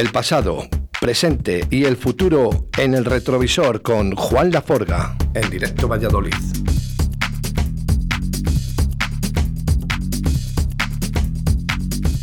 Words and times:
El 0.00 0.12
pasado, 0.12 0.66
presente 0.98 1.66
y 1.68 1.84
el 1.84 1.94
futuro 1.94 2.70
en 2.78 2.94
el 2.94 3.04
retrovisor 3.04 3.82
con 3.82 4.16
Juan 4.16 4.50
Laforga 4.50 5.14
en 5.34 5.50
directo 5.50 5.88
Valladolid. 5.88 6.32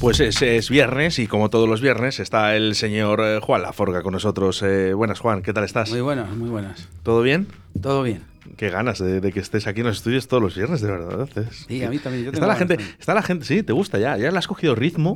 Pues 0.02 0.20
es, 0.22 0.42
es, 0.42 0.72
viernes 0.72 1.20
y 1.20 1.28
como 1.28 1.52
todos 1.52 1.70
los 1.70 1.80
viernes 1.80 2.20
está 2.20 2.56
el 2.56 2.74
señor 2.74 3.22
eh, 3.24 3.40
Juan 3.44 3.62
Laforga 3.62 4.02
con 4.02 4.14
nosotros. 4.14 4.64
Eh, 4.64 4.96
buenas 4.96 5.20
Juan, 5.20 5.44
¿qué 5.44 5.54
tal 5.54 5.64
estás? 5.64 5.92
Muy 5.92 6.02
buenas, 6.02 6.32
muy 6.32 6.50
buenas. 6.50 6.90
¿Todo 7.04 7.22
bien? 7.22 7.46
Todo 7.80 8.02
bien. 8.02 8.24
Qué 8.56 8.72
ganas 8.72 8.98
de, 8.98 9.22
que 9.32 9.40
estés 9.40 9.68
aquí 9.68 9.82
en 9.82 9.86
los 9.86 9.98
estudios 9.98 10.28
todos 10.28 10.42
los 10.42 10.56
viernes, 10.56 10.82
de 10.82 10.90
verdad. 10.90 11.30
Sí, 11.52 11.84
a 11.84 11.92
mí 11.92 12.00
también. 12.00 12.26
Yo 12.26 12.32
está 12.32 12.48
la 12.48 12.56
gente, 12.56 12.78
está 12.98 13.14
la 13.14 13.22
gente, 13.22 13.46
sí, 13.46 13.62
te 13.62 13.74
gusta 13.74 14.00
ya, 14.00 14.18
ya 14.18 14.32
le 14.32 14.38
has 14.40 14.48
cogido 14.48 14.74
ritmo. 14.74 15.16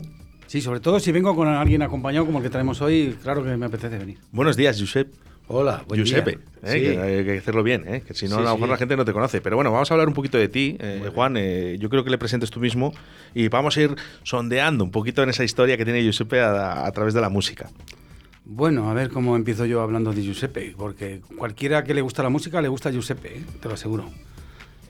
Sí, 0.51 0.59
sobre 0.59 0.81
todo 0.81 0.99
si 0.99 1.13
vengo 1.13 1.33
con 1.33 1.47
alguien 1.47 1.81
acompañado 1.81 2.25
como 2.25 2.39
el 2.39 2.43
que 2.43 2.49
traemos 2.49 2.81
hoy, 2.81 3.17
claro 3.23 3.41
que 3.41 3.55
me 3.55 3.67
apetece 3.67 3.97
venir. 3.97 4.17
Buenos 4.33 4.57
días, 4.57 4.77
Josep. 4.77 5.07
Hola, 5.47 5.85
buen 5.87 6.01
Giuseppe, 6.01 6.39
eh, 6.63 6.81
que 6.81 6.99
hay 6.99 7.23
que 7.23 7.37
hacerlo 7.37 7.63
bien, 7.63 7.85
eh, 7.87 8.03
que 8.05 8.13
si 8.13 8.27
no, 8.27 8.39
a 8.39 8.41
lo 8.41 8.55
mejor 8.55 8.67
la 8.67 8.75
gente 8.75 8.97
no 8.97 9.05
te 9.05 9.13
conoce. 9.13 9.39
Pero 9.39 9.55
bueno, 9.55 9.71
vamos 9.71 9.89
a 9.89 9.93
hablar 9.93 10.09
un 10.09 10.13
poquito 10.13 10.37
de 10.37 10.49
ti, 10.49 10.75
eh, 10.81 11.09
Juan. 11.15 11.35
yo 11.79 11.89
creo 11.89 12.03
que 12.03 12.09
le 12.09 12.17
presentes 12.17 12.51
tú 12.51 12.59
mismo 12.59 12.91
y 13.33 13.47
vamos 13.47 13.77
a 13.77 13.81
ir 13.81 13.95
sondeando 14.23 14.83
un 14.83 14.91
poquito 14.91 15.23
en 15.23 15.29
esa 15.29 15.45
historia 15.45 15.77
que 15.77 15.85
tiene 15.85 16.03
Giuseppe 16.03 16.41
a, 16.41 16.91
través 16.91 17.13
de 17.13 17.21
la 17.21 17.29
música. 17.29 17.69
Bueno, 18.43 18.89
a 18.89 18.93
ver 18.93 19.09
cómo 19.09 19.37
empiezo 19.37 19.65
yo 19.65 19.79
hablando 19.79 20.11
de 20.11 20.21
Giuseppe, 20.21 20.73
porque 20.77 21.21
cualquiera 21.37 21.85
que 21.85 21.93
le 21.93 22.01
gusta 22.01 22.23
la 22.23 22.29
música 22.29 22.61
le 22.61 22.67
gusta 22.67 22.91
Giuseppe, 22.91 23.41
te 23.61 23.69
lo 23.69 23.75
aseguro. 23.75 24.09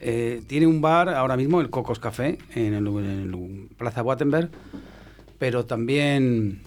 tiene 0.00 0.66
un 0.66 0.80
bar 0.80 1.08
ahora 1.08 1.36
mismo, 1.36 1.60
el 1.60 1.70
Cocos 1.70 2.00
Café, 2.00 2.38
en 2.56 2.74
el, 2.74 3.68
Plaza 3.78 4.02
Wattenberg, 4.02 4.50
pero 5.42 5.66
también 5.66 6.60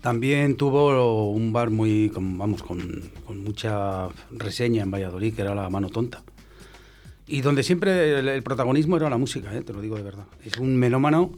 también 0.00 0.56
tuvo 0.56 1.30
un 1.30 1.52
bar 1.52 1.68
muy, 1.68 2.08
con, 2.08 2.38
vamos, 2.38 2.62
con, 2.62 3.02
mucha 3.28 4.08
reseña 4.30 4.82
en 4.82 4.90
Valladolid, 4.90 5.34
que 5.34 5.42
era 5.42 5.54
La 5.54 5.68
Mano 5.68 5.90
Tonta. 5.90 6.22
Y 7.26 7.42
donde 7.42 7.62
siempre 7.62 8.18
el, 8.18 8.42
protagonismo 8.42 8.96
era 8.96 9.10
la 9.10 9.18
música, 9.18 9.54
¿eh? 9.54 9.60
te 9.60 9.74
lo 9.74 9.82
digo 9.82 9.94
de 9.96 10.04
verdad. 10.04 10.24
Es 10.42 10.56
un 10.56 10.74
melómano, 10.76 11.32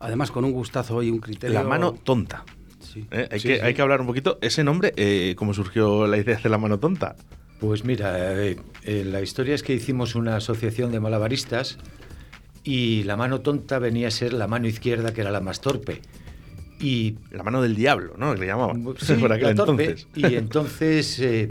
además 0.00 0.30
con 0.30 0.44
un 0.44 0.52
gustazo 0.52 1.02
y 1.02 1.10
un 1.10 1.18
criterio. 1.18 1.54
La 1.54 1.64
Mano 1.64 1.94
Tonta. 1.94 2.44
Sí. 2.80 3.06
¿Eh? 3.10 3.28
Hay, 3.30 3.40
que, 3.40 3.62
hay 3.62 3.72
que 3.72 3.80
hablar 3.80 4.02
un 4.02 4.06
poquito. 4.06 4.36
Ese 4.42 4.62
nombre, 4.62 4.92
eh, 4.96 5.34
¿cómo 5.34 5.54
surgió 5.54 6.06
la 6.06 6.18
idea 6.18 6.36
de 6.36 6.50
La 6.50 6.58
Mano 6.58 6.78
Tonta? 6.78 7.16
Pues 7.58 7.86
mira, 7.86 8.34
la 8.84 9.22
historia 9.22 9.54
es 9.54 9.62
que 9.62 9.72
hicimos 9.72 10.14
una 10.14 10.36
asociación 10.36 10.92
de 10.92 11.00
malabaristas 11.00 11.78
y 12.64 13.02
la 13.04 13.16
mano 13.16 13.40
tonta 13.40 13.78
venía 13.78 14.08
a 14.08 14.10
ser 14.10 14.32
la 14.32 14.46
mano 14.46 14.66
izquierda, 14.66 15.12
que 15.12 15.20
era 15.22 15.30
la 15.30 15.40
más 15.40 15.60
torpe 15.60 16.02
y 16.80 17.16
la 17.30 17.42
mano 17.42 17.62
del 17.62 17.76
diablo, 17.76 18.14
¿no? 18.16 18.34
Le 18.34 18.46
llamaban 18.46 18.84
sí, 19.00 19.14
por 19.14 19.32
aquel 19.32 19.50
entonces. 19.50 20.06
Y 20.14 20.34
entonces, 20.34 21.18
eh, 21.20 21.48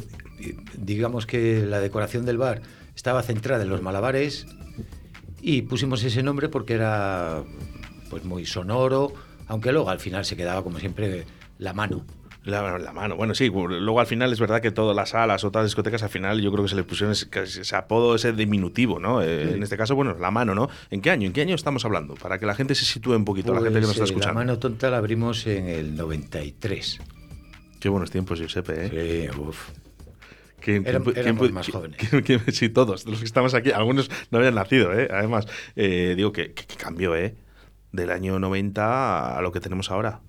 digamos 0.78 1.26
que 1.26 1.66
la 1.66 1.80
decoración 1.80 2.26
del 2.26 2.38
bar 2.38 2.62
estaba 2.96 3.22
centrada 3.24 3.64
en 3.64 3.70
los 3.70 3.82
malabares 3.82 4.48
y 5.42 5.62
pusimos 5.64 6.04
ese 6.04 6.24
nombre 6.24 6.50
porque 6.50 6.74
era 6.74 7.44
pues 8.10 8.26
muy 8.26 8.46
sonoro, 8.46 9.14
aunque 9.48 9.72
luego 9.72 9.90
al 9.90 10.00
final 10.00 10.26
se 10.26 10.36
quedaba 10.36 10.64
como 10.64 10.80
siempre 10.80 11.26
la 11.60 11.74
mano. 11.74 12.06
La, 12.46 12.94
mano, 12.94 13.18
bueno, 13.18 13.36
sí, 13.36 13.50
luego 13.50 14.00
al 14.00 14.08
final 14.08 14.32
es 14.32 14.40
verdad 14.40 14.62
que 14.62 14.72
todas 14.72 14.96
las 14.96 15.10
salas 15.10 15.44
o 15.44 15.52
todas 15.52 15.66
las 15.66 15.72
discotecas 15.72 16.04
al 16.04 16.10
final 16.10 16.42
yo 16.42 16.52
creo 16.52 16.64
que 16.64 16.70
se 16.70 16.76
le 16.76 16.84
pusieron 16.84 17.12
ese, 17.12 17.76
apodo, 17.76 18.16
ese 18.16 18.32
diminutivo, 18.32 18.98
¿no? 18.98 19.22
Eh, 19.22 19.56
en 19.56 19.62
este 19.62 19.76
caso, 19.76 19.94
bueno, 19.94 20.16
la 20.18 20.32
mano, 20.32 20.56
¿no? 20.56 20.70
¿En 20.90 21.02
qué 21.02 21.12
año? 21.12 21.28
¿En 21.28 21.34
qué 21.34 21.42
año 21.42 21.54
estamos 21.54 21.84
hablando? 21.84 22.16
Para 22.16 22.40
que 22.40 22.46
la 22.46 22.56
gente 22.56 22.76
se 22.76 22.86
sitúe 22.86 23.16
un 23.16 23.26
poquito, 23.26 23.54
la 23.54 23.60
gente 23.60 23.82
que 23.82 23.82
nos 23.82 23.92
está 23.92 24.02
pues, 24.02 24.10
eh, 24.10 24.14
escuchando. 24.14 24.40
La 24.40 24.46
mano 24.46 24.60
tonta 24.60 24.90
la 24.90 24.98
abrimos 24.98 25.46
en 25.48 25.68
el 25.68 25.96
93. 25.96 27.00
Qué 27.80 27.90
buenos 27.90 28.10
tiempos, 28.10 28.40
Giuseppe, 28.40 28.86
¿eh? 28.86 29.30
Sí, 29.32 29.40
uff. 29.40 29.70
¿Quién, 30.60 30.84
más 31.54 31.70
jóvenes. 31.70 31.98
sí, 32.52 32.70
todos, 32.70 33.06
los 33.06 33.20
que 33.20 33.26
estamos 33.26 33.54
aquí, 33.54 33.72
algunos 33.72 34.10
no 34.32 34.40
habían 34.40 34.56
nacido, 34.56 34.94
¿eh? 34.98 35.08
Además, 35.12 35.48
eh, 35.76 36.14
digo 36.16 36.32
que, 36.32 36.54
que, 36.54 36.66
cambió, 36.76 37.16
¿eh? 37.16 37.36
Del 37.92 38.12
año 38.12 38.40
90 38.40 39.38
a 39.38 39.42
lo 39.42 39.52
que 39.52 39.60
tenemos 39.60 39.90
ahora. 39.92 40.22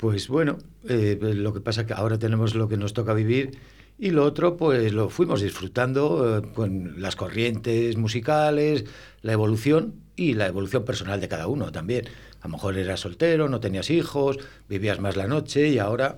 Pues 0.00 0.28
bueno, 0.28 0.56
eh, 0.88 1.18
lo 1.20 1.52
que 1.52 1.60
pasa 1.60 1.84
que 1.84 1.92
ahora 1.92 2.18
tenemos 2.18 2.54
lo 2.54 2.68
que 2.68 2.78
nos 2.78 2.94
toca 2.94 3.12
vivir 3.12 3.58
y 3.98 4.12
lo 4.12 4.24
otro 4.24 4.56
pues 4.56 4.94
lo 4.94 5.10
fuimos 5.10 5.42
disfrutando 5.42 6.38
eh, 6.38 6.52
con 6.54 7.02
las 7.02 7.16
corrientes 7.16 7.98
musicales, 7.98 8.86
la 9.20 9.34
evolución 9.34 9.96
y 10.16 10.32
la 10.32 10.46
evolución 10.46 10.86
personal 10.86 11.20
de 11.20 11.28
cada 11.28 11.48
uno 11.48 11.70
también. 11.70 12.06
A 12.40 12.48
lo 12.48 12.52
mejor 12.52 12.78
eras 12.78 13.00
soltero, 13.00 13.50
no 13.50 13.60
tenías 13.60 13.90
hijos, 13.90 14.38
vivías 14.70 15.00
más 15.00 15.16
la 15.16 15.26
noche 15.26 15.68
y 15.68 15.78
ahora 15.78 16.16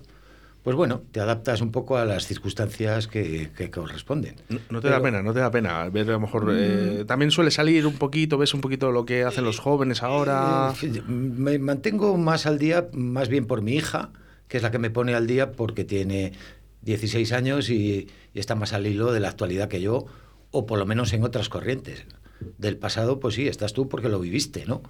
pues 0.62 0.76
bueno, 0.76 1.02
te 1.10 1.18
adaptas 1.18 1.60
un 1.60 1.72
poco 1.72 1.96
a 1.96 2.04
las 2.04 2.26
circunstancias 2.26 3.08
que, 3.08 3.50
corresponden. 3.72 4.36
No, 4.70 4.80
te 4.80 4.88
da 4.88 5.02
pena, 5.02 5.20
no 5.22 5.32
te 5.32 5.40
da 5.40 5.50
pena 5.50 5.88
ver 5.88 6.08
a 6.08 6.12
lo 6.12 6.20
mejor... 6.20 6.52
Eh, 6.54 7.00
mm. 7.02 7.06
también 7.06 7.32
suele 7.32 7.50
salir 7.50 7.84
un 7.84 7.94
poquito, 7.94 8.38
ves 8.38 8.54
un 8.54 8.60
poquito 8.60 8.92
lo 8.92 9.04
que 9.04 9.24
hacen 9.24 9.44
los 9.44 9.58
jóvenes 9.58 10.04
ahora... 10.04 10.72
Eh, 10.82 11.02
me 11.08 11.58
mantengo 11.58 12.16
más 12.16 12.46
al 12.46 12.58
día, 12.58 12.86
más 12.92 13.28
bien 13.28 13.46
por 13.46 13.60
mi 13.60 13.74
hija, 13.74 14.10
que 14.46 14.56
es 14.56 14.62
la 14.62 14.70
que 14.70 14.78
me 14.78 14.90
pone 14.90 15.14
al 15.14 15.26
día 15.26 15.50
porque 15.50 15.84
tiene 15.84 16.32
16 16.82 17.32
años 17.32 17.68
y, 17.68 18.08
está 18.32 18.54
más 18.54 18.72
al 18.72 18.86
hilo 18.86 19.12
de 19.12 19.18
la 19.18 19.30
actualidad 19.30 19.68
que 19.68 19.80
yo, 19.80 20.06
o 20.52 20.66
por 20.66 20.78
lo 20.78 20.86
menos 20.86 21.12
en 21.12 21.24
otras 21.24 21.48
corrientes. 21.48 22.04
Del 22.58 22.76
pasado, 22.76 23.18
pues 23.18 23.34
sí, 23.34 23.48
estás 23.48 23.72
tú 23.72 23.88
porque 23.88 24.08
lo 24.08 24.20
viviste, 24.20 24.64
¿no? 24.66 24.82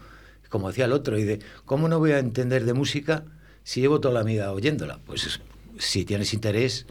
Como 0.51 0.69
decía 0.69 0.85
el 0.85 0.93
otro, 0.93 1.19
y 1.19 1.25
de, 1.25 1.39
¿cómo 1.65 1.89
no 1.89 1.99
voy 1.99 2.13
a 2.13 2.19
entender 2.19 2.67
de 2.67 2.75
música 2.75 3.25
si 3.63 3.81
llevo 3.81 4.01
toda 4.01 4.13
la 4.13 4.23
vida 4.23 4.53
oyéndola? 4.53 5.01
Pues 5.07 5.41
si 5.79 6.05
tienes 6.05 6.35
interés, 6.35 6.87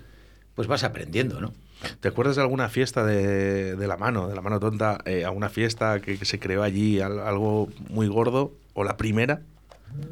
pues 0.56 0.68
vas 0.68 0.84
aprendiendo, 0.84 1.42
¿no? 1.42 1.54
¿Te 2.00 2.10
acuerdas 2.10 2.36
de 2.36 2.44
alguna 2.44 2.70
fiesta 2.70 3.04
de, 3.04 3.76
la 3.88 3.98
mano, 3.98 4.28
de 4.28 4.36
la 4.36 4.42
mano 4.42 4.60
tonta, 4.60 5.00
eh, 5.06 5.26
alguna 5.26 5.50
fiesta 5.50 6.00
que, 6.00 6.24
se 6.24 6.40
creó 6.40 6.62
allí, 6.62 7.02
algo 7.02 7.70
muy 7.90 8.08
gordo? 8.08 8.54
¿O 8.74 8.84
la 8.84 8.98
primera? 8.98 9.42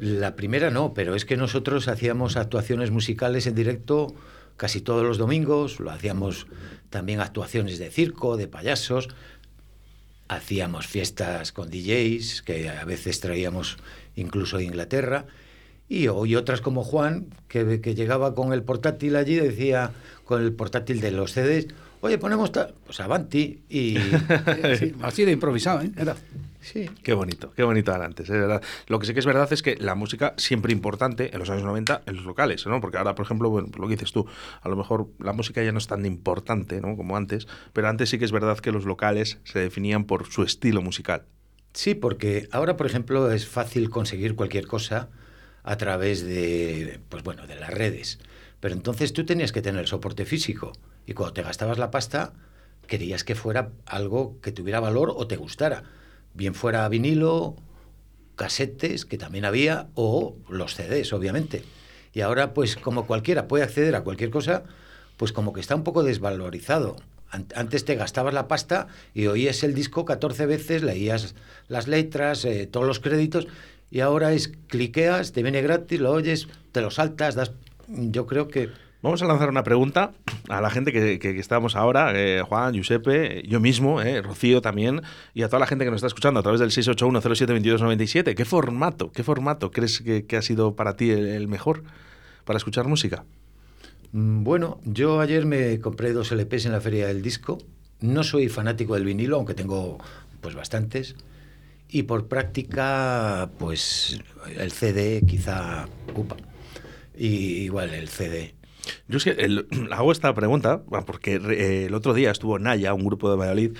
La 0.00 0.34
primera 0.34 0.70
no, 0.70 0.92
pero 0.94 1.14
es 1.14 1.24
que 1.24 1.36
nosotros 1.36 1.88
hacíamos 1.88 2.36
actuaciones 2.36 2.90
musicales 2.90 3.46
en 3.46 3.54
directo 3.54 4.14
casi 4.56 4.80
todos 4.80 5.04
los 5.04 5.16
domingos, 5.16 5.80
lo 5.80 5.90
hacíamos 5.90 6.46
también 6.90 7.20
actuaciones 7.20 7.78
de 7.78 7.90
circo, 7.90 8.36
de 8.36 8.46
payasos, 8.46 9.08
hacíamos 10.28 10.86
fiestas 10.86 11.52
con 11.52 11.70
DJs, 11.70 12.42
que 12.42 12.68
a 12.68 12.84
veces 12.84 13.20
traíamos 13.20 13.78
incluso 14.16 14.58
de 14.58 14.64
Inglaterra, 14.64 15.26
y, 15.90 16.04
y 16.04 16.36
otras 16.36 16.60
como 16.60 16.84
Juan, 16.84 17.26
que, 17.48 17.80
que 17.80 17.96
llegaba 17.96 18.34
con 18.36 18.52
el 18.52 18.62
portátil 18.62 19.16
allí, 19.16 19.34
decía, 19.34 19.90
con 20.24 20.40
el 20.40 20.52
portátil 20.52 21.00
de 21.00 21.10
los 21.10 21.32
CDs, 21.32 21.66
oye, 22.00 22.16
ponemos 22.16 22.52
tal, 22.52 22.74
pues 22.86 23.00
Avanti, 23.00 23.64
y 23.68 23.96
así 25.02 25.24
de 25.24 25.32
improvisado, 25.32 25.82
¿eh? 25.82 25.90
Era. 25.96 26.14
Sí. 26.60 26.88
Qué 27.02 27.12
bonito, 27.12 27.52
qué 27.56 27.64
bonito 27.64 27.92
antes, 27.92 28.30
es 28.30 28.38
verdad. 28.38 28.62
Lo 28.86 29.00
que 29.00 29.06
sí 29.06 29.14
que 29.14 29.18
es 29.18 29.26
verdad 29.26 29.52
es 29.52 29.62
que 29.62 29.76
la 29.76 29.96
música 29.96 30.34
siempre 30.36 30.72
importante 30.72 31.30
en 31.32 31.40
los 31.40 31.50
años 31.50 31.64
90 31.64 32.02
en 32.06 32.16
los 32.16 32.24
locales, 32.24 32.64
¿no? 32.66 32.80
Porque 32.80 32.98
ahora, 32.98 33.16
por 33.16 33.24
ejemplo, 33.24 33.50
bueno, 33.50 33.68
lo 33.76 33.88
que 33.88 33.94
dices 33.94 34.12
tú, 34.12 34.26
a 34.62 34.68
lo 34.68 34.76
mejor 34.76 35.08
la 35.18 35.32
música 35.32 35.60
ya 35.64 35.72
no 35.72 35.78
es 35.78 35.88
tan 35.88 36.06
importante, 36.06 36.80
¿no? 36.80 36.96
Como 36.96 37.16
antes, 37.16 37.48
pero 37.72 37.88
antes 37.88 38.10
sí 38.10 38.18
que 38.18 38.26
es 38.26 38.32
verdad 38.32 38.58
que 38.58 38.70
los 38.70 38.84
locales 38.84 39.38
se 39.42 39.58
definían 39.58 40.04
por 40.04 40.30
su 40.30 40.44
estilo 40.44 40.82
musical. 40.82 41.24
Sí, 41.72 41.94
porque 41.94 42.48
ahora, 42.52 42.76
por 42.76 42.86
ejemplo, 42.86 43.32
es 43.32 43.48
fácil 43.48 43.90
conseguir 43.90 44.36
cualquier 44.36 44.68
cosa 44.68 45.08
a 45.62 45.76
través 45.76 46.24
de, 46.24 47.00
pues 47.08 47.22
bueno, 47.22 47.46
de 47.46 47.56
las 47.56 47.70
redes. 47.70 48.18
Pero 48.60 48.74
entonces 48.74 49.12
tú 49.12 49.24
tenías 49.24 49.52
que 49.52 49.62
tener 49.62 49.86
soporte 49.88 50.24
físico 50.24 50.72
y 51.06 51.14
cuando 51.14 51.34
te 51.34 51.42
gastabas 51.42 51.78
la 51.78 51.90
pasta 51.90 52.32
querías 52.86 53.24
que 53.24 53.34
fuera 53.34 53.70
algo 53.86 54.38
que 54.42 54.52
tuviera 54.52 54.80
valor 54.80 55.12
o 55.16 55.26
te 55.26 55.36
gustara. 55.36 55.84
Bien 56.34 56.54
fuera 56.54 56.88
vinilo, 56.88 57.56
casetes, 58.36 59.04
que 59.04 59.18
también 59.18 59.44
había, 59.44 59.88
o 59.94 60.36
los 60.48 60.74
CDs, 60.74 61.12
obviamente. 61.12 61.62
Y 62.12 62.22
ahora, 62.22 62.52
pues 62.52 62.76
como 62.76 63.06
cualquiera 63.06 63.48
puede 63.48 63.64
acceder 63.64 63.94
a 63.94 64.02
cualquier 64.02 64.30
cosa, 64.30 64.64
pues 65.16 65.32
como 65.32 65.52
que 65.52 65.60
está 65.60 65.76
un 65.76 65.84
poco 65.84 66.02
desvalorizado. 66.02 66.96
Antes 67.30 67.84
te 67.84 67.94
gastabas 67.94 68.34
la 68.34 68.48
pasta 68.48 68.88
y 69.14 69.26
oías 69.26 69.62
el 69.62 69.72
disco 69.72 70.04
14 70.04 70.46
veces, 70.46 70.82
leías 70.82 71.36
las 71.68 71.86
letras, 71.86 72.44
eh, 72.44 72.66
todos 72.66 72.86
los 72.86 72.98
créditos, 72.98 73.46
y 73.90 74.00
ahora 74.00 74.32
es 74.32 74.48
cliqueas, 74.68 75.32
te 75.32 75.42
viene 75.42 75.62
gratis, 75.62 76.00
lo 76.00 76.12
oyes, 76.12 76.48
te 76.72 76.80
lo 76.80 76.90
saltas, 76.90 77.34
das... 77.34 77.52
Yo 77.88 78.26
creo 78.26 78.48
que... 78.48 78.68
Vamos 79.02 79.22
a 79.22 79.26
lanzar 79.26 79.48
una 79.48 79.64
pregunta 79.64 80.12
a 80.48 80.60
la 80.60 80.70
gente 80.70 80.92
que, 80.92 81.18
que, 81.18 81.38
estamos 81.38 81.74
ahora, 81.74 82.12
eh, 82.14 82.42
Juan, 82.42 82.74
Giuseppe, 82.74 83.42
yo 83.48 83.58
mismo, 83.58 84.02
eh, 84.02 84.20
Rocío 84.20 84.60
también, 84.60 85.00
y 85.32 85.42
a 85.42 85.48
toda 85.48 85.58
la 85.58 85.66
gente 85.66 85.84
que 85.84 85.90
nos 85.90 85.98
está 85.98 86.06
escuchando 86.06 86.38
a 86.38 86.42
través 86.42 86.60
del 86.60 86.70
681072297. 86.70 88.34
¿Qué 88.34 88.44
formato, 88.44 89.10
qué 89.10 89.24
formato 89.24 89.70
crees 89.70 90.02
que, 90.02 90.36
ha 90.36 90.42
sido 90.42 90.76
para 90.76 90.96
ti 90.96 91.10
el, 91.10 91.48
mejor 91.48 91.82
para 92.44 92.58
escuchar 92.58 92.86
música? 92.86 93.24
Mm, 94.12 94.44
bueno, 94.44 94.78
yo 94.84 95.20
ayer 95.20 95.46
me 95.46 95.80
compré 95.80 96.12
dos 96.12 96.30
LPs 96.30 96.66
en 96.66 96.72
la 96.72 96.82
Feria 96.82 97.06
del 97.06 97.22
Disco. 97.22 97.56
No 98.00 98.22
soy 98.22 98.50
fanático 98.50 98.94
del 98.94 99.04
vinilo, 99.04 99.36
aunque 99.36 99.54
tengo 99.54 99.98
pues 100.42 100.54
bastantes 100.54 101.16
y 101.92 102.02
por 102.04 102.28
práctica, 102.28 103.50
pues 103.58 104.20
el 104.56 104.72
CD 104.72 105.22
quizá 105.26 105.86
ocupa. 106.08 106.36
y 107.16 107.62
igual 107.64 107.92
el 107.94 108.08
CD. 108.08 108.54
Yo 109.08 109.18
es 109.18 109.24
que 109.24 109.30
el- 109.32 109.66
hago 109.92 110.12
esta 110.12 110.34
pregunta 110.34 110.82
porque 111.06 111.34
eh, 111.36 111.86
el 111.86 111.94
otro 111.94 112.14
día 112.14 112.30
estuvo 112.30 112.58
Naya, 112.58 112.94
un 112.94 113.04
grupo 113.04 113.30
de 113.30 113.36
Valladolid, 113.36 113.76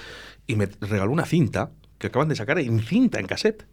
y 0.46 0.56
me 0.56 0.66
regaló 0.80 1.10
una 1.12 1.24
cinta 1.26 1.70
que 1.98 2.08
acaban 2.08 2.28
de 2.28 2.36
sacar 2.36 2.58
en 2.58 2.80
cinta, 2.80 3.18
en 3.20 3.26
cassette. 3.26 3.66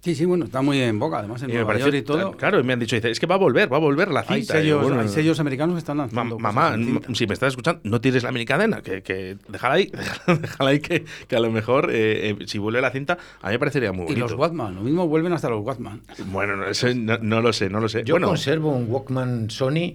Sí, 0.00 0.14
sí, 0.14 0.24
bueno, 0.24 0.44
está 0.44 0.62
muy 0.62 0.78
en 0.80 0.98
boca, 1.00 1.18
además 1.18 1.42
en 1.42 1.48
Y 1.50 1.52
me 1.52 1.58
Nueva 1.58 1.68
pareció 1.68 1.88
York 1.88 1.98
y 2.02 2.02
todo. 2.06 2.32
Claro, 2.32 2.60
y 2.60 2.62
me 2.62 2.72
han 2.74 2.78
dicho, 2.78 2.94
dice, 2.94 3.10
es 3.10 3.18
que 3.18 3.26
va 3.26 3.34
a 3.34 3.38
volver, 3.38 3.72
va 3.72 3.76
a 3.78 3.80
volver 3.80 4.08
la 4.12 4.22
cinta. 4.22 4.34
Y 4.36 4.40
yo, 4.68 4.76
sellos, 4.76 4.82
bueno, 4.84 5.00
hay 5.00 5.08
sellos 5.08 5.40
americanos 5.40 5.74
que 5.74 5.78
están 5.78 5.96
Ma- 5.96 6.04
lanzando. 6.04 6.36
cosas 6.36 6.54
mamá, 6.54 7.14
si 7.14 7.26
me 7.26 7.34
estás 7.34 7.48
escuchando, 7.54 7.80
no 7.82 8.00
tires 8.00 8.22
la 8.22 8.30
minicadena, 8.30 8.82
que, 8.82 9.02
que 9.02 9.36
déjala 9.48 9.74
ahí, 9.74 9.90
déjala 10.40 10.70
ahí 10.70 10.78
que, 10.80 11.04
que 11.26 11.34
a 11.36 11.40
lo 11.40 11.50
mejor 11.50 11.90
eh, 11.90 12.30
eh, 12.30 12.36
si 12.46 12.58
vuelve 12.58 12.80
la 12.80 12.90
cinta, 12.92 13.18
a 13.42 13.46
mí 13.48 13.54
me 13.54 13.58
parecería 13.58 13.90
muy 13.92 14.04
Y 14.04 14.08
bonito. 14.08 14.28
los 14.28 14.32
Watman, 14.34 14.76
lo 14.76 14.82
mismo 14.82 15.08
vuelven 15.08 15.32
hasta 15.32 15.48
los 15.50 15.64
Watman. 15.64 16.02
Bueno, 16.26 16.56
no, 16.56 16.66
eso 16.68 16.86
no, 16.94 17.18
no 17.18 17.40
lo 17.40 17.52
sé, 17.52 17.68
no 17.68 17.80
lo 17.80 17.88
sé. 17.88 18.04
Yo 18.04 18.14
bueno, 18.14 18.28
conservo 18.28 18.70
un 18.70 18.86
Walkman 18.88 19.50
Sony 19.50 19.94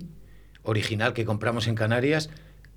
original 0.63 1.13
que 1.13 1.23
compramos 1.25 1.67
en 1.67 1.75
Canarias 1.75 2.29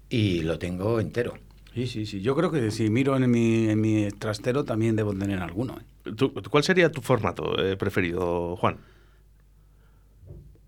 y 0.08 0.42
lo 0.42 0.58
tengo 0.60 1.00
entero. 1.00 1.34
Sí, 1.74 1.88
sí, 1.88 2.06
sí. 2.06 2.20
Yo 2.20 2.36
creo 2.36 2.52
que 2.52 2.70
si 2.70 2.88
miro 2.90 3.16
en 3.16 3.28
mi, 3.28 3.68
en 3.68 3.80
mi 3.80 4.08
trastero 4.12 4.64
también 4.64 4.94
debo 4.94 5.12
tener 5.12 5.40
alguno. 5.40 5.74
¿eh? 5.80 5.84
¿Tú- 6.16 6.32
¿cuál 6.50 6.62
sería 6.64 6.90
tu 6.90 7.00
formato 7.00 7.58
eh, 7.62 7.76
preferido, 7.76 8.56
Juan? 8.56 8.76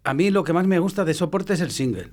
A 0.04 0.14
mí 0.14 0.30
lo 0.30 0.44
que 0.44 0.52
más 0.52 0.66
me 0.66 0.78
gusta 0.78 1.04
de 1.04 1.14
soporte 1.14 1.54
es 1.54 1.60
el 1.60 1.70
single. 1.70 2.08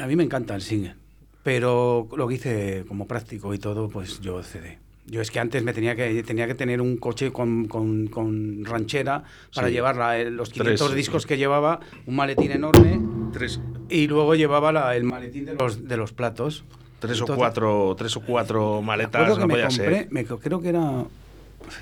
A 0.00 0.06
mí 0.06 0.16
me 0.16 0.24
encanta 0.24 0.54
el 0.54 0.62
single. 0.62 0.94
Pero 1.42 2.08
lo 2.16 2.26
que 2.28 2.34
hice 2.34 2.84
como 2.88 3.06
práctico 3.06 3.52
y 3.54 3.58
todo, 3.58 3.88
pues 3.88 4.20
yo 4.20 4.42
CD. 4.42 4.78
Yo 5.06 5.20
es 5.20 5.30
que 5.30 5.38
antes 5.38 5.62
me 5.62 5.74
tenía 5.74 5.94
que 5.94 6.22
tenía 6.22 6.46
que 6.46 6.54
tener 6.54 6.80
un 6.80 6.96
coche 6.96 7.30
con, 7.30 7.66
con- 7.68 8.06
con 8.06 8.64
ranchera 8.64 9.22
para 9.54 9.68
Sí. 9.68 9.74
llevar 9.74 9.96
la- 9.96 10.18
los 10.30 10.48
500 10.48 10.86
Tres. 10.88 10.96
discos 10.96 11.26
que 11.26 11.36
llevaba, 11.36 11.80
un 12.06 12.16
maletín 12.16 12.50
enorme 12.52 13.00
Tres, 13.32 13.60
y 13.90 14.06
luego 14.06 14.34
llevaba 14.34 14.72
la- 14.72 14.96
el 14.96 15.04
maletín 15.04 15.44
de 15.44 15.54
los, 15.54 15.86
de 15.86 15.96
los 15.98 16.12
platos. 16.12 16.64
tres 17.00 17.20
o 17.20 17.26
cuatro, 17.26 17.94
tres 17.98 18.16
o 18.16 18.20
cuatro 18.20 18.80
me 18.80 18.86
maletas, 18.86 19.34
que 19.34 19.40
no 19.40 19.46
me 19.46 19.52
podía 19.54 19.68
compré, 19.68 19.94
ser. 20.04 20.08
me 20.10 20.24
creo 20.24 20.60
que 20.62 20.68
era, 20.70 21.04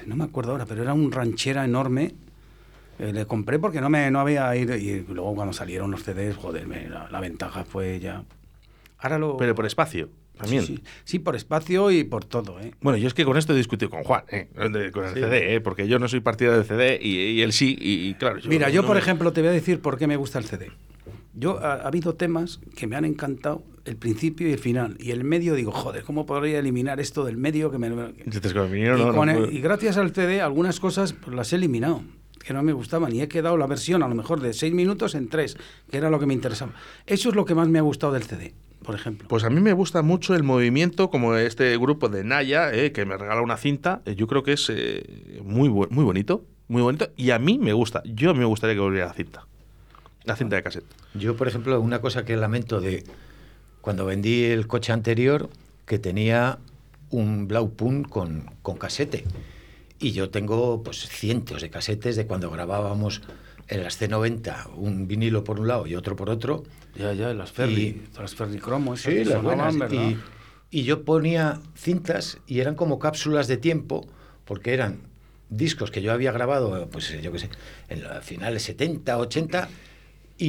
no 0.06 0.17
me 0.17 0.25
acuerdo 0.25 0.52
ahora, 0.52 0.67
pero 0.67 0.82
era 0.82 0.93
un 0.94 1.11
ranchera 1.12 1.64
enorme. 1.64 2.14
Eh, 2.99 3.12
le 3.12 3.26
compré 3.26 3.58
porque 3.58 3.81
no 3.81 3.88
me 3.90 4.11
no 4.11 4.20
había 4.20 4.55
ido 4.55 4.76
y 4.76 5.05
luego 5.08 5.34
cuando 5.34 5.52
salieron 5.52 5.90
los 5.90 6.02
CDs, 6.05 6.37
joder, 6.37 6.67
me- 6.67 6.88
la, 6.88 7.08
la 7.11 7.20
ventaja 7.20 7.64
fue 7.64 7.99
ya. 8.00 8.23
Ahora 8.99 9.19
lo 9.19 9.37
Pero 9.37 9.55
por 9.55 9.67
espacio, 9.67 10.08
también. 10.37 10.64
Sí, 10.64 10.76
sí. 10.76 10.82
Sí, 11.05 11.19
por 11.19 11.34
espacio 11.34 11.90
y 11.90 12.05
por 12.05 12.25
todo, 12.25 12.61
¿eh? 12.61 12.73
Bueno, 12.81 12.99
yo 12.99 13.08
es 13.08 13.14
que 13.14 13.25
con 13.25 13.37
esto 13.37 13.55
he 13.55 13.56
discutido 13.56 13.90
con 13.90 14.05
Juan, 14.05 14.25
¿eh? 14.31 14.49
Con 14.55 15.05
el 15.05 15.14
CD, 15.14 15.55
¿eh? 15.55 15.61
porque 15.61 15.88
yo 15.88 15.99
no 15.99 16.06
soy 16.06 16.20
partidario 16.20 16.58
del 16.58 16.67
CD 16.69 16.99
y, 17.02 17.17
y 17.17 17.43
él 17.43 17.52
sí, 17.52 17.76
y, 17.81 18.08
y 18.08 18.14
claro. 18.14 18.38
Mira, 18.44 18.69
yo 18.70 18.85
por 18.87 18.96
ejemplo 18.96 19.32
te 19.32 19.40
voy 19.40 19.49
a 19.50 19.52
decir 19.52 19.81
por 19.81 19.99
qué 19.99 20.06
me 20.06 20.17
gusta 20.17 20.38
el 20.38 20.44
CD. 20.44 20.70
Yo 21.34 21.58
ha, 21.58 21.75
ha 21.75 21.87
habido 21.88 22.14
temas 22.14 22.61
que 22.76 22.87
me 22.87 22.96
han 22.96 23.05
encantado 23.05 23.62
el 23.84 23.96
principio 23.96 24.49
y 24.49 24.52
el 24.52 24.58
final 24.58 24.96
y 25.00 25.11
el 25.11 25.25
medio 25.25 25.55
digo, 25.55 25.73
joder, 25.73 26.05
¿cómo 26.05 26.25
podría 26.26 26.58
eliminar 26.58 27.00
esto 27.00 27.25
del 27.25 27.37
medio 27.37 27.70
que 27.70 27.79
me 27.79 27.88
y, 28.96 29.00
no, 29.00 29.12
no 29.12 29.14
con 29.19 29.29
el- 29.29 29.37
puedo. 29.38 29.50
y 29.50 29.61
gracias 29.61 29.96
al 29.96 30.12
CD 30.12 30.40
algunas 30.40 30.79
cosas 30.79 31.12
pues, 31.14 31.34
las 31.34 31.52
he 31.52 31.56
eliminado 31.56 32.02
que 32.44 32.52
no 32.52 32.62
me 32.62 32.73
gustaban 32.73 33.14
y 33.14 33.23
he 33.23 33.29
quedado 33.29 33.56
la 33.56 33.67
versión 33.67 34.02
a 34.02 34.08
lo 34.08 34.14
mejor 34.17 34.40
de 34.40 34.52
seis 34.52 34.73
minutos 34.75 35.14
en 35.14 35.29
tres, 35.29 35.56
que 35.90 35.96
era 35.96 36.11
lo 36.11 36.19
que 36.19 36.26
me 36.26 36.34
interesaba. 36.34 36.73
Eso 37.06 37.29
es 37.29 37.35
lo 37.37 37.44
que 37.44 37.55
más 37.55 37.69
me 37.69 37.78
ha 37.78 37.82
gustado 37.82 38.12
del 38.12 38.25
CD, 38.25 38.52
por 38.85 38.96
ejemplo. 38.96 39.28
Pues 39.28 39.44
a 39.44 39.50
mí 39.50 39.61
me 39.61 39.73
gusta 39.73 40.02
mucho 40.02 40.35
el 40.35 40.43
movimiento, 40.43 41.08
como 41.08 41.37
este 41.37 41.76
grupo 41.78 42.08
de 42.08 42.25
Naya, 42.25 42.73
eh, 42.75 42.90
que 42.90 43.05
me 43.06 43.17
regala 43.17 43.43
una 43.43 43.56
cinta. 43.56 44.02
eh, 44.06 44.17
yo 44.17 44.26
creo 44.26 44.43
que 44.43 44.55
es 44.55 44.69
eh, 44.75 45.40
muy, 45.44 45.69
bu- 45.69 45.88
muy 45.90 46.02
bonito, 46.05 46.44
muy 46.67 46.82
bonito. 46.82 47.11
Y 47.17 47.31
a 47.31 47.38
mí 47.38 47.58
me 47.58 47.73
gusta. 47.73 48.02
Yo 48.05 48.31
a 48.31 48.32
mí 48.32 48.40
me 48.40 48.44
gustaría 48.46 48.75
que 48.75 48.81
volviera 48.81 49.06
la 49.06 49.14
cinta. 49.14 49.46
La 50.25 50.37
cinta 50.37 50.57
de 50.57 50.63
cassette. 50.63 50.85
Yo, 51.15 51.37
por 51.37 51.49
ejemplo, 51.49 51.81
una 51.81 52.01
cosa 52.01 52.25
que 52.25 52.37
lamento 52.37 52.81
de 52.81 53.05
cuando 53.81 54.05
vendí 54.07 54.45
el 54.45 54.67
coche 54.67 54.93
anterior, 54.93 55.51
que 55.87 55.99
tenía 55.99 56.59
un 57.11 57.49
Blaupun 57.49 58.05
con, 58.05 58.51
con 58.63 58.77
casete. 58.77 59.25
Y 59.99 60.13
yo 60.13 60.31
tengo 60.31 60.83
pues 60.83 61.09
cientos 61.09 61.63
de 61.63 61.71
casetes 61.71 62.17
de 62.17 62.27
cuando 62.27 62.51
grabábamos 62.51 63.23
en 63.69 63.83
las 63.83 64.01
C90, 64.01 64.71
un 64.77 65.07
vinilo 65.07 65.45
por 65.45 65.61
un 65.61 65.69
lado 65.69 65.87
y 65.87 65.95
otro 65.95 66.17
por 66.17 66.31
otro. 66.31 66.65
Ya, 66.97 67.13
ya, 67.13 67.33
las 67.35 67.53
Ferry, 67.53 67.83
Y- 67.83 68.19
las 68.19 68.35
Ferry 68.35 68.59
Cromo, 68.59 68.95
esas 68.95 69.13
Sí, 69.13 69.25
las 69.25 69.35
sonaban, 69.43 69.45
buenas. 69.79 69.79
¿verdad? 69.79 70.11
Y, 70.71 70.81
y 70.81 70.85
yo 70.85 71.05
ponía 71.05 71.61
cintas 71.75 72.39
y 72.47 72.61
eran 72.61 72.75
como 72.75 72.99
cápsulas 72.99 73.47
de 73.49 73.57
tiempo, 73.57 74.07
porque 74.45 74.75
eran 74.75 75.01
discos 75.51 75.91
que 75.91 76.03
yo 76.03 76.13
había 76.13 76.33
grabado, 76.33 76.89
pues 76.91 77.21
yo 77.23 77.31
qué 77.33 77.39
sé, 77.39 77.51
en 77.89 78.03
los 78.03 78.25
finales 78.25 78.63
70, 78.65 79.19
80, 79.19 79.69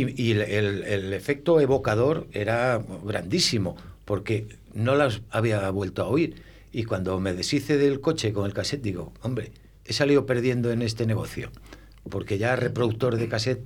y, 0.01 0.31
el- 0.31 0.41
el 0.83 1.13
efecto 1.13 1.59
evocador 1.59 2.27
era 2.31 2.83
grandísimo, 3.05 3.75
porque 4.05 4.47
no 4.73 4.95
las 4.95 5.21
había 5.29 5.69
vuelto 5.69 6.03
a 6.03 6.07
oír. 6.07 6.35
Y 6.71 6.83
cuando 6.85 7.19
me 7.19 7.33
deshice 7.33 7.77
del 7.77 8.01
coche 8.01 8.33
con 8.33 8.45
el 8.45 8.53
cassette, 8.53 8.81
digo, 8.81 9.13
hombre, 9.21 9.51
he 9.85 9.93
salido 9.93 10.25
perdiendo 10.25 10.71
en 10.71 10.81
este 10.81 11.05
negocio, 11.05 11.51
porque 12.09 12.37
ya 12.37 12.55
reproductor 12.55 13.17
de 13.17 13.27
cassette, 13.27 13.61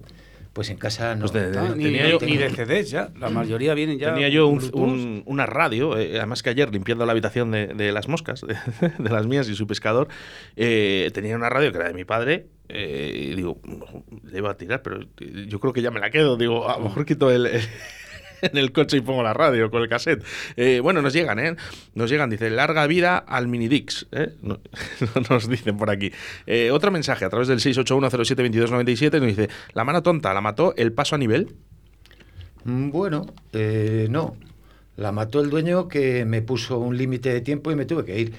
pues 0.57 0.71
en 0.71 0.77
casa 0.77 1.13
no. 1.13 1.19
Pues 1.21 1.33
de- 1.33 1.51
de- 1.51 1.75
ni, 1.75 1.83
tenía 1.83 2.03
ni- 2.05 2.09
yo- 2.09 2.19
ni 2.19 2.35
de 2.37 2.49
CDs 2.49 2.89
ya, 2.89 3.11
la 3.19 3.29
mayoría 3.29 3.75
vienen 3.75 3.99
ya. 3.99 4.11
Tenía 4.15 4.27
yo 4.29 4.47
un- 4.47 4.59
un- 4.73 5.21
una 5.27 5.45
radio, 5.45 5.95
eh, 5.99 6.17
además 6.17 6.41
que 6.41 6.49
ayer 6.49 6.71
limpiando 6.73 7.05
la 7.05 7.11
habitación 7.11 7.51
de, 7.51 7.67
de 7.67 7.91
las 7.91 8.07
moscas, 8.07 8.41
de, 8.47 8.55
de 8.97 9.09
las 9.11 9.27
mías 9.27 9.47
y 9.49 9.55
su 9.55 9.67
pescador, 9.67 10.07
eh, 10.55 11.11
tenía 11.13 11.35
una 11.35 11.47
radio 11.47 11.71
que 11.71 11.77
era 11.77 11.87
de 11.89 11.93
mi 11.93 12.05
padre. 12.05 12.47
eh, 12.69 13.29
y 13.31 13.35
digo, 13.35 13.61
le 14.23 14.39
iba 14.39 14.49
a 14.51 14.57
tirar, 14.57 14.81
pero 14.81 14.99
yo 15.19 15.59
creo 15.61 15.71
que 15.73 15.81
ya 15.83 15.91
me 15.91 15.99
la 16.01 16.09
quedo. 16.09 16.35
Digo, 16.35 16.67
a 16.69 16.77
lo 16.79 16.85
mejor 16.85 17.05
quito 17.05 17.31
el, 17.31 17.45
el- 17.45 17.61
en 18.41 18.57
el 18.57 18.71
coche 18.71 18.97
y 18.97 19.01
pongo 19.01 19.23
la 19.23 19.33
radio 19.33 19.69
con 19.71 19.81
el 19.81 19.89
cassette. 19.89 20.23
Eh, 20.55 20.79
bueno, 20.81 21.01
nos 21.01 21.13
llegan, 21.13 21.39
¿eh? 21.39 21.55
Nos 21.95 22.09
llegan, 22.09 22.29
dice, 22.29 22.49
larga 22.49 22.85
vida 22.87 23.17
al 23.17 23.47
Minidix. 23.47 24.07
¿eh? 24.11 24.33
No- 24.41 24.59
nos 25.29 25.47
dicen 25.49 25.77
por 25.77 25.89
aquí. 25.89 26.11
Eh, 26.45 26.71
otro 26.71 26.91
mensaje 26.91 27.25
a 27.25 27.29
través 27.29 27.47
del 27.47 27.59
681072297 27.59 29.19
nos 29.19 29.27
dice, 29.27 29.49
la 29.73 29.83
mano 29.83 30.01
tonta 30.03 30.33
la 30.33 30.41
mató 30.41 30.73
el 30.77 30.91
paso 30.93 31.15
a 31.15 31.17
nivel. 31.17 31.55
Mm, 32.63 32.89
Bueno, 32.91 33.25
eh, 33.53 34.07
no. 34.09 34.35
La 34.95 35.11
mató 35.11 35.41
el 35.41 35.49
dueño 35.51 35.87
que 35.87 36.25
me 36.25 36.41
puso 36.41 36.79
un 36.79 36.97
límite 36.97 37.31
de 37.31 37.41
tiempo 37.41 37.71
y 37.71 37.75
me 37.75 37.85
tuve 37.85 38.03
que 38.03 38.19
ir. 38.19 38.33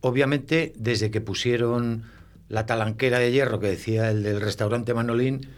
Obviamente, 0.00 0.72
desde 0.76 1.10
que 1.10 1.20
pusieron 1.20 2.04
la 2.48 2.64
talanquera 2.64 3.18
de 3.18 3.32
hierro 3.32 3.58
que 3.60 3.66
decía 3.68 4.10
el 4.10 4.22
del 4.22 4.40
restaurante 4.40 4.94
Manolín, 4.94 5.48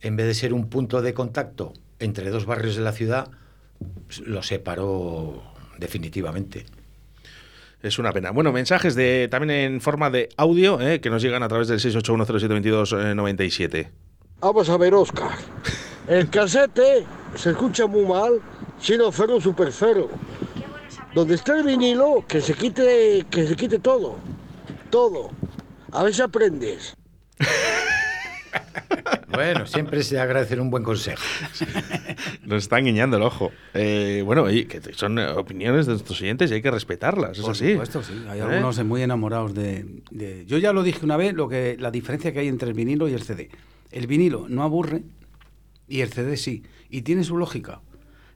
en 0.00 0.16
vez 0.16 0.26
de 0.26 0.34
ser 0.34 0.52
un 0.54 0.68
punto 0.68 1.02
de 1.02 1.12
contacto 1.14 1.72
entre 1.98 2.30
dos 2.30 2.46
barrios 2.46 2.76
de 2.76 2.82
la 2.82 2.92
ciudad, 2.92 3.28
pues, 4.06 4.20
lo 4.20 4.42
separó 4.42 5.42
definitivamente. 5.78 6.64
Es 7.82 7.98
una 7.98 8.12
pena. 8.12 8.30
Bueno, 8.30 8.52
mensajes 8.52 8.94
de 8.94 9.28
también 9.30 9.50
en 9.50 9.80
forma 9.80 10.10
de 10.10 10.28
audio 10.36 10.80
eh, 10.80 11.00
que 11.00 11.10
nos 11.10 11.22
llegan 11.22 11.42
a 11.42 11.48
través 11.48 11.68
del 11.68 11.80
681072297. 11.80 13.88
Vamos 14.40 14.68
a 14.68 14.76
ver, 14.76 14.94
Oscar. 14.94 15.30
El 16.08 16.28
casete 16.30 17.04
se 17.34 17.50
escucha 17.50 17.86
muy 17.86 18.04
mal, 18.04 18.40
sino 18.80 19.10
cero 19.12 19.40
super 19.40 19.72
cero. 19.72 20.08
Donde 21.14 21.34
está 21.34 21.56
el 21.56 21.64
vinilo, 21.64 22.24
que 22.26 22.40
se 22.40 22.54
quite, 22.54 23.26
que 23.30 23.46
se 23.46 23.56
quite 23.56 23.78
todo. 23.78 24.16
Todo. 24.90 25.30
A 25.92 26.02
ver 26.02 26.14
si 26.14 26.22
aprendes. 26.22 26.96
Bueno, 29.28 29.66
siempre 29.66 30.02
se 30.02 30.18
agradecer 30.18 30.60
un 30.60 30.70
buen 30.70 30.82
consejo. 30.82 31.22
Nos 32.44 32.62
están 32.62 32.84
guiñando 32.84 33.18
el 33.18 33.22
ojo. 33.22 33.50
Eh, 33.74 34.22
bueno, 34.24 34.46
que 34.46 34.80
son 34.94 35.18
eh, 35.18 35.28
opiniones 35.28 35.86
de 35.86 35.92
nuestros 35.92 36.20
oyentes 36.22 36.50
y 36.50 36.54
hay 36.54 36.62
que 36.62 36.70
respetarlas, 36.70 37.32
es 37.36 37.42
Por 37.42 37.50
así. 37.50 37.72
supuesto, 37.72 38.02
sí. 38.02 38.14
Hay 38.28 38.38
¿Eh? 38.38 38.42
algunos 38.42 38.82
muy 38.84 39.02
enamorados 39.02 39.52
de, 39.54 39.84
de- 40.10 40.46
Yo 40.46 40.56
ya 40.58 40.72
lo 40.72 40.82
dije 40.82 41.04
una 41.04 41.16
vez, 41.18 41.34
lo 41.34 41.48
que 41.48 41.76
la 41.78 41.90
diferencia 41.90 42.32
que 42.32 42.38
hay 42.38 42.48
entre 42.48 42.68
el 42.68 42.74
vinilo 42.74 43.08
y 43.08 43.12
el 43.14 43.22
CD. 43.22 43.50
El 43.90 44.06
vinilo 44.06 44.46
no 44.48 44.62
aburre 44.62 45.02
y 45.86 46.00
el 46.00 46.10
CD 46.12 46.36
sí. 46.38 46.62
Y 46.88 47.02
tiene 47.02 47.22
su 47.24 47.36
lógica. 47.36 47.80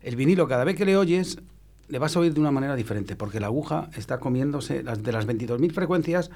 El 0.02 0.16
vinilo, 0.16 0.48
cada 0.48 0.64
vez 0.64 0.76
que 0.76 0.84
le 0.84 0.96
oyes, 0.96 1.38
le 1.88 1.98
vas 1.98 2.14
a 2.16 2.20
oír 2.20 2.34
de 2.34 2.40
una 2.40 2.50
manera 2.50 2.76
diferente, 2.76 3.16
porque 3.16 3.40
la 3.40 3.46
aguja 3.46 3.88
está 3.96 4.18
comiéndose 4.18 4.82
las, 4.82 5.02
de 5.02 5.12
las 5.12 5.26
22.000 5.26 5.72
frecuencias. 5.72 6.30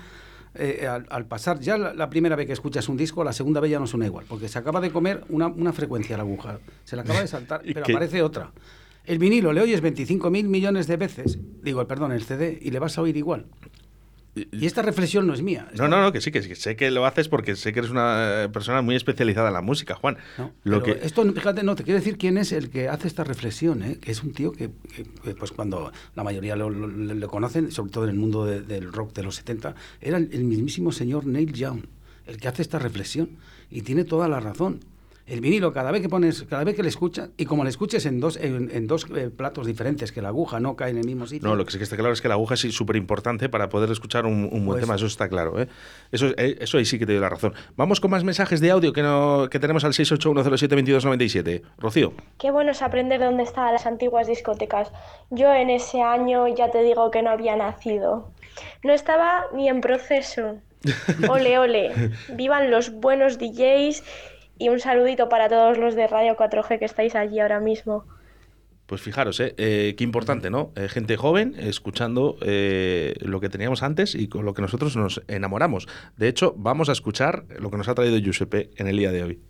Eh, 0.55 0.87
al, 0.87 1.07
al 1.11 1.27
pasar 1.27 1.61
ya 1.61 1.77
la, 1.77 1.95
la 1.95 2.09
primera 2.11 2.37
vez 2.37 2.47
que 2.47 2.53
escuchas 2.53 2.89
un 2.89 2.97
disco, 2.97 3.25
la 3.25 3.33
segunda 3.33 3.61
vez 3.61 3.71
ya 3.71 3.79
no 3.79 3.87
suena 3.87 4.07
igual, 4.07 4.25
porque 4.29 4.49
se 4.49 4.59
acaba 4.59 4.81
de 4.81 4.91
comer 4.91 5.25
una, 5.29 5.49
una 5.49 5.73
frecuencia 5.73 6.17
la 6.17 6.23
aguja, 6.23 6.59
se 6.85 6.97
la 6.97 7.03
acaba 7.03 7.21
de 7.21 7.29
saltar, 7.29 7.61
¿Y 7.65 7.75
pero 7.75 7.87
qué? 7.87 7.93
aparece 7.93 8.23
otra. 8.23 8.53
El 9.05 9.19
vinilo 9.19 9.53
le 9.53 9.61
oyes 9.61 9.83
25.000 9.83 10.45
millones 10.45 10.87
de 10.87 10.97
veces, 10.97 11.39
digo, 11.63 11.87
perdón, 11.87 12.13
el 12.13 12.23
CD, 12.23 12.59
y 12.61 12.71
le 12.71 12.79
vas 12.79 12.97
a 12.97 13.03
oír 13.03 13.17
igual. 13.17 13.47
Y 14.35 14.67
esta 14.67 14.83
reflexión 14.83 15.27
no 15.29 15.35
es 15.35 15.43
mía. 15.43 15.69
No, 15.77 15.87
no, 15.87 16.03
no, 16.03 16.13
que 16.13 16.21
sí, 16.21 16.33
que 16.33 16.43
sé 16.57 16.75
que 16.75 16.91
lo 16.91 17.07
haces 17.07 17.29
porque 17.29 17.55
sé 17.55 17.73
que 17.73 17.79
eres 17.79 17.91
una 17.93 18.45
eh, 18.45 18.49
persona 18.49 18.83
muy 18.83 18.97
especializada 18.97 19.47
en 19.49 19.55
la 19.55 19.61
música, 19.61 19.95
Juan. 19.95 20.17
No, 20.39 20.51
lo 20.65 20.83
pero 20.83 20.99
que 21.01 21.07
Esto, 21.07 21.25
fíjate, 21.33 21.63
no, 21.63 21.77
te 21.77 21.85
quiero 21.85 22.01
decir 22.01 22.19
quién 22.19 22.37
es 22.39 22.51
el 22.51 22.69
que 22.69 22.89
hace 22.89 23.07
esta 23.07 23.23
reflexión, 23.23 23.83
¿eh? 23.85 23.99
que 24.01 24.11
es 24.11 24.23
un 24.25 24.33
tío 24.33 24.51
que, 24.51 24.71
pues 25.39 25.53
cuando 25.53 25.93
la 26.17 26.25
mayoría 26.25 26.57
lo, 26.57 26.69
lo- 26.69 26.89
lo- 26.89 27.15
lo 27.15 27.29
conocen, 27.29 27.71
sobre 27.71 27.93
todo 27.93 28.05
en 28.05 28.11
el 28.11 28.17
mundo 28.17 28.45
de- 28.45 28.63
del 28.63 28.93
rock 28.93 29.13
de 29.15 29.23
los 29.23 29.37
70, 29.37 29.75
era 30.01 30.17
el 30.19 30.45
mismísimo 30.45 30.91
señor 30.91 31.27
Neil 31.27 31.53
Young, 31.53 31.83
el 32.27 32.39
que 32.39 32.49
hace 32.49 32.63
esta 32.63 32.81
reflexión. 32.81 33.31
Y 33.71 33.83
tiene 33.83 34.03
toda 34.05 34.29
la 34.29 34.41
razón. 34.41 34.81
El 35.27 35.41
vinilo, 35.41 35.73
cada 35.73 35.91
vez 35.91 36.03
que 36.03 36.11
pones, 36.11 36.43
cada 36.43 36.65
vez 36.65 36.77
que 36.77 36.83
le 36.83 36.91
escuchas, 36.91 37.31
y 37.39 37.47
como 37.47 37.65
le 37.65 37.71
escuches 37.71 38.05
en 38.05 38.21
dos, 38.21 38.37
en, 38.37 38.71
en 38.71 38.87
dos 38.87 39.07
eh, 39.17 39.31
platos 39.35 39.67
diferentes, 39.67 40.13
que 40.13 40.21
la 40.21 40.29
aguja 40.29 40.61
no 40.61 40.77
cae 40.77 40.91
en 40.91 40.99
el 40.99 41.07
mismo 41.07 41.27
sitio. 41.27 41.49
No, 41.49 41.57
lo 41.57 41.65
que 41.65 41.73
sí 41.73 41.79
que 41.79 41.85
está 41.85 41.97
claro 41.97 42.13
es 42.13 42.21
que 42.21 42.29
la 42.29 42.35
aguja 42.35 42.53
es 42.55 42.61
súper 42.61 42.97
importante 42.97 43.49
para 43.49 43.71
poder 43.71 43.91
escuchar 43.91 44.27
un, 44.27 44.45
un 44.45 44.51
buen 44.51 44.67
Pues- 44.67 44.81
tema, 44.83 44.97
eso 44.97 45.07
está 45.07 45.29
claro. 45.31 45.59
¿eh? 45.63 45.67
Eso, 46.13 46.27
eh, 46.37 46.59
eso 46.61 46.77
ahí 46.77 46.85
sí 46.85 46.99
que 46.99 47.07
te 47.07 47.13
doy 47.13 47.23
la 47.23 47.31
razón. 47.31 47.55
Vamos 47.75 48.01
con 48.01 48.11
más 48.11 48.23
mensajes 48.23 48.61
de 48.61 48.71
audio 48.71 48.93
que, 48.93 49.03
no, 49.03 49.49
que 49.51 49.59
tenemos 49.59 49.83
al 49.85 49.95
681072297. 49.95 51.63
Rocío. 51.79 52.13
Qué 52.39 52.51
bueno 52.51 52.73
es 52.73 52.83
aprender 52.83 53.21
dónde 53.21 53.45
estaban 53.45 53.73
las 53.73 53.87
antiguas 53.87 54.27
discotecas. 54.27 54.91
Yo 55.31 55.53
en 55.55 55.71
ese 55.71 56.03
año 56.03 56.49
ya 56.49 56.71
te 56.71 56.83
digo 56.83 57.11
que 57.11 57.23
no 57.23 57.31
había 57.31 57.57
nacido. 57.57 58.31
No 58.83 58.93
estaba 58.93 59.47
ni 59.55 59.69
en 59.69 59.81
proceso. 59.81 60.57
Ole, 61.31 61.59
ole. 61.59 62.11
Vivan 62.35 62.71
los 62.71 62.91
buenos 62.93 63.39
DJs 63.39 64.05
y 64.59 64.69
un 64.69 64.81
saludito 64.81 65.29
para 65.29 65.49
todos 65.49 65.79
los 65.79 65.95
de 65.95 66.07
Radio 66.07 66.37
4G 66.37 66.79
que 66.79 66.85
estáis 66.85 67.15
allí 67.15 67.41
ahora 67.41 67.61
mismo. 67.61 68.05
Pues 68.87 69.01
fijaros, 69.01 69.41
¿eh? 69.41 69.55
Eh, 69.57 69.95
qué 69.97 70.05
importante, 70.05 70.51
¿no? 70.51 70.73
Eh, 70.77 70.89
gente 70.89 71.17
joven 71.17 71.55
escuchando 71.59 72.37
eh, 72.43 73.15
lo 73.21 73.41
que 73.41 73.49
teníamos 73.49 73.83
antes 73.83 74.15
y 74.15 74.29
con 74.29 74.45
lo 74.45 74.53
que 74.53 74.61
nosotros 74.61 74.95
nos 74.97 75.23
enamoramos. 75.27 75.89
De 76.19 76.29
hecho, 76.29 76.55
vamos 76.59 76.91
a 76.91 76.93
escuchar 76.93 77.47
lo 77.59 77.71
que 77.71 77.79
nos 77.79 77.89
ha 77.89 77.95
traído 77.95 78.19
Giuseppe 78.19 78.71
en 78.77 78.87
el 78.87 78.99
día 78.99 79.11
de 79.11 79.23
hoy. 79.23 79.41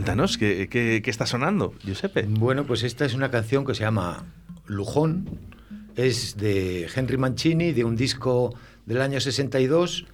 Cuéntanos, 0.00 0.38
¿qué, 0.38 1.02
está 1.04 1.26
sonando, 1.26 1.74
Giuseppe? 1.84 2.22
Bueno, 2.26 2.64
pues 2.64 2.84
esta 2.84 3.04
es 3.04 3.12
una 3.12 3.30
canción 3.30 3.66
que 3.66 3.74
se 3.74 3.82
llama 3.82 4.24
Lujón. 4.64 5.28
Es 5.94 6.38
de 6.38 6.88
Henry 6.94 7.18
Mancini, 7.18 7.72
de 7.72 7.84
un 7.84 7.96
disco 7.96 8.54
del 8.86 9.02
año 9.02 9.20
62. 9.20 10.06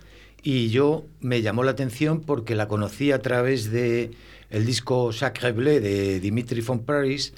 Y 0.42 0.70
yo 0.70 1.06
me 1.20 1.40
llamó 1.40 1.62
la 1.62 1.70
atención 1.70 2.20
porque 2.20 2.56
la 2.56 2.66
conocí 2.66 3.12
a 3.12 3.20
través 3.20 3.70
de 3.70 4.10
el 4.50 4.66
disco 4.66 5.12
Sacre 5.12 5.52
Bleu 5.52 5.80
de 5.80 6.18
Dimitri 6.18 6.62
von 6.62 6.80
Paris 6.80 7.32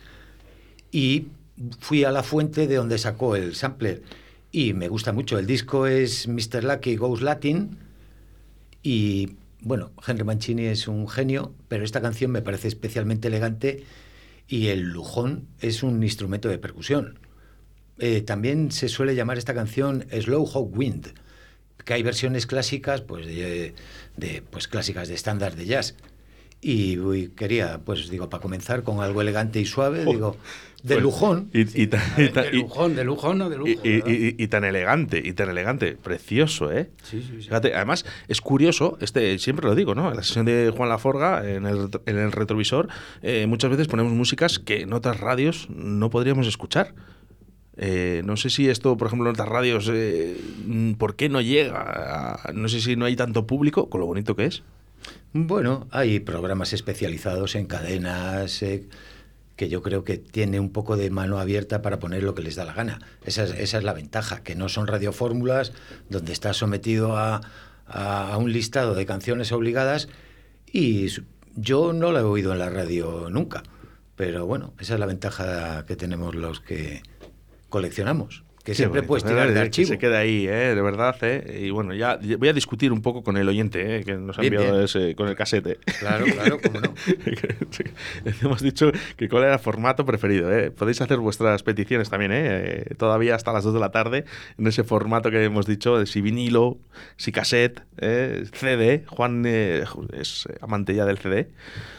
y 0.91 1.27
fui 1.81 2.05
a 2.05 2.11
la 2.11 2.23
fuente 2.23 2.67
de 2.67 2.77
donde 2.77 2.97
sacó 2.97 3.37
el 3.37 3.57
sampler. 3.57 4.03
Y 4.53 4.73
me 4.73 4.89
gusta 4.89 5.13
mucho. 5.13 5.39
El 5.39 5.47
disco 5.47 5.87
es 5.87 6.29
Mr. 6.29 6.65
Lucky 6.65 6.97
Goes 6.97 7.21
Latin. 7.21 7.77
Y 8.83 9.37
bueno, 9.69 9.93
Henry 10.07 10.25
Mancini 10.25 10.65
es 10.65 10.89
un 10.89 11.07
genio, 11.09 11.55
pero 11.69 11.85
esta 11.85 12.01
canción 12.01 12.31
me 12.31 12.41
parece 12.41 12.69
especialmente 12.69 13.29
elegante 13.29 13.85
y 14.49 14.69
el 14.69 14.81
lujón 14.81 15.47
es 15.61 15.83
un 15.83 16.03
instrumento 16.03 16.49
de 16.49 16.59
percusión. 16.59 17.19
Eh, 17.99 18.23
también 18.23 18.73
se 18.73 18.89
suele 18.89 19.15
llamar 19.15 19.37
esta 19.37 19.53
canción 19.53 20.07
Slow 20.11 20.47
Hawk 20.47 20.75
Wind, 20.75 21.09
que 21.85 21.93
hay 21.93 22.03
versiones 22.03 22.47
clásicas, 22.47 23.03
pues, 23.03 23.27
de, 23.27 23.75
de, 24.17 24.43
pues 24.51 24.69
clásicas 24.69 25.09
de 25.09 25.15
estándar 25.15 25.55
de 25.55 25.67
jazz. 25.67 25.95
Y 26.63 27.29
quería, 27.29 27.81
pues 27.85 28.09
digo, 28.09 28.31
para 28.31 28.41
comenzar 28.43 28.83
con 28.83 29.01
algo 29.01 29.21
elegante 29.21 29.61
y 29.61 29.67
suave, 29.67 30.05
Oh, 30.07 30.11
digo, 30.11 30.37
de 30.83 30.95
pues, 30.95 31.03
lujón. 31.03 31.51
Y, 31.53 31.83
y 31.83 31.87
tan- 31.89 32.01
y 32.19 32.29
tan- 32.29 32.45
De 32.45 32.53
lujón, 32.53 32.95
de 32.95 33.05
lujón, 33.05 33.39
no 33.39 33.51
de 33.51 33.57
lujo. 33.59 33.69
y- 33.69 33.89
y- 33.89 33.97
¿verdad? 34.01 34.11
y- 34.13 34.43
y 34.43 34.47
tan 34.49 34.65
elegante, 34.65 35.21
y 35.25 35.33
tan 35.33 35.49
elegante, 35.51 35.97
precioso, 36.01 36.71
¿eh? 36.73 36.91
Sí, 37.03 37.21
sí, 37.21 37.37
sí. 37.41 37.43
Fíjate, 37.49 37.75
además 37.75 38.05
es 38.29 38.41
curioso, 38.41 38.97
este 39.01 39.39
siempre 39.39 39.67
lo 39.67 39.75
digo, 39.75 39.95
¿no? 39.95 40.09
En 40.11 40.17
la 40.17 40.23
sesión 40.23 40.47
de 40.47 40.73
Juan 40.77 40.89
Laforga, 40.89 41.49
en 41.51 41.67
el, 41.67 41.89
en 42.07 42.19
el 42.19 42.31
retrovisor, 42.33 42.89
eh, 43.23 43.47
muchas 43.49 43.71
veces 43.71 43.89
ponemos 43.89 44.13
músicas 44.13 44.59
que 44.59 44.83
en 44.83 44.93
otras 44.93 45.19
radios 45.21 45.69
no 45.71 46.11
podríamos 46.11 46.47
escuchar. 46.47 46.95
Eh, 47.81 48.23
no 48.25 48.37
sé 48.37 48.51
si 48.51 48.69
esto, 48.69 48.97
por 48.97 49.07
ejemplo, 49.07 49.29
en 49.29 49.35
otras 49.35 49.49
radios, 49.49 49.89
eh, 49.93 50.37
¿por 50.99 51.15
qué 51.15 51.29
no 51.29 51.41
llega? 51.41 52.35
a- 52.45 52.53
no 52.53 52.69
sé 52.69 52.81
si 52.81 52.97
no 52.97 53.05
hay 53.05 53.15
tanto 53.15 53.47
público, 53.47 53.89
con 53.89 54.01
lo 54.01 54.07
bonito 54.07 54.35
que 54.35 54.47
es. 54.47 54.63
Bueno, 55.33 55.87
hay 55.93 56.19
programas 56.21 56.73
especializados 56.73 57.55
en 57.55 57.67
cadenas 57.67 58.63
eh, 58.63 58.89
que 59.59 59.69
yo 59.69 59.83
creo 59.83 60.05
que 60.05 60.17
tiene 60.17 60.61
un 60.61 60.71
poco 60.71 60.97
de 60.97 61.11
mano 61.11 61.39
abierta 61.39 61.83
para 61.83 61.99
poner 61.99 62.23
lo 62.23 62.35
que 62.35 62.43
les 62.43 62.55
da 62.57 62.65
la 62.65 62.73
gana. 62.73 63.01
Esa 63.25 63.43
es, 63.45 63.51
esa 63.51 63.77
es 63.79 63.85
la 63.85 63.93
ventaja, 63.93 64.43
que 64.43 64.55
no 64.55 64.69
son 64.71 64.87
radiofórmulas 64.87 65.73
donde 66.09 66.33
estás 66.33 66.57
sometido 66.57 67.17
a, 67.19 67.41
a- 67.87 68.37
un 68.39 68.53
listado 68.53 68.95
de 68.95 69.05
canciones 69.05 69.51
obligadas 69.53 70.09
y 70.73 71.09
yo 71.57 71.93
no 71.93 72.13
lo 72.13 72.21
he 72.21 72.23
oído 72.23 72.53
en 72.53 72.61
la 72.61 72.71
radio 72.71 73.29
nunca. 73.31 73.65
Pero 74.15 74.47
bueno, 74.47 74.75
esa 74.79 74.95
es 74.95 75.01
la 75.01 75.07
ventaja 75.07 75.85
que 75.87 75.97
tenemos 75.97 76.35
los 76.37 76.61
que 76.61 77.03
coleccionamos. 77.69 78.45
Que 78.69 78.73
Qué 78.73 78.77
siempre 78.77 79.01
bonito, 79.01 79.09
puedes 79.09 79.25
tirar 79.25 79.49
de 79.49 79.55
Que 79.55 79.61
archivo. 79.61 79.89
Se 79.89 79.99
quede 79.99 80.17
ahí, 80.19 80.47
¿eh? 80.47 80.75
de 80.75 80.83
verdad. 80.83 81.17
¿eh? 81.23 81.63
Y 81.65 81.71
bueno, 81.71 81.95
ya 81.95 82.19
voy 82.39 82.49
a 82.49 82.53
discutir 82.53 82.93
un 82.93 83.01
poco 83.01 83.23
con 83.23 83.39
el 83.39 83.49
oyente 83.49 83.97
¿eh? 83.97 84.05
que 84.05 84.13
nos 84.15 84.37
ha 84.37 84.43
Bien, 84.43 84.53
enviado 84.53 84.75
bien. 84.75 84.85
ese, 84.85 85.15
con 85.15 85.27
el 85.27 85.35
casete. 85.37 85.79
Claro, 85.99 86.27
claro, 86.27 86.59
cómo 86.63 86.79
no. 86.81 86.93
Hemos 88.43 88.61
dicho 88.61 88.93
que 89.17 89.27
cuál 89.31 89.45
era 89.45 89.55
el 89.55 89.59
formato 89.59 90.05
preferido. 90.05 90.53
¿eh? 90.53 90.71
Podéis 90.71 91.01
hacer 91.01 91.17
vuestras 91.17 91.63
peticiones 91.63 92.11
también, 92.11 92.33
¿eh? 92.33 92.39
Eh, 92.49 92.95
todavía 92.99 93.35
hasta 93.35 93.55
las 93.55 93.65
2 93.65 93.73
de 93.73 93.81
la 93.81 93.91
tarde, 93.91 94.27
en 94.59 94.67
ese 94.67 94.85
formato 94.85 95.31
que 95.31 95.43
hemos 95.43 95.65
dicho, 95.67 95.99
de 95.99 96.05
si 96.05 96.21
vinilo, 96.21 96.77
si 97.17 97.33
cassette, 97.33 97.81
¿eh? 97.97 98.45
CD. 98.53 99.05
Juan 99.07 99.45
eh, 99.47 99.85
es 100.13 100.47
amante 100.61 100.95
ya 100.95 101.07
del 101.07 101.17
CD. 101.17 101.49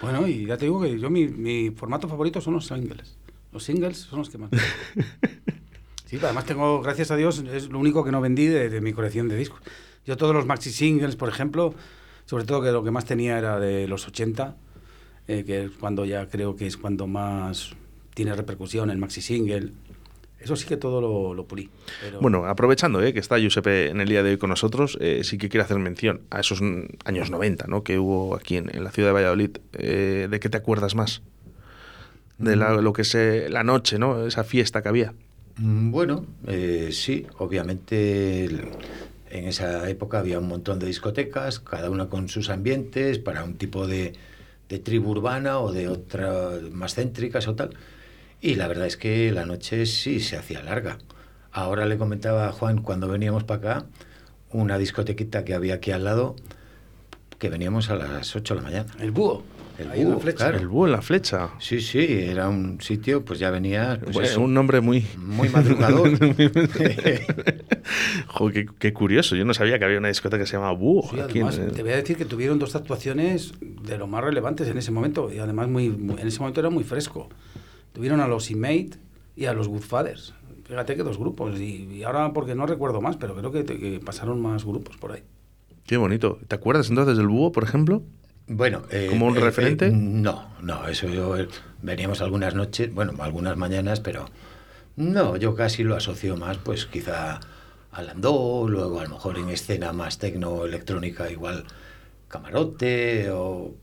Bueno, 0.04 0.28
y 0.28 0.46
ya 0.46 0.56
te 0.58 0.66
digo 0.66 0.80
que 0.82 1.00
yo 1.00 1.10
mi, 1.10 1.28
mi 1.28 1.72
formato 1.72 2.08
favorito 2.08 2.42
son 2.42 2.54
los 2.54 2.68
singles. 2.68 3.18
Los 3.52 3.64
singles 3.64 3.98
son 3.98 4.20
los 4.20 4.30
que 4.30 4.38
más. 4.38 4.52
Sí, 6.10 6.18
además 6.24 6.46
tengo, 6.46 6.82
gracias 6.82 7.12
a 7.12 7.16
Dios, 7.16 7.44
es 7.54 7.70
lo 7.70 7.78
único 7.78 8.04
que 8.04 8.12
no 8.12 8.20
vendí 8.20 8.48
de, 8.48 8.70
de 8.70 8.82
mi 8.82 8.94
colección 8.94 9.28
de 9.28 9.36
discos. 9.36 9.62
Yo 10.06 10.18
todos 10.18 10.34
los 10.34 10.46
maxi 10.48 10.72
singles, 10.72 11.16
por 11.16 11.30
ejemplo, 11.30 11.76
sobre 12.26 12.46
todo 12.46 12.62
que 12.64 12.72
lo 12.72 12.84
que 12.84 12.90
más 12.90 13.06
tenía 13.06 13.38
era 13.38 13.60
de 13.60 13.88
los 13.88 14.08
80, 14.08 14.56
eh, 15.28 15.44
que 15.46 15.66
es 15.66 15.72
cuando 15.72 16.06
ya 16.06 16.26
creo 16.28 16.56
que 16.56 16.66
es 16.66 16.78
cuando 16.78 17.06
más 17.06 17.74
tiene 18.16 18.34
repercusión 18.36 18.90
el 18.90 18.98
maxi 18.98 19.22
single. 19.22 19.72
Eso 20.40 20.56
sí 20.56 20.66
que 20.66 20.78
todo 20.78 21.00
lo, 21.02 21.34
lo 21.36 21.46
pulí. 21.46 21.70
pero- 22.02 22.22
Bueno, 22.22 22.46
aprovechando 22.46 23.04
¿eh? 23.04 23.14
que 23.14 23.20
está 23.20 23.38
Giuseppe 23.38 23.90
en 23.90 24.02
el 24.02 24.08
día 24.10 24.24
de 24.24 24.32
hoy 24.32 24.38
con 24.38 24.50
nosotros, 24.50 24.98
eh, 25.02 25.22
sí 25.24 25.38
que 25.38 25.48
quiero 25.50 25.64
hacer 25.66 25.78
mención 25.78 26.22
a 26.32 26.40
esos 26.40 26.62
mm, 26.62 26.86
años 27.06 27.30
90 27.30 27.68
¿no? 27.68 27.84
que 27.84 28.00
hubo 28.00 28.36
aquí 28.36 28.56
en, 28.58 28.76
en 28.76 28.84
la 28.84 28.90
ciudad 28.92 29.10
de 29.10 29.14
Valladolid. 29.14 29.58
Eh, 29.74 30.28
¿De 30.32 30.40
qué 30.40 30.50
te 30.50 30.58
acuerdas 30.58 30.96
más? 30.96 31.22
De 32.40 32.56
la- 32.56 32.82
lo 32.82 32.94
que 32.94 33.02
es 33.04 33.14
la 33.52 33.64
noche, 33.64 34.00
¿no? 34.00 34.26
Esa 34.26 34.44
fiesta 34.46 34.82
que 34.82 34.88
había. 34.90 35.14
Mm, 35.60 35.92
Bueno, 35.92 36.26
eh, 36.48 36.90
sí, 36.92 37.28
obviamente 37.38 38.46
en 38.46 39.46
esa 39.46 39.90
época 39.90 40.20
había 40.20 40.40
un 40.40 40.48
montón 40.48 40.80
de 40.80 40.88
discotecas, 40.88 41.60
cada 41.60 41.90
una 41.90 42.10
con 42.10 42.30
sus 42.30 42.50
ambientes, 42.50 43.20
para 43.20 43.44
un 43.44 43.56
tipo 43.58 43.86
de, 43.88 44.14
de 44.70 44.80
tribu 44.80 45.12
urbana 45.12 45.60
o 45.60 45.72
de 45.72 45.88
otra 45.90 46.52
más 46.72 46.96
céntricas 46.96 47.48
o 47.48 47.56
tal. 47.56 47.72
Y 48.42 48.56
la 48.56 48.68
verdad 48.68 48.88
es 48.88 48.98
que 48.98 49.32
la 49.32 49.46
noche 49.46 49.86
sí 49.86 50.20
se 50.22 50.38
hacía 50.38 50.64
larga. 50.64 50.98
Ahora 51.52 51.86
le 51.86 51.98
comentaba 51.98 52.48
a 52.48 52.52
Juan 52.54 52.82
cuando 52.82 53.08
veníamos 53.10 53.44
para 53.44 53.80
acá, 53.80 53.86
una 54.52 54.78
discotequita 54.78 55.44
que 55.46 55.54
había 55.54 55.76
aquí 55.76 55.92
al 55.92 56.06
lado, 56.06 56.36
que 57.38 57.50
veníamos 57.50 57.90
a 57.90 57.96
las 57.96 58.36
8 58.36 58.56
de 58.56 58.62
la 58.62 58.68
mañana. 58.68 58.96
El 59.00 59.12
búho. 59.12 59.44
El 59.80 59.92
ahí 59.92 60.02
en 60.02 60.10
la 60.10 60.16
búho, 60.16 60.22
flecha. 60.22 60.38
claro. 60.38 60.58
El 60.58 60.68
búho 60.68 60.86
en 60.88 60.92
la 60.92 61.02
flecha. 61.02 61.50
Sí, 61.60 61.80
sí, 61.82 62.00
era 62.10 62.50
un 62.50 62.82
sitio, 62.82 63.24
pues 63.24 63.40
ya 63.40 63.50
venía 63.50 63.98
pues 64.04 64.14
Bueno, 64.14 64.30
eso, 64.30 64.42
un 64.42 64.54
nombre 64.54 64.82
muy... 64.82 65.06
muy 65.18 65.48
madrugador. 65.50 66.10
Jo, 68.28 68.50
qué, 68.52 68.66
qué 68.78 68.94
curioso. 68.94 69.36
Yo 69.36 69.46
no 69.46 69.54
sabía 69.54 69.80
que 69.80 69.86
había 69.86 69.98
una 69.98 70.08
discoteca 70.10 70.44
que 70.44 70.48
se 70.48 70.54
llamaba 70.54 70.74
Búho. 70.74 71.10
Sí, 71.12 71.20
aquí 71.20 71.40
además, 71.40 71.58
en- 71.58 71.72
te 71.72 71.82
voy 71.82 71.92
a 71.92 71.96
decir 71.96 72.18
que 72.18 72.26
tuvieron 72.26 72.60
dos 72.60 72.76
actuaciones 72.76 73.54
de 73.62 73.98
lo 73.98 74.08
más 74.08 74.24
relevantes 74.24 74.68
en 74.68 74.78
ese 74.78 74.92
momento. 74.92 75.32
Y 75.34 75.40
además, 75.40 75.68
muy, 75.68 75.90
muy- 75.90 76.20
en 76.22 76.28
ese 76.28 76.40
momento 76.40 76.60
era 76.60 76.70
muy 76.70 76.84
fresco. 76.84 77.30
Tuvieron 77.94 78.20
a 78.22 78.28
los 78.28 78.52
Inmate 78.52 78.92
y 79.36 79.46
a 79.46 79.54
los 79.54 79.68
Goodfathers. 79.68 80.34
Fíjate 80.66 80.96
que 80.96 81.04
dos 81.04 81.18
grupos. 81.18 81.60
Y, 81.60 81.88
y 81.92 82.04
ahora, 82.04 82.32
porque 82.34 82.54
no 82.54 82.66
recuerdo 82.68 83.02
más, 83.02 83.18
pero 83.18 83.36
creo 83.36 83.52
que, 83.52 83.66
que 83.66 84.00
pasaron 84.04 84.40
más 84.42 84.66
grupos 84.66 84.98
por 84.98 85.14
ahí. 85.14 85.24
Qué 85.86 85.98
bonito. 85.98 86.38
¿Te 86.48 86.56
acuerdas 86.56 86.90
entonces 86.90 87.18
del 87.18 87.28
Búho, 87.28 87.52
por 87.52 87.64
ejemplo? 87.64 88.04
Bueno, 88.50 88.82
eh, 88.90 89.08
¿Como 89.10 89.28
un 89.28 89.38
eh, 89.38 89.42
referente? 89.42 89.88
eh, 89.88 89.92
no, 89.92 90.50
no, 90.62 90.88
eso 90.88 91.08
yo 91.08 91.38
eh, 91.38 91.48
veníamos 91.82 92.20
algunas 92.22 92.56
noches, 92.56 92.92
bueno, 92.94 93.14
algunas 93.20 93.56
mañanas, 93.58 94.00
pero 94.00 94.26
no, 94.96 95.38
yo 95.38 95.56
casi 95.56 95.84
lo 95.84 95.96
asocio 95.96 96.36
más, 96.36 96.58
pues 96.58 96.86
quizá 96.88 97.40
a 97.92 98.02
Landó, 98.02 98.68
luego 98.68 99.00
a 99.00 99.04
lo 99.04 99.10
mejor 99.12 99.38
en 99.38 99.50
escena 99.50 99.94
más 99.94 100.18
tecno 100.18 100.66
electrónica 100.66 101.30
igual 101.30 101.64
camarote 102.28 103.30
o 103.32 103.74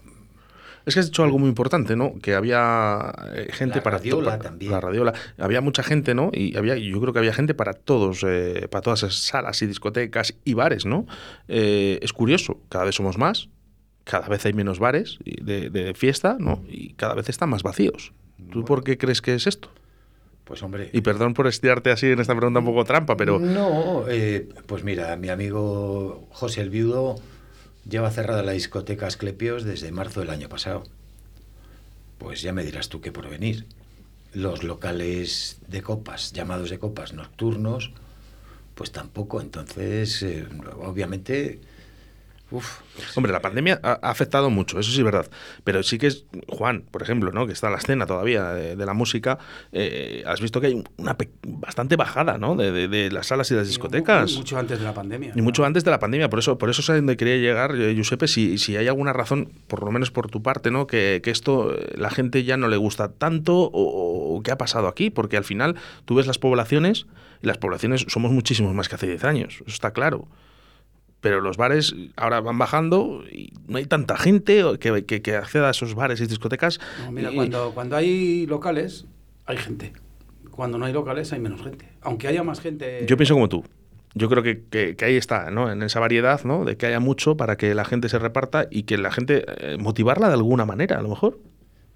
Es 0.85 0.95
que 0.95 1.01
has 1.01 1.07
dicho 1.07 1.25
algo 1.25 1.39
muy 1.39 1.49
importante, 1.49 1.97
¿no? 1.97 2.15
Que 2.23 2.35
había 2.37 3.13
gente 3.51 3.77
La 3.79 3.83
para 3.83 3.97
radiola 3.99 4.31
para- 4.33 4.43
también. 4.43 4.71
La 4.73 4.81
radiola. 4.81 5.13
Había 5.39 5.61
mucha 5.61 5.83
gente, 5.83 6.15
¿no? 6.15 6.31
Y 6.33 6.57
había, 6.57 6.77
yo 6.77 7.01
creo 7.01 7.13
que 7.13 7.19
había 7.19 7.33
gente 7.33 7.55
para 7.55 7.73
todos, 7.73 8.25
eh, 8.25 8.69
para 8.71 8.83
todas 8.83 9.03
esas 9.03 9.17
salas 9.17 9.61
y 9.63 9.67
discotecas 9.67 10.35
y 10.45 10.55
bares, 10.55 10.87
¿no? 10.87 11.07
Eh, 11.49 11.99
es 12.03 12.13
curioso, 12.13 12.61
cada 12.69 12.85
vez 12.85 12.95
somos 12.95 13.19
más, 13.19 13.49
cada 14.07 14.29
vez 14.29 14.47
hay 14.47 14.55
menos 14.55 14.79
bares 14.79 15.19
de 15.25 15.93
fiesta, 15.95 16.37
¿no? 16.41 16.65
Y 16.69 16.95
cada 16.95 17.15
vez 17.15 17.29
están 17.29 17.51
más 17.51 17.63
vacíos. 17.63 18.13
¿Tú 18.51 18.65
por 18.65 18.83
qué 18.83 18.97
crees 18.97 19.21
que 19.21 19.35
es 19.35 19.47
esto? 19.47 19.71
pues 20.47 20.63
hombre. 20.63 20.91
Y 20.93 21.01
perdón 21.01 21.35
por 21.35 21.49
estirarte 21.49 21.91
así 21.91 22.07
en 22.07 22.21
esta 22.21 22.35
pregunta 22.37 22.61
un 22.61 22.67
poco 22.67 22.85
trampa, 22.85 23.17
pero 23.17 23.41
No, 23.41 24.05
eh, 24.09 24.49
pues 24.67 24.85
mira, 24.85 25.17
mi 25.17 25.29
amigo 25.29 26.29
José 26.31 26.61
el 26.61 26.71
Viudo 26.71 27.17
lleva 27.89 28.13
cerrada 28.13 28.45
la 28.45 28.53
discoteca 28.53 29.09
Asclepios 29.09 29.65
desde 29.65 29.91
marzo 29.91 30.21
del 30.21 30.31
año 30.31 30.49
pasado. 30.49 30.85
Pues 32.19 32.43
ya 32.43 32.53
me 32.53 32.63
dirás 32.65 32.89
tú 32.89 33.01
qué 33.01 33.11
por 33.11 33.29
venir. 33.29 33.67
Los 34.33 34.63
locales 34.63 35.59
de 35.67 35.83
copas, 35.83 36.33
llamados 36.33 36.71
de 36.71 36.79
copas 36.79 37.13
nocturnos, 37.13 37.91
pues 38.77 38.93
tampoco. 38.93 39.41
Entonces, 39.41 40.23
eh, 40.23 40.47
obviamente, 40.81 41.59
uf, 42.51 42.81
pues, 42.95 43.17
Hombre, 43.17 43.33
la 43.33 43.41
pandemia 43.41 43.81
ha 43.83 43.95
afectado 44.11 44.51
mucho, 44.51 44.79
eso 44.79 44.91
sí 44.91 44.99
es 44.99 45.05
verdad. 45.05 45.27
Pero 45.65 45.83
sí 45.83 45.99
que 45.99 46.07
es, 46.07 46.25
Juan, 46.49 46.85
por 46.91 47.03
ejemplo, 47.03 47.33
¿no? 47.33 47.47
que 47.47 47.53
está 47.53 47.67
en 47.67 47.73
la 47.75 47.79
escena 47.79 48.07
todavía 48.07 48.45
de, 48.53 48.77
de 48.77 48.87
la 48.87 48.95
música, 48.95 49.39
eh, 49.73 50.23
has 50.27 50.41
visto 50.41 50.61
que 50.61 50.69
hay 50.69 50.75
un- 50.75 50.89
una 50.97 51.17
bastante 51.47 51.97
bajada 51.97 52.39
¿no? 52.39 52.55
de, 52.57 52.71
de- 52.73 52.89
de 52.89 53.11
las 53.11 53.27
salas 53.29 53.51
y 53.51 53.55
las 53.55 53.67
discotecas. 53.69 54.33
Mu- 54.33 54.39
Mucho 54.39 54.59
antes 54.59 54.79
de 54.79 54.85
la 54.85 54.95
pandemia. 54.95 55.33
Y 55.35 55.43
mucho 55.43 55.65
antes 55.65 55.85
de 55.85 55.91
la 55.91 55.99
pandemia, 55.99 56.31
por 56.31 56.39
eso, 56.39 56.57
por 56.59 56.71
eso 56.71 56.81
es 56.83 56.91
a 56.91 56.97
donde 56.97 57.17
quería 57.17 57.37
llegar, 57.37 57.75
eh, 57.77 57.95
Giuseppe, 57.95 58.29
si, 58.29 58.59
si 58.59 58.77
hay 58.77 58.87
alguna 58.89 59.13
razón, 59.13 59.51
por 59.67 59.83
lo 59.83 59.91
menos 59.91 60.11
por 60.11 60.31
tu 60.31 60.43
parte, 60.43 60.71
¿no? 60.71 60.87
Que, 60.87 61.21
que 61.23 61.31
esto 61.31 61.75
eh, 61.75 61.95
la 61.97 62.11
gente 62.11 62.45
ya 62.45 62.57
no 62.57 62.69
le 62.69 62.77
gusta 62.77 63.09
tanto 63.13 63.55
o, 63.57 64.37
o 64.37 64.43
qué 64.43 64.51
ha 64.53 64.59
pasado 64.59 64.89
aquí, 64.89 65.11
porque 65.11 65.37
al 65.37 65.45
final 65.45 65.77
tú 66.05 66.15
ves 66.15 66.27
las 66.27 66.39
poblaciones 66.39 67.07
y 67.43 67.47
las 67.47 67.59
poblaciones 67.59 68.07
somos 68.09 68.31
muchísimos 68.33 68.73
más 68.75 68.89
que 68.89 68.95
hace 68.95 69.07
10 69.09 69.25
años, 69.25 69.55
eso 69.57 69.65
está 69.67 69.93
claro. 69.93 70.27
Pero 71.21 71.41
los 71.41 71.57
bares 71.57 71.95
ahora 72.17 72.41
van 72.41 72.59
bajando 72.59 73.23
y 73.33 73.53
no 73.67 73.79
hay 73.79 73.87
tanta 73.87 74.17
gente 74.17 74.63
que, 74.79 75.05
que, 75.07 75.23
que 75.23 75.37
acceda 75.37 75.69
a 75.69 75.71
esos 75.71 75.95
bares 75.95 76.21
y 76.21 76.27
discotecas. 76.27 76.79
No, 77.05 77.13
mira, 77.13 77.33
y- 77.33 77.35
cuando, 77.35 77.73
cuando 77.75 77.97
hay 77.97 78.47
locales, 78.47 79.07
hay 79.47 79.57
gente. 79.57 79.93
Cuando 80.51 80.79
no 80.79 80.85
hay 80.87 80.93
locales, 80.93 81.33
hay 81.33 81.41
menos 81.41 81.63
gente. 81.63 81.89
Aunque 82.03 82.29
haya 82.29 82.43
más 82.43 82.61
gente. 82.61 83.05
Yo 83.09 83.17
pienso 83.17 83.35
como 83.35 83.49
tú. 83.49 83.65
Yo 84.15 84.29
creo 84.31 84.43
que, 84.43 84.63
que- 84.71 84.97
que 84.97 85.05
ahí 85.05 85.17
está, 85.17 85.51
¿no? 85.51 85.71
En 85.71 85.83
esa 85.83 86.01
variedad, 86.01 86.43
¿no? 86.45 86.65
De 86.65 86.77
que 86.77 86.87
haya 86.87 87.01
mucho 87.01 87.37
para 87.37 87.57
que 87.57 87.75
la 87.75 87.85
gente 87.85 88.09
se 88.09 88.19
reparta 88.19 88.67
y 88.71 88.85
que 88.85 88.97
la 88.97 89.11
gente 89.11 89.45
eh, 89.59 89.77
motivarla 89.79 90.29
de 90.29 90.35
alguna 90.35 90.65
manera, 90.65 90.99
a 90.99 91.03
lo 91.03 91.09
mejor. 91.09 91.39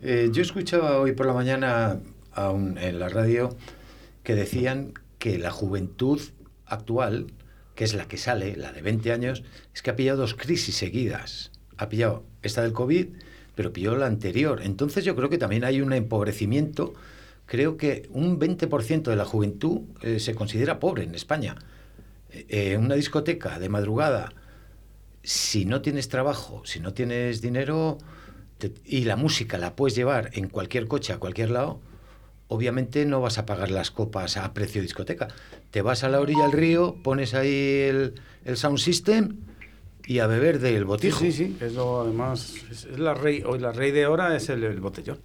Eh, 0.00 0.30
yo 0.32 0.42
escuchaba 0.42 0.98
hoy 0.98 1.12
por 1.12 1.26
la 1.26 1.32
mañana 1.34 1.98
a 2.32 2.50
un- 2.50 2.76
en 2.78 2.98
la 2.98 3.08
radio 3.08 3.50
que 4.22 4.34
decían 4.34 4.92
que 5.18 5.38
la 5.38 5.50
juventud 5.50 6.20
actual, 6.66 7.26
que 7.80 7.84
es 7.84 7.94
la 7.94 8.06
que 8.06 8.18
sale, 8.18 8.56
la 8.56 8.72
de 8.72 8.82
20 8.82 9.10
años, 9.10 9.42
es 9.74 9.80
que 9.80 9.88
ha 9.88 9.96
pillado 9.96 10.18
dos 10.20 10.34
crisis 10.34 10.76
seguidas. 10.76 11.50
Ha 11.78 11.88
pillado 11.88 12.24
esta 12.42 12.60
del 12.60 12.74
COVID, 12.74 13.06
pero 13.54 13.72
pilló 13.72 13.96
la 13.96 14.04
anterior. 14.04 14.60
Entonces 14.62 15.02
yo 15.02 15.16
creo 15.16 15.30
que 15.30 15.38
también 15.38 15.64
hay 15.64 15.80
un 15.80 15.94
empobrecimiento. 15.94 16.92
Creo 17.46 17.78
que 17.78 18.06
un 18.10 18.38
20% 18.38 19.04
de 19.04 19.16
la 19.16 19.24
juventud 19.24 19.80
eh, 20.02 20.20
se 20.20 20.34
considera 20.34 20.78
pobre 20.78 21.04
en 21.04 21.14
España. 21.14 21.56
Eh, 22.28 22.44
eh, 22.50 22.76
una 22.76 22.96
discoteca 22.96 23.58
de 23.58 23.70
madrugada 23.70 24.34
si 25.22 25.64
no 25.64 25.80
tienes 25.80 26.10
trabajo, 26.10 26.60
si 26.66 26.80
no 26.80 26.92
tienes 26.92 27.40
dinero 27.40 27.96
y 28.84 29.04
la 29.04 29.16
música 29.16 29.56
la 29.56 29.74
puedes 29.74 29.96
llevar 29.96 30.28
en 30.34 30.50
cualquier 30.50 30.86
coche, 30.86 31.14
a 31.14 31.18
cualquier 31.18 31.50
lado, 31.50 31.80
obviamente 32.48 33.06
no 33.06 33.22
vas 33.22 33.38
a 33.38 33.46
pagar 33.46 33.70
las 33.70 33.90
copas 33.90 34.36
a 34.36 34.52
precio 34.52 34.82
discoteca. 34.82 35.28
Te 35.70 35.82
vas 35.82 36.02
a 36.04 36.08
la 36.08 36.20
orilla 36.20 36.42
del 36.44 36.52
río, 36.52 36.96
pones 37.02 37.34
ahí 37.34 37.80
el, 37.88 38.14
el 38.44 38.56
sound 38.56 38.78
system 38.78 39.36
y 40.06 40.18
a 40.18 40.26
beber 40.26 40.58
del 40.58 40.78
Sí, 40.78 40.84
botijo. 40.84 41.18
sí, 41.20 41.30
sí. 41.32 41.56
Eso 41.60 42.00
además 42.02 42.54
es, 42.70 42.84
es 42.86 42.98
la 42.98 43.14
rey. 43.14 43.42
Hoy 43.46 43.60
la 43.60 43.72
rey 43.72 43.92
de 43.92 44.04
ahora 44.04 44.34
es 44.36 44.48
el, 44.48 44.64
el 44.64 44.80
botellón. 44.80 45.18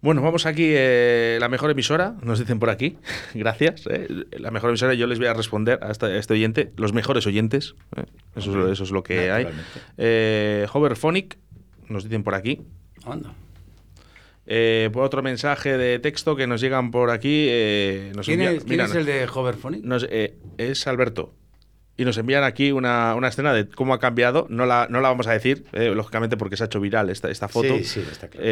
Bueno, 0.00 0.20
vamos 0.20 0.46
aquí, 0.46 0.64
eh, 0.66 1.38
la 1.40 1.48
mejor 1.48 1.70
emisora, 1.70 2.16
nos 2.22 2.40
dicen 2.40 2.58
por 2.58 2.70
aquí, 2.70 2.98
gracias. 3.34 3.84
eh, 3.88 4.08
La 4.38 4.50
mejor 4.50 4.70
emisora, 4.70 4.94
yo 4.94 5.06
les 5.06 5.18
voy 5.18 5.28
a 5.28 5.34
responder 5.34 5.78
a 5.82 5.92
este, 5.92 6.06
a 6.06 6.16
este 6.16 6.34
oyente, 6.34 6.72
los 6.76 6.92
mejores 6.92 7.24
oyentes, 7.26 7.74
eh, 7.96 8.04
eso, 8.34 8.50
es, 8.50 8.56
lo- 8.56 8.72
eso 8.72 8.82
es 8.84 8.90
lo 8.90 9.02
que 9.04 9.30
hay. 9.30 9.46
Eh, 9.98 10.66
Hoverphonic, 10.72 11.38
nos 11.88 12.02
dicen 12.04 12.24
por 12.24 12.34
aquí. 12.34 12.62
Anda. 13.04 13.32
Eh, 14.46 14.90
por 14.92 15.04
otro 15.04 15.22
mensaje 15.22 15.78
de 15.78 15.98
texto 16.00 16.34
que 16.36 16.46
nos 16.46 16.60
llegan 16.60 16.90
por 16.90 17.10
aquí. 17.10 17.46
eh, 17.48 18.12
nos 18.16 18.26
¿Quién, 18.26 18.40
envía- 18.40 18.56
es, 18.58 18.64
quién 18.64 18.70
mira, 18.70 18.84
es 18.86 18.94
el 18.94 19.04
de 19.06 19.26
Hoverphonic? 19.32 19.84
eh, 20.10 20.36
es 20.58 20.86
Alberto. 20.86 21.34
y 21.96 22.04
nos 22.04 22.16
envían 22.18 22.42
aquí 22.42 22.72
una, 22.72 23.14
una, 23.14 23.28
escena 23.28 23.52
de 23.52 23.68
cómo 23.68 23.94
ha 23.94 24.00
cambiado. 24.00 24.46
No 24.50 24.66
la, 24.66 24.86
no 24.90 25.00
la 25.00 25.08
vamos 25.10 25.26
a 25.28 25.32
decir, 25.32 25.64
eh, 25.72 25.90
lógicamente, 25.94 26.36
porque 26.36 26.56
se 26.56 26.64
ha 26.64 26.66
hecho 26.66 26.80
viral 26.80 27.10
esta, 27.10 27.30
esta 27.30 27.48
foto. 27.48 27.76
Sí, 27.76 27.84
sí, 27.84 28.00
está 28.00 28.28
claro. 28.28 28.44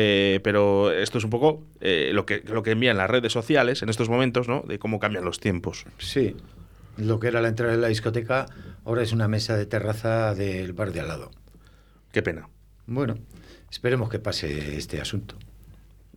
Pero 0.45 0.93
esto 0.93 1.19
es 1.19 1.25
un 1.25 1.31
poco 1.31 1.65
lo, 1.81 2.27
que, 2.27 2.43
lo 2.47 2.63
que 2.63 2.71
envían 2.73 2.97
las 2.97 3.11
redes 3.11 3.33
sociales 3.33 3.83
en 3.83 3.89
estos 3.89 4.09
momentos, 4.09 4.47
¿no? 4.47 4.63
De 4.69 4.79
cómo 4.79 5.01
cambian 5.01 5.25
los 5.25 5.41
tiempos. 5.41 5.87
Sí. 5.99 6.37
Lo 6.99 7.19
que 7.19 7.29
era 7.29 7.41
la 7.41 7.49
entrada 7.49 7.73
de 7.73 7.79
la 7.79 7.89
discoteca 7.89 8.47
ahora 8.85 9.03
es 9.03 9.13
una 9.13 9.27
mesa 9.27 9.57
de 9.57 9.65
terraza 9.67 10.35
del 10.35 10.73
bar 10.75 10.93
de 10.93 11.01
al 11.01 11.09
lado. 11.09 11.31
Qué 12.13 12.23
pena. 12.23 12.49
Bueno, 12.87 13.17
esperemos 13.71 14.11
que 14.11 14.19
pase 14.19 14.77
este 14.77 15.01
asunto. 15.01 15.37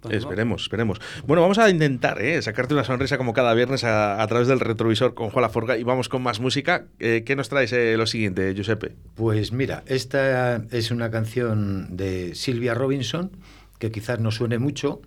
Esperemos, 0.09 0.63
esperemos. 0.63 0.99
Bueno, 1.25 1.41
vamos 1.41 1.57
a 1.57 1.69
intentar 1.69 2.21
¿eh? 2.21 2.41
sacarte 2.41 2.73
una 2.73 2.83
sonrisa 2.83 3.17
como 3.17 3.33
cada 3.33 3.53
viernes 3.53 3.83
a, 3.83 4.21
a, 4.21 4.27
través 4.27 4.47
del 4.47 4.59
retrovisor 4.59 5.13
con 5.13 5.29
Juan 5.29 5.43
Laforga 5.43 5.77
y 5.77 5.83
vamos 5.83 6.09
con 6.09 6.21
más 6.21 6.39
música. 6.39 6.85
Eh, 6.99 7.23
¿Qué 7.25 7.35
nos 7.35 7.49
traes 7.49 7.71
eh, 7.73 7.95
lo 7.97 8.05
siguiente, 8.05 8.53
Giuseppe? 8.53 8.95
Pues 9.15 9.51
mira, 9.51 9.83
esta 9.85 10.63
es 10.71 10.91
una 10.91 11.09
canción 11.09 11.95
de 11.95 12.35
Silvia 12.35 12.73
Robinson 12.73 13.31
que 13.79 13.91
quizás 13.91 14.19
no 14.19 14.31
suene 14.31 14.59
mucho, 14.59 15.01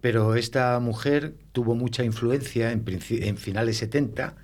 pero 0.00 0.34
esta 0.34 0.78
mujer 0.80 1.34
tuvo 1.52 1.74
mucha 1.74 2.04
influencia 2.04 2.72
en, 2.72 2.84
en 3.10 3.36
finales 3.36 3.78
70 3.78 4.34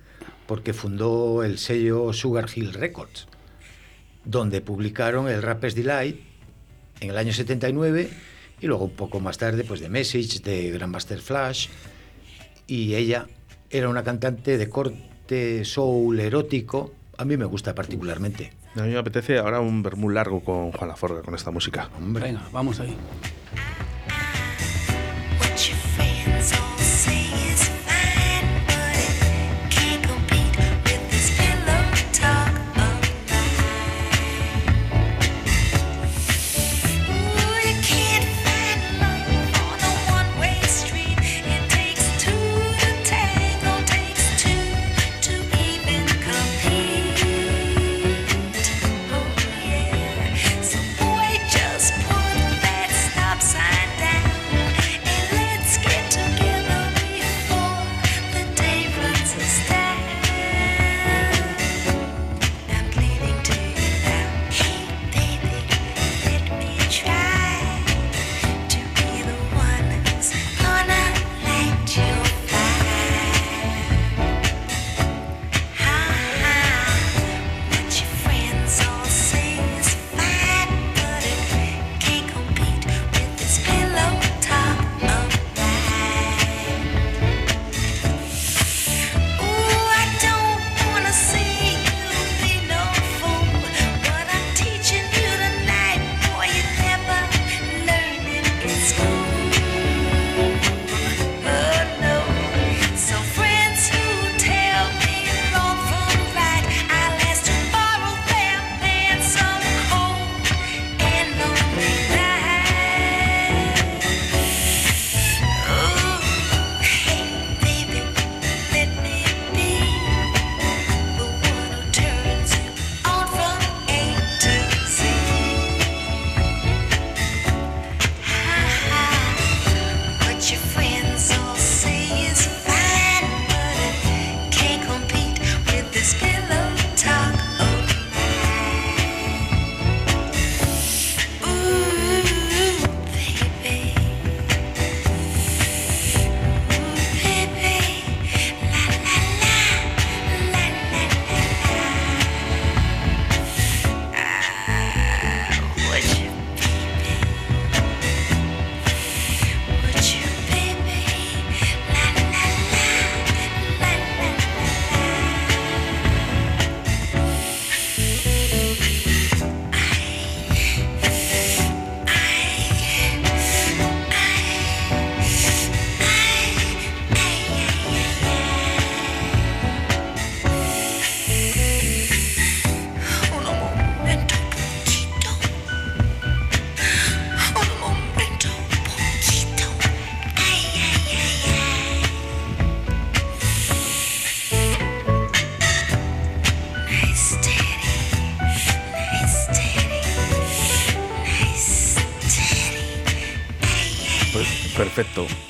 porque 0.47 0.73
fundó 0.73 1.43
el 1.43 1.57
sello 1.57 2.11
Sugar 2.13 2.49
Hill 2.53 2.73
Records, 2.73 3.27
donde 4.25 4.61
publicaron 4.61 5.29
el 5.29 5.41
Rapper's 5.41 5.75
Delight 5.75 6.19
en 6.99 7.09
el 7.09 7.17
año 7.17 7.33
79 7.33 8.09
y 8.61 8.67
luego 8.67 8.85
un 8.85 8.91
poco 8.91 9.19
más 9.19 9.37
tarde 9.37 9.63
pues 9.63 9.79
de 9.79 9.89
Message, 9.89 10.39
de 10.39 10.71
Grandmaster 10.71 11.19
Flash 11.19 11.67
y 12.67 12.95
ella 12.95 13.27
era 13.69 13.89
una 13.89 14.03
cantante 14.03 14.57
de 14.57 14.69
corte 14.69 15.65
soul 15.65 16.19
erótico, 16.19 16.93
a 17.17 17.25
mí 17.25 17.37
me 17.37 17.45
gusta 17.45 17.73
particularmente. 17.75 18.53
A 18.75 18.83
mí 18.83 18.89
me 18.89 18.97
apetece 18.97 19.37
ahora 19.37 19.59
un 19.59 19.83
vermú 19.83 20.09
largo 20.09 20.41
con 20.41 20.71
Juan 20.71 20.89
Laforga 20.89 21.21
con 21.21 21.35
esta 21.35 21.51
música. 21.51 21.89
Hombre. 21.97 22.23
Venga, 22.23 22.47
vamos 22.51 22.79
ahí. 22.79 22.95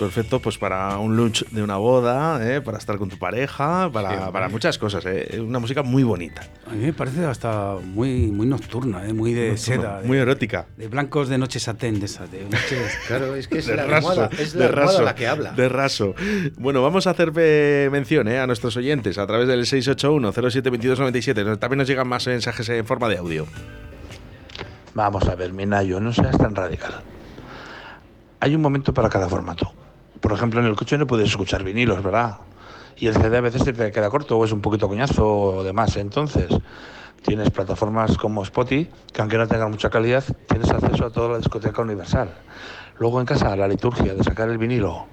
Perfecto, 0.05 0.39
pues 0.39 0.57
para 0.57 0.97
un 0.97 1.15
lunch 1.15 1.45
de 1.49 1.61
una 1.63 1.77
boda, 1.77 2.39
¿eh? 2.45 2.59
para 2.61 2.77
estar 2.77 2.97
con 2.97 3.07
tu 3.09 3.17
pareja, 3.17 3.89
para, 3.93 4.25
sí, 4.25 4.31
para 4.33 4.49
muchas 4.49 4.77
cosas. 4.77 5.05
¿eh? 5.05 5.39
Una 5.39 5.59
música 5.59 5.83
muy 5.83 6.03
bonita. 6.03 6.41
A 6.69 6.73
mí 6.73 6.85
me 6.85 6.93
parece 6.93 7.23
hasta 7.25 7.75
muy, 7.83 8.27
muy 8.31 8.47
nocturna, 8.47 9.07
¿eh? 9.07 9.13
muy 9.13 9.33
de 9.33 9.55
seda. 9.57 10.01
de- 10.01 10.07
muy 10.07 10.17
erótica. 10.17 10.65
De 10.75 10.87
blancos 10.87 11.29
de 11.29 11.37
noche 11.37 11.59
satén, 11.59 11.99
de 11.99 12.07
esas. 12.07 12.31
De 12.31 12.43
noches... 12.43 12.97
Claro, 13.07 13.35
es 13.35 13.47
que 13.47 13.59
es 13.59 13.67
De 13.67 13.75
la 13.75 13.85
raso, 13.85 14.09
almohada, 14.09 14.29
es 14.39 14.53
de 14.53 14.59
la 14.59 14.67
raso, 14.69 15.01
la 15.03 15.15
que 15.15 15.27
habla. 15.27 15.51
de 15.51 15.69
raso. 15.69 16.15
Bueno, 16.57 16.81
vamos 16.81 17.05
a 17.07 17.11
hacer 17.11 17.31
mención 17.91 18.27
eh, 18.27 18.39
a 18.39 18.47
nuestros 18.47 18.75
oyentes 18.77 19.17
a 19.17 19.27
través 19.27 19.47
del 19.47 19.61
681-072297. 19.65 21.59
También 21.59 21.77
nos 21.77 21.87
llegan 21.87 22.07
más 22.07 22.25
mensajes 22.27 22.67
en 22.69 22.85
forma 22.85 23.07
de 23.09 23.17
audio. 23.17 23.45
Vamos 24.93 25.27
a 25.27 25.35
ver, 25.35 25.53
Minayo, 25.53 25.99
no 25.99 26.11
seas 26.11 26.37
tan 26.37 26.55
radical. 26.55 26.93
Hay 28.39 28.55
un 28.55 28.61
momento 28.61 28.93
para 28.93 29.07
cada 29.09 29.29
formato. 29.29 29.71
Por 30.21 30.31
ejemplo, 30.33 30.59
en 30.59 30.67
el 30.67 30.75
coche 30.75 30.97
no 30.97 31.07
puedes 31.07 31.29
escuchar 31.29 31.63
vinilos, 31.63 32.01
¿verdad? 32.03 32.37
Y 32.97 33.07
el 33.07 33.15
CD 33.15 33.37
a 33.37 33.41
veces 33.41 33.63
te 33.63 33.91
queda 33.91 34.09
corto 34.09 34.37
o 34.37 34.45
es 34.45 34.51
un 34.51 34.61
poquito 34.61 34.87
coñazo 34.87 35.27
o 35.27 35.63
demás. 35.63 35.97
Entonces, 35.97 36.49
tienes 37.23 37.49
plataformas 37.49 38.17
como 38.17 38.43
Spotify, 38.43 38.89
que 39.11 39.21
aunque 39.21 39.37
no 39.37 39.47
tengan 39.47 39.71
mucha 39.71 39.89
calidad, 39.89 40.23
tienes 40.47 40.69
acceso 40.69 41.05
a 41.05 41.09
toda 41.09 41.29
la 41.29 41.37
discoteca 41.37 41.81
universal. 41.81 42.29
Luego 42.99 43.19
en 43.19 43.25
casa, 43.25 43.55
la 43.55 43.67
liturgia 43.67 44.13
de 44.13 44.23
sacar 44.23 44.49
el 44.49 44.57
vinilo 44.57 45.07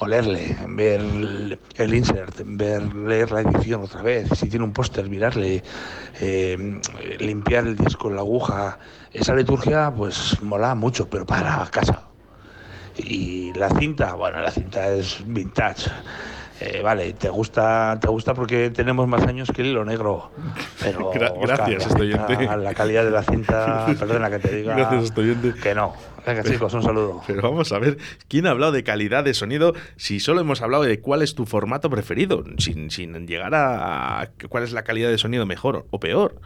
olerle, 0.00 0.56
ver 0.68 1.00
el, 1.00 1.94
insert, 1.94 2.40
ver, 2.44 2.94
leer 2.94 3.32
la 3.32 3.40
edición 3.40 3.82
otra 3.82 4.02
vez, 4.02 4.28
si 4.34 4.48
tiene 4.48 4.64
un 4.64 4.72
póster, 4.72 5.08
mirarle, 5.08 5.62
eh, 6.20 6.80
limpiar 7.18 7.66
el 7.66 7.76
disco, 7.76 8.10
la 8.10 8.20
aguja. 8.20 8.78
Esa 9.12 9.34
liturgia, 9.34 9.92
pues 9.94 10.40
mola 10.42 10.74
mucho, 10.74 11.08
pero 11.08 11.26
para 11.26 11.66
casa. 11.70 12.07
Y 12.98 13.52
la 13.54 13.68
cinta, 13.70 14.14
bueno, 14.14 14.40
la 14.40 14.50
cinta 14.50 14.88
es 14.88 15.22
vintage. 15.26 15.90
Eh, 16.60 16.80
vale, 16.82 17.12
te 17.12 17.28
gusta, 17.28 17.96
te 18.00 18.08
gusta 18.08 18.34
porque 18.34 18.70
tenemos 18.70 19.06
más 19.06 19.22
años 19.22 19.48
que 19.54 19.62
el 19.62 19.68
hilo 19.68 19.84
negro. 19.84 20.32
Pero 20.80 21.12
Gra- 21.14 21.32
gracias, 21.40 21.82
la 21.84 21.88
estoyente. 21.88 22.36
cinta, 22.36 22.56
La 22.56 22.74
calidad 22.74 23.04
de 23.04 23.10
la 23.12 23.22
cinta, 23.22 23.86
perdona 23.98 24.28
que 24.28 24.40
te 24.40 24.56
diga 24.56 24.74
Gracias, 24.74 25.12
que 25.62 25.74
no. 25.74 25.94
Venga, 26.26 26.42
chicos, 26.42 26.74
un 26.74 26.82
saludo. 26.82 27.22
Pero 27.26 27.42
vamos 27.42 27.70
a 27.72 27.78
ver, 27.78 27.96
¿quién 28.26 28.46
ha 28.46 28.50
hablado 28.50 28.72
de 28.72 28.82
calidad 28.82 29.22
de 29.24 29.32
sonido 29.34 29.72
si 29.96 30.18
solo 30.20 30.40
hemos 30.40 30.60
hablado 30.60 30.82
de 30.82 31.00
cuál 31.00 31.22
es 31.22 31.34
tu 31.36 31.46
formato 31.46 31.88
preferido, 31.88 32.44
sin, 32.58 32.90
sin 32.90 33.26
llegar 33.26 33.54
a 33.54 34.28
cuál 34.48 34.64
es 34.64 34.72
la 34.72 34.82
calidad 34.82 35.08
de 35.10 35.16
sonido 35.18 35.46
mejor 35.46 35.86
o 35.90 36.00
peor? 36.00 36.40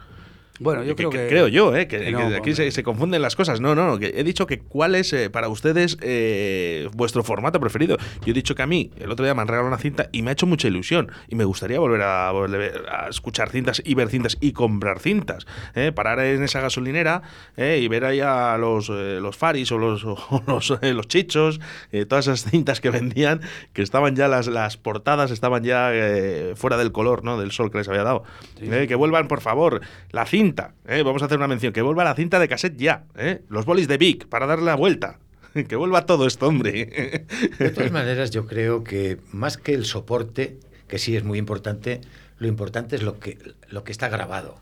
Bueno, 0.59 0.83
yo 0.83 0.89
Que- 0.95 0.95
creo 0.95 1.09
que- 1.09 1.17
que... 1.17 1.27
creo 1.27 1.47
yo, 1.47 1.75
¿eh? 1.75 1.87
que, 1.87 2.11
no, 2.11 2.19
aquí 2.35 2.53
se, 2.53 2.69
se 2.69 2.83
confunden 2.83 3.21
las 3.23 3.35
cosas. 3.35 3.59
No, 3.59 3.73
no, 3.73 3.87
no, 3.87 3.97
que 3.97 4.13
he 4.15 4.23
dicho 4.23 4.45
que 4.45 4.59
cuál 4.59 4.93
es 4.93 5.11
eh, 5.11 5.31
para 5.31 5.49
ustedes 5.49 5.97
eh, 6.01 6.87
vuestro 6.93 7.23
formato 7.23 7.59
preferido. 7.59 7.97
Yo 8.23 8.31
he 8.31 8.33
dicho 8.33 8.53
que 8.53 8.61
a 8.61 8.67
mí, 8.67 8.91
el 8.99 9.09
otro 9.11 9.25
día 9.25 9.33
me 9.33 9.41
han 9.41 9.47
regalado 9.47 9.67
una 9.67 9.79
cinta 9.79 10.09
y 10.11 10.21
me 10.21 10.29
ha 10.29 10.33
hecho 10.33 10.45
mucha 10.45 10.67
ilusión. 10.67 11.11
Y 11.27 11.35
me 11.35 11.43
gustaría 11.43 11.79
volver 11.79 12.03
a, 12.03 12.31
volver 12.31 12.85
a 12.87 13.09
escuchar 13.09 13.49
cintas 13.49 13.81
y 13.83 13.95
ver 13.95 14.09
cintas 14.09 14.37
y 14.41 14.51
comprar 14.51 14.99
cintas. 14.99 15.47
¿eh? 15.73 15.91
Parar 15.91 16.19
en 16.19 16.43
esa 16.43 16.61
gasolinera 16.61 17.23
¿eh? 17.57 17.79
y 17.81 17.87
ver 17.87 18.05
ahí 18.05 18.19
a 18.19 18.55
los, 18.59 18.89
eh, 18.89 19.17
los 19.19 19.35
faris 19.35 19.71
o 19.71 19.79
los, 19.79 20.05
o 20.05 20.43
los, 20.45 20.71
eh, 20.83 20.93
los 20.93 21.07
chichos, 21.07 21.59
eh, 21.91 22.05
todas 22.05 22.27
esas 22.27 22.49
cintas 22.51 22.79
que 22.79 22.91
vendían, 22.91 23.41
que 23.73 23.81
estaban 23.81 24.15
ya 24.15 24.27
las, 24.27 24.45
las 24.45 24.77
portadas, 24.77 25.31
estaban 25.31 25.63
ya 25.63 25.89
eh, 25.93 26.53
fuera 26.55 26.77
del 26.77 26.91
color, 26.91 27.23
¿no? 27.23 27.39
Del 27.39 27.51
sol 27.51 27.71
que 27.71 27.79
les 27.79 27.87
había 27.87 28.03
dado. 28.03 28.23
¿eh? 28.61 28.85
Que 28.87 28.93
vuelvan, 28.95 29.27
por 29.27 29.41
favor, 29.41 29.81
la 30.11 30.27
cinta. 30.27 30.42
¿Eh? 30.87 31.03
Vamos 31.03 31.21
a 31.21 31.25
hacer 31.25 31.37
una 31.37 31.47
mención. 31.47 31.73
Que 31.73 31.81
vuelva 31.81 32.03
la 32.03 32.15
cinta 32.15 32.39
de 32.39 32.47
cassette 32.47 32.77
ya. 32.77 33.05
¿eh? 33.15 33.41
Los 33.49 33.65
bolis 33.65 33.87
de 33.87 33.97
Vic 33.97 34.27
para 34.27 34.45
darle 34.45 34.65
la 34.65 34.75
vuelta. 34.75 35.19
Que 35.67 35.75
vuelva 35.75 36.07
todo 36.07 36.25
esto, 36.25 36.47
hombre. 36.47 37.27
De 37.59 37.69
todas 37.69 37.91
maneras, 37.91 38.31
yo 38.31 38.47
creo 38.47 38.83
que 38.83 39.19
más 39.31 39.57
que 39.57 39.75
el 39.75 39.85
soporte, 39.85 40.57
que 40.87 40.97
sí 40.97 41.15
es 41.15 41.23
muy 41.23 41.37
importante, 41.37 42.01
lo 42.39 42.47
importante 42.47 42.95
es 42.95 43.03
lo 43.03 43.19
que, 43.19 43.37
lo 43.69 43.83
que 43.83 43.91
está 43.91 44.09
grabado, 44.09 44.57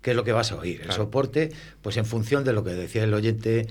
que 0.00 0.10
es 0.10 0.16
lo 0.16 0.24
que 0.24 0.32
vas 0.32 0.50
a 0.50 0.56
oír. 0.56 0.82
El 0.82 0.90
soporte, 0.90 1.52
pues 1.80 1.96
en 1.96 2.06
función 2.06 2.42
de 2.42 2.52
lo 2.52 2.64
que 2.64 2.70
decía 2.70 3.04
el 3.04 3.14
oyente, 3.14 3.68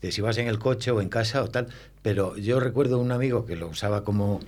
de 0.00 0.12
si 0.12 0.20
vas 0.20 0.38
en 0.38 0.46
el 0.46 0.60
coche 0.60 0.92
o 0.92 1.00
en 1.00 1.08
casa 1.08 1.42
o 1.42 1.50
tal. 1.50 1.66
Pero 2.02 2.36
yo 2.36 2.60
recuerdo 2.60 3.00
un 3.00 3.10
amigo 3.10 3.44
que 3.44 3.56
lo 3.56 3.66
usaba 3.66 4.04
como, 4.04 4.38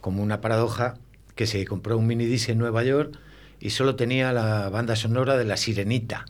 como 0.00 0.22
una 0.22 0.40
paradoja, 0.40 0.94
que 1.34 1.48
se 1.48 1.64
compró 1.66 1.98
un 1.98 2.06
mini 2.06 2.26
disc 2.26 2.48
en 2.48 2.58
Nueva 2.58 2.84
York 2.84 3.18
y 3.60 3.70
solo 3.70 3.96
tenía 3.96 4.32
la 4.32 4.68
banda 4.68 4.96
sonora 4.96 5.36
de 5.36 5.44
La 5.44 5.56
Sirenita. 5.56 6.26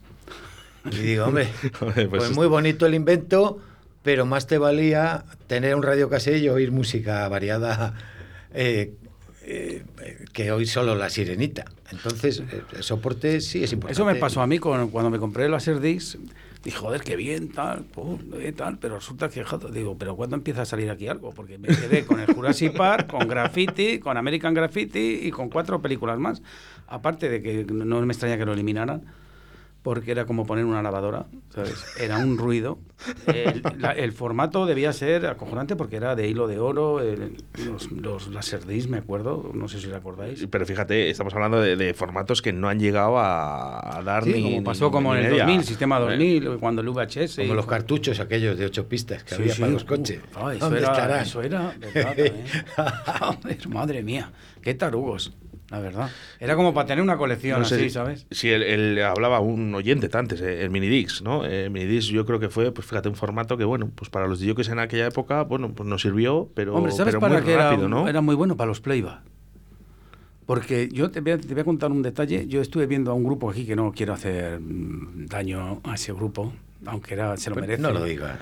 Y 0.91 0.97
digo, 0.97 1.27
hombre, 1.27 1.49
pues 1.79 2.09
pues 2.09 2.31
muy 2.33 2.47
bonito 2.47 2.87
el 2.87 2.95
invento, 2.95 3.61
pero 4.03 4.25
más 4.27 4.47
te 4.47 4.59
valía 4.59 5.25
tener 5.47 5.75
un 5.75 5.83
radio 5.83 6.09
y 6.37 6.49
oír 6.49 6.73
música 6.73 7.29
variada 7.29 7.95
eh, 8.55 8.95
eh, 9.43 9.85
que 10.33 10.53
oír 10.53 10.69
solo 10.69 10.95
la 10.95 11.11
sirenita. 11.11 11.65
Entonces, 11.91 12.41
eh, 12.51 12.63
el 12.77 12.83
soporte 12.83 13.41
sí 13.41 13.65
es 13.65 13.73
importante. 13.73 13.93
Eso 13.93 14.05
me 14.05 14.15
pasó 14.15 14.41
a 14.41 14.47
mí 14.47 14.59
con- 14.59 14.91
cuando 14.91 15.11
me 15.11 15.19
compré 15.19 15.47
el 15.47 15.51
Laserdisc. 15.53 16.17
Dije, 16.65 16.77
joder, 16.77 17.03
qué 17.03 17.15
bien, 17.15 17.51
tal, 17.51 17.85
pum, 17.85 18.19
eh, 18.35 18.53
tal, 18.53 18.79
pero 18.79 18.97
resulta 18.97 19.29
que, 19.29 19.45
digo, 19.73 19.97
pero 19.97 20.17
¿cuándo 20.17 20.35
empieza 20.35 20.63
a 20.63 20.65
salir 20.65 20.91
aquí 20.91 21.07
algo? 21.07 21.33
Porque 21.33 21.57
me 21.57 21.69
quedé 21.69 22.05
con 22.05 22.19
el 22.19 22.27
Jurassic 22.27 22.77
Park, 22.77 23.07
con 23.09 23.29
Graffiti, 23.29 24.01
con 24.01 24.17
American 24.17 24.55
Graffiti 24.55 25.21
y 25.23 25.31
con 25.31 25.51
cuatro 25.51 25.81
películas 25.81 26.19
más. 26.19 26.43
Aparte 26.89 27.29
de 27.29 27.41
que 27.43 27.65
no 27.65 28.01
me 28.01 28.13
extraña 28.13 28.37
que 28.37 28.45
lo 28.45 28.53
eliminaran, 28.53 29.05
porque 29.83 30.11
era 30.11 30.27
como 30.27 30.45
poner 30.45 30.65
una 30.65 30.83
lavadora, 30.83 31.27
¿sabes? 31.55 31.75
Era 31.99 32.19
un 32.19 32.37
ruido. 32.37 32.79
El, 33.27 33.63
la- 33.79 33.93
el 33.93 34.13
formato 34.13 34.67
debía 34.67 34.93
ser 34.93 35.25
acojonante 35.27 35.77
porque 35.77 35.97
era 35.97 36.17
de 36.17 36.29
hilo 36.29 36.47
de 36.49 36.59
oro, 36.59 37.01
el- 37.01 37.37
los, 37.65 37.91
los 37.93 38.29
Laserdisc, 38.29 38.89
me 38.91 38.99
acuerdo, 38.99 39.51
no 39.55 39.69
sé 39.69 39.81
si 39.81 39.87
lo 39.87 39.97
acordáis. 39.97 40.47
Pero 40.51 40.67
fíjate, 40.67 41.09
estamos 41.11 41.33
hablando 41.35 41.61
de, 41.61 41.77
de 41.77 41.95
formatos 41.95 42.43
que 42.43 42.53
no 42.53 42.69
han 42.69 42.81
llegado 42.81 43.19
a, 43.19 43.99
a 43.99 44.03
dar 44.03 44.25
Sí, 44.25 44.33
ni. 44.33 44.43
como 44.43 44.57
ni- 44.57 44.61
pasó 44.63 44.91
como 44.91 45.15
ni 45.15 45.21
en 45.21 45.27
el 45.27 45.31
media. 45.33 45.45
2000, 45.45 45.65
sistema 45.65 45.99
Eh, 45.99 46.01
2000, 46.01 46.59
cuando 46.59 46.83
el 46.83 46.89
VHS. 46.89 47.37
Como 47.37 47.53
y- 47.53 47.57
los 47.57 47.67
cartuchos 47.67 48.19
aquellos 48.21 48.59
de 48.59 48.67
ocho 48.67 48.89
pistas 48.89 49.23
que 49.23 49.37
Sí, 49.37 49.43
había 49.43 49.55
sí. 49.55 49.61
para 49.61 49.73
los 49.73 49.85
coches. 49.85 50.21
Uh, 50.35 50.49
eso, 50.51 50.59
¿Dónde 50.59 50.79
era, 50.81 50.93
estarán? 50.93 51.23
eso 51.23 51.41
era, 51.43 51.73
verdad. 51.95 52.17
Joder, 53.21 53.69
madre 53.69 54.03
mía, 54.03 54.33
qué 54.61 54.75
tarugos, 54.75 55.37
la 55.71 55.81
verdad. 55.81 56.11
Era 56.41 56.57
como 56.57 56.73
para 56.73 56.87
tener 56.87 57.03
una 57.03 57.19
colección 57.19 57.61
No 57.61 57.67
sé 57.67 57.75
así, 57.75 57.91
¿sabes? 57.91 58.27
Si 58.31 58.49
él, 58.49 58.63
él 58.63 59.03
hablaba 59.03 59.41
un 59.41 59.75
oyente 59.75 60.09
antes, 60.17 60.41
eh, 60.41 60.63
el 60.63 60.71
Minidix, 60.71 61.23
¿no? 61.23 61.45
Eh, 61.45 61.65
El 61.65 61.71
Minidix 61.71 62.07
yo 62.07 62.25
creo 62.25 62.41
que 62.41 62.49
fue, 62.49 62.73
pues 62.73 62.87
fíjate, 62.87 63.09
un 63.09 63.17
formato 63.17 63.59
que, 63.59 63.65
bueno, 63.65 63.91
pues 63.95 64.09
para 64.11 64.27
los 64.27 64.41
DJs 64.41 64.69
en 64.71 64.79
aquella 64.79 65.07
época, 65.07 65.43
bueno, 65.43 65.73
pues 65.75 65.89
nos 65.89 66.01
sirvió, 66.01 66.51
pero, 66.55 66.75
Hombre, 66.75 66.93
¿sabes 66.93 67.13
pero 67.13 67.21
para 67.21 67.35
muy 67.35 67.45
qué 67.45 67.53
era, 67.53 67.75
era 68.09 68.21
muy 68.21 68.35
bueno? 68.35 68.57
Para 68.57 68.69
los 68.69 68.81
playback. 68.81 69.21
Porque 70.47 70.89
yo 70.91 71.11
te 71.11 71.21
voy, 71.21 71.33
a, 71.33 71.39
te 71.39 71.53
voy 71.53 71.61
a 71.61 71.65
contar 71.65 71.93
un 71.93 72.01
detalle. 72.01 72.47
Yo 72.47 72.63
estuve 72.63 72.87
viendo 72.87 73.11
a 73.11 73.15
un 73.15 73.23
grupo 73.23 73.51
aquí 73.51 73.67
que 73.67 73.77
no 73.77 73.93
quiero 73.93 74.15
hacer 74.15 74.59
mm, 74.59 75.27
daño 75.27 75.83
a 75.85 75.95
ese 75.95 76.15
grupo, 76.15 76.55
aunque 76.87 77.13
era, 77.13 77.37
se 77.37 77.51
lo 77.51 77.57
merece. 77.57 77.83
no 77.83 77.91
lo 77.91 78.03
digas. 78.03 78.39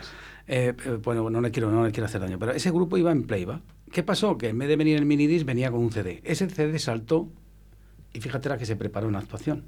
Eh, 0.46 0.72
bueno, 1.02 1.28
no 1.28 1.40
le, 1.40 1.50
quiero, 1.50 1.72
no 1.72 1.84
le 1.84 1.90
quiero 1.90 2.06
hacer 2.06 2.20
daño, 2.20 2.38
pero 2.38 2.52
ese 2.52 2.70
grupo 2.70 2.96
iba 2.96 3.10
en 3.10 3.24
playback. 3.24 3.60
¿Qué 3.92 4.02
pasó? 4.02 4.36
Que 4.36 4.48
en 4.48 4.58
vez 4.58 4.68
de 4.68 4.76
venir 4.76 4.96
el 4.96 5.06
minidisc 5.06 5.46
venía 5.46 5.70
con 5.70 5.80
un 5.80 5.90
CD. 5.92 6.20
Ese 6.24 6.48
CD 6.50 6.78
saltó 6.78 7.28
y 8.12 8.20
fíjate 8.20 8.48
la 8.48 8.58
que 8.58 8.66
se 8.66 8.76
preparó 8.76 9.08
una 9.08 9.18
actuación. 9.20 9.64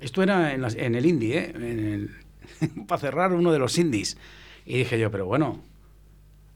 Esto 0.00 0.22
era 0.22 0.54
en, 0.54 0.62
las- 0.62 0.76
en 0.76 0.94
el 0.94 1.04
indie, 1.06 1.38
¿eh? 1.38 1.52
En 1.54 1.62
el- 1.62 2.10
para 2.86 3.00
cerrar 3.00 3.32
uno 3.32 3.52
de 3.52 3.58
los 3.58 3.76
indies. 3.78 4.16
Y 4.64 4.78
dije 4.78 4.98
yo, 4.98 5.10
pero 5.10 5.26
bueno. 5.26 5.60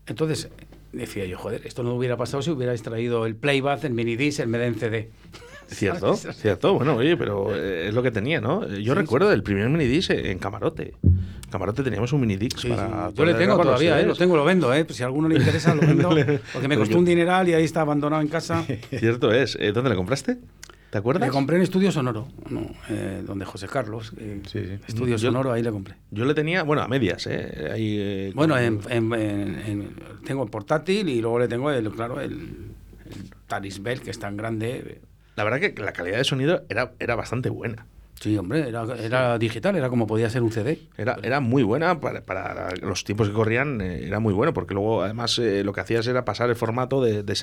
Entonces 0.06 0.48
decía 0.92 1.24
yo, 1.26 1.38
joder, 1.38 1.66
esto 1.66 1.82
no 1.82 1.94
hubiera 1.94 2.16
pasado 2.16 2.42
si 2.42 2.50
hubiera 2.50 2.72
extraído 2.72 3.26
el 3.26 3.34
playback, 3.36 3.84
el 3.84 3.94
minidisc, 3.94 4.40
de 4.40 4.66
en 4.66 4.74
CD. 4.76 5.10
Cierto, 5.68 6.16
cierto. 6.16 6.74
Bueno, 6.74 6.96
oye, 6.96 7.16
pero 7.16 7.54
eh, 7.56 7.88
es 7.88 7.94
lo 7.94 8.02
que 8.02 8.10
tenía, 8.10 8.42
¿no? 8.42 8.68
Yo 8.68 8.92
Sí, 8.92 9.00
recuerdo 9.00 9.32
el 9.32 9.42
primer 9.42 9.70
minidisc 9.70 10.10
en 10.10 10.38
Camarote. 10.38 10.92
Camarote 11.52 11.82
teníamos 11.84 12.12
un 12.12 12.20
minidisc 12.22 12.58
Sí, 12.58 12.68
para... 12.68 13.08
sí. 13.10 13.14
Yo 13.16 13.24
le 13.24 13.34
tengo 13.34 13.56
todavía, 13.60 14.00
¿eh? 14.00 14.06
Lo 14.06 14.16
tengo, 14.16 14.36
lo 14.36 14.44
vendo, 14.44 14.72
¿eh? 14.74 14.84
Pues 14.84 14.96
si 14.96 15.02
a 15.04 15.06
alguno 15.06 15.28
le 15.28 15.36
interesa, 15.36 15.74
lo 15.74 15.80
vendo. 15.86 16.08
Porque 16.52 16.66
me 16.68 16.76
costó 16.76 16.98
un 16.98 17.04
dineral 17.04 17.48
y 17.48 17.54
ahí 17.54 17.64
está 17.64 17.82
abandonado 17.82 18.20
en 18.22 18.28
casa. 18.28 18.64
Cierto 18.90 19.32
es. 19.32 19.56
Eh, 19.60 19.70
¿Dónde 19.72 19.90
le 19.90 19.96
compraste? 19.96 20.38
¿Te 20.90 20.98
acuerdas? 20.98 21.26
Le 21.26 21.32
compré 21.32 21.56
en 21.56 21.62
Estudio 21.62 21.90
Sonoro, 21.90 22.28
no, 22.50 22.66
eh, 22.90 23.22
donde 23.26 23.46
José 23.46 23.66
Carlos. 23.66 24.12
eh, 24.18 24.42
Sí, 24.46 24.58
sí. 24.62 24.78
Estudio 24.86 25.16
Yo- 25.16 25.28
Sonoro, 25.30 25.50
ahí 25.50 25.62
le 25.62 25.70
compré. 25.70 25.94
Yo 26.10 26.26
le 26.26 26.34
tenía, 26.34 26.64
bueno, 26.64 26.82
a 26.82 26.88
medias, 26.88 27.26
¿eh? 27.28 27.70
Ahí, 27.72 27.96
eh, 27.98 28.32
Bueno, 28.34 28.58
en, 28.58 28.78
en- 28.90 29.12
en- 29.14 29.58
en- 29.66 29.90
tengo 30.26 30.42
el 30.44 30.50
portátil 30.50 31.08
y 31.08 31.22
luego 31.22 31.38
le 31.38 31.48
tengo, 31.48 31.70
el, 31.70 31.90
claro, 31.92 32.20
el, 32.20 32.72
el 33.50 34.00
que 34.02 34.10
es 34.10 34.18
tan 34.18 34.36
grande. 34.36 35.00
La 35.36 35.44
verdad 35.44 35.60
que 35.60 35.74
la 35.80 35.92
calidad 35.92 36.18
de 36.18 36.24
sonido 36.24 36.62
era, 36.68 36.92
era 36.98 37.14
bastante 37.14 37.48
buena. 37.48 37.86
Sí, 38.20 38.38
hombre, 38.38 38.68
era, 38.68 38.84
era 38.98 39.36
digital, 39.36 39.74
era 39.74 39.88
como 39.88 40.06
podía 40.06 40.30
ser 40.30 40.42
un 40.42 40.52
CD. 40.52 40.78
Era, 40.96 41.18
era 41.24 41.40
muy 41.40 41.64
buena 41.64 41.98
para, 41.98 42.20
para 42.20 42.70
los 42.80 43.02
tiempos 43.02 43.28
que 43.28 43.34
corrían, 43.34 43.80
eh, 43.80 44.06
era 44.06 44.20
muy 44.20 44.32
bueno, 44.32 44.52
porque 44.52 44.74
luego 44.74 45.02
además 45.02 45.38
eh, 45.40 45.64
lo 45.64 45.72
que 45.72 45.80
hacías 45.80 46.06
era 46.06 46.24
pasar 46.24 46.48
el 46.48 46.54
formato 46.56 47.02
de, 47.02 47.24
de 47.24 47.34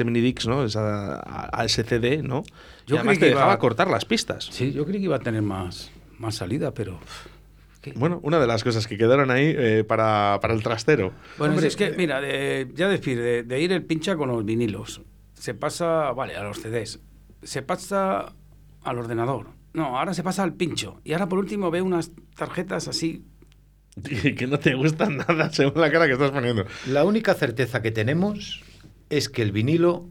¿no? 0.47 0.63
Esa, 0.63 1.15
a, 1.19 1.49
a 1.61 1.65
ese 1.65 1.83
CD, 1.83 2.23
¿no? 2.23 2.43
Yo 2.87 2.95
y 2.95 2.97
además 2.97 3.17
creí 3.17 3.19
te 3.19 3.25
que 3.25 3.31
iba- 3.31 3.39
dejaba 3.41 3.59
cortar 3.59 3.89
las 3.89 4.05
pistas. 4.05 4.45
Sí, 4.51 4.71
yo 4.71 4.85
creí 4.85 4.99
que 4.99 5.05
iba 5.05 5.17
a 5.17 5.19
tener 5.19 5.41
más, 5.41 5.91
más 6.17 6.35
salida, 6.35 6.73
pero... 6.73 6.97
¿qué? 7.81 7.91
Bueno, 7.97 8.19
una 8.23 8.39
de 8.39 8.47
las 8.47 8.63
cosas 8.63 8.87
que 8.87 8.97
quedaron 8.97 9.31
ahí 9.31 9.53
eh, 9.57 9.83
para, 9.85 10.39
para 10.41 10.53
el 10.53 10.63
trastero. 10.63 11.11
Bueno, 11.37 11.55
Hombre, 11.55 11.67
es 11.67 11.75
que, 11.75 11.91
mira, 11.91 12.21
de- 12.21 12.69
ya 12.73 12.87
decir, 12.87 13.19
de, 13.21 13.43
de 13.43 13.59
ir 13.61 13.73
el 13.73 13.83
pincha 13.83 14.15
con 14.15 14.29
los 14.29 14.45
vinilos, 14.45 15.01
se 15.33 15.53
pasa, 15.55 16.11
vale, 16.13 16.37
a 16.37 16.43
los 16.43 16.59
CDs, 16.61 16.99
se 17.43 17.61
pasa 17.63 18.31
al 18.83 18.97
ordenador. 18.97 19.47
No, 19.73 19.97
ahora 19.99 20.13
se 20.13 20.23
pasa 20.23 20.43
al 20.43 20.53
pincho. 20.53 20.99
Y 21.03 21.13
ahora 21.13 21.27
por 21.29 21.39
último 21.39 21.69
veo 21.71 21.83
unas 21.85 22.11
tarjetas 22.35 22.87
así. 22.87 23.23
que 24.37 24.47
no 24.47 24.59
te 24.59 24.75
gustan 24.75 25.17
nada 25.17 25.51
según 25.51 25.81
la 25.81 25.91
cara 25.91 26.07
que 26.07 26.13
estás 26.13 26.31
poniendo. 26.31 26.65
La 26.87 27.03
única 27.05 27.33
certeza 27.33 27.81
que 27.81 27.91
tenemos 27.91 28.61
es 29.09 29.29
que 29.29 29.41
el 29.41 29.51
vinilo 29.51 30.05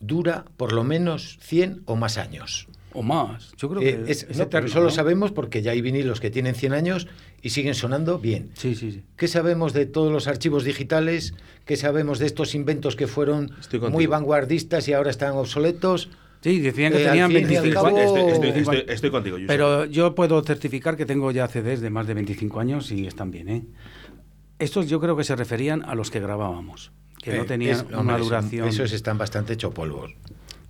dura 0.00 0.44
por 0.56 0.72
lo 0.72 0.84
menos 0.84 1.38
100 1.40 1.82
o 1.86 1.96
más 1.96 2.18
años. 2.18 2.68
O 2.92 3.02
más. 3.02 3.52
Yo 3.56 3.68
creo 3.70 3.82
Eh, 3.82 4.04
que 4.06 4.12
es- 4.12 4.22
es 4.24 4.28
no, 4.30 4.34
pero 4.34 4.44
eterno, 4.44 4.66
eso 4.68 4.78
lo 4.80 4.84
¿no? 4.86 4.90
sabemos 4.90 5.32
porque 5.32 5.62
ya 5.62 5.72
hay 5.72 5.80
vinilos 5.80 6.20
que 6.20 6.30
tienen 6.30 6.54
100 6.54 6.72
años 6.74 7.08
y 7.42 7.50
siguen 7.50 7.74
sonando 7.74 8.18
bien. 8.20 8.50
Sí, 8.54 8.74
sí, 8.76 8.92
sí. 8.92 9.02
¿Qué 9.16 9.26
sabemos 9.26 9.72
de 9.72 9.86
todos 9.86 10.12
los 10.12 10.28
archivos 10.28 10.62
digitales? 10.64 11.34
¿Qué 11.64 11.76
sabemos 11.76 12.18
de 12.20 12.26
estos 12.26 12.54
inventos 12.54 12.94
que 12.94 13.06
fueron 13.08 13.50
muy 13.90 14.06
vanguardistas 14.06 14.86
y 14.86 14.92
ahora 14.92 15.10
están 15.10 15.32
obsoletos? 15.32 16.08
Sí, 16.44 16.60
decían 16.60 16.92
que 16.92 17.02
Eh, 17.02 17.06
tenían 17.06 17.30
fin 17.30 17.36
y 17.40 17.56
al 17.56 17.62
25 17.62 17.74
cabo- 17.82 17.86
años. 17.96 18.00
Estoy, 18.06 18.20
estoy- 18.32 18.40
25 18.42 18.72
estoy- 18.72 18.94
estoy 18.94 19.10
contigo, 19.10 19.36
Josep. 19.36 19.48
Pero 19.48 19.84
yo 19.86 20.14
puedo 20.14 20.42
certificar 20.42 20.94
que 20.94 21.06
tengo 21.06 21.30
ya 21.30 21.48
CDs 21.48 21.80
de 21.80 21.88
más 21.88 22.06
de 22.06 22.12
25 22.12 22.60
años 22.60 22.92
y 22.92 23.06
están 23.06 23.30
bien, 23.30 23.48
¿eh? 23.48 23.62
Estos 24.58 24.86
yo 24.90 25.00
creo 25.00 25.16
que 25.16 25.24
se 25.24 25.34
referían 25.36 25.82
a 25.84 25.94
los 25.94 26.10
que 26.10 26.20
grabábamos. 26.20 26.92
que 27.22 27.32
no 27.34 27.44
Eh, 27.44 27.46
tenían 27.46 27.76
es- 27.76 27.82
una 27.98 28.18
son- 28.18 28.22
duración. 28.28 28.68
Esos 28.68 28.92
están 28.92 29.16
bastante 29.16 29.54
hecho 29.54 29.70
polvos, 29.70 30.12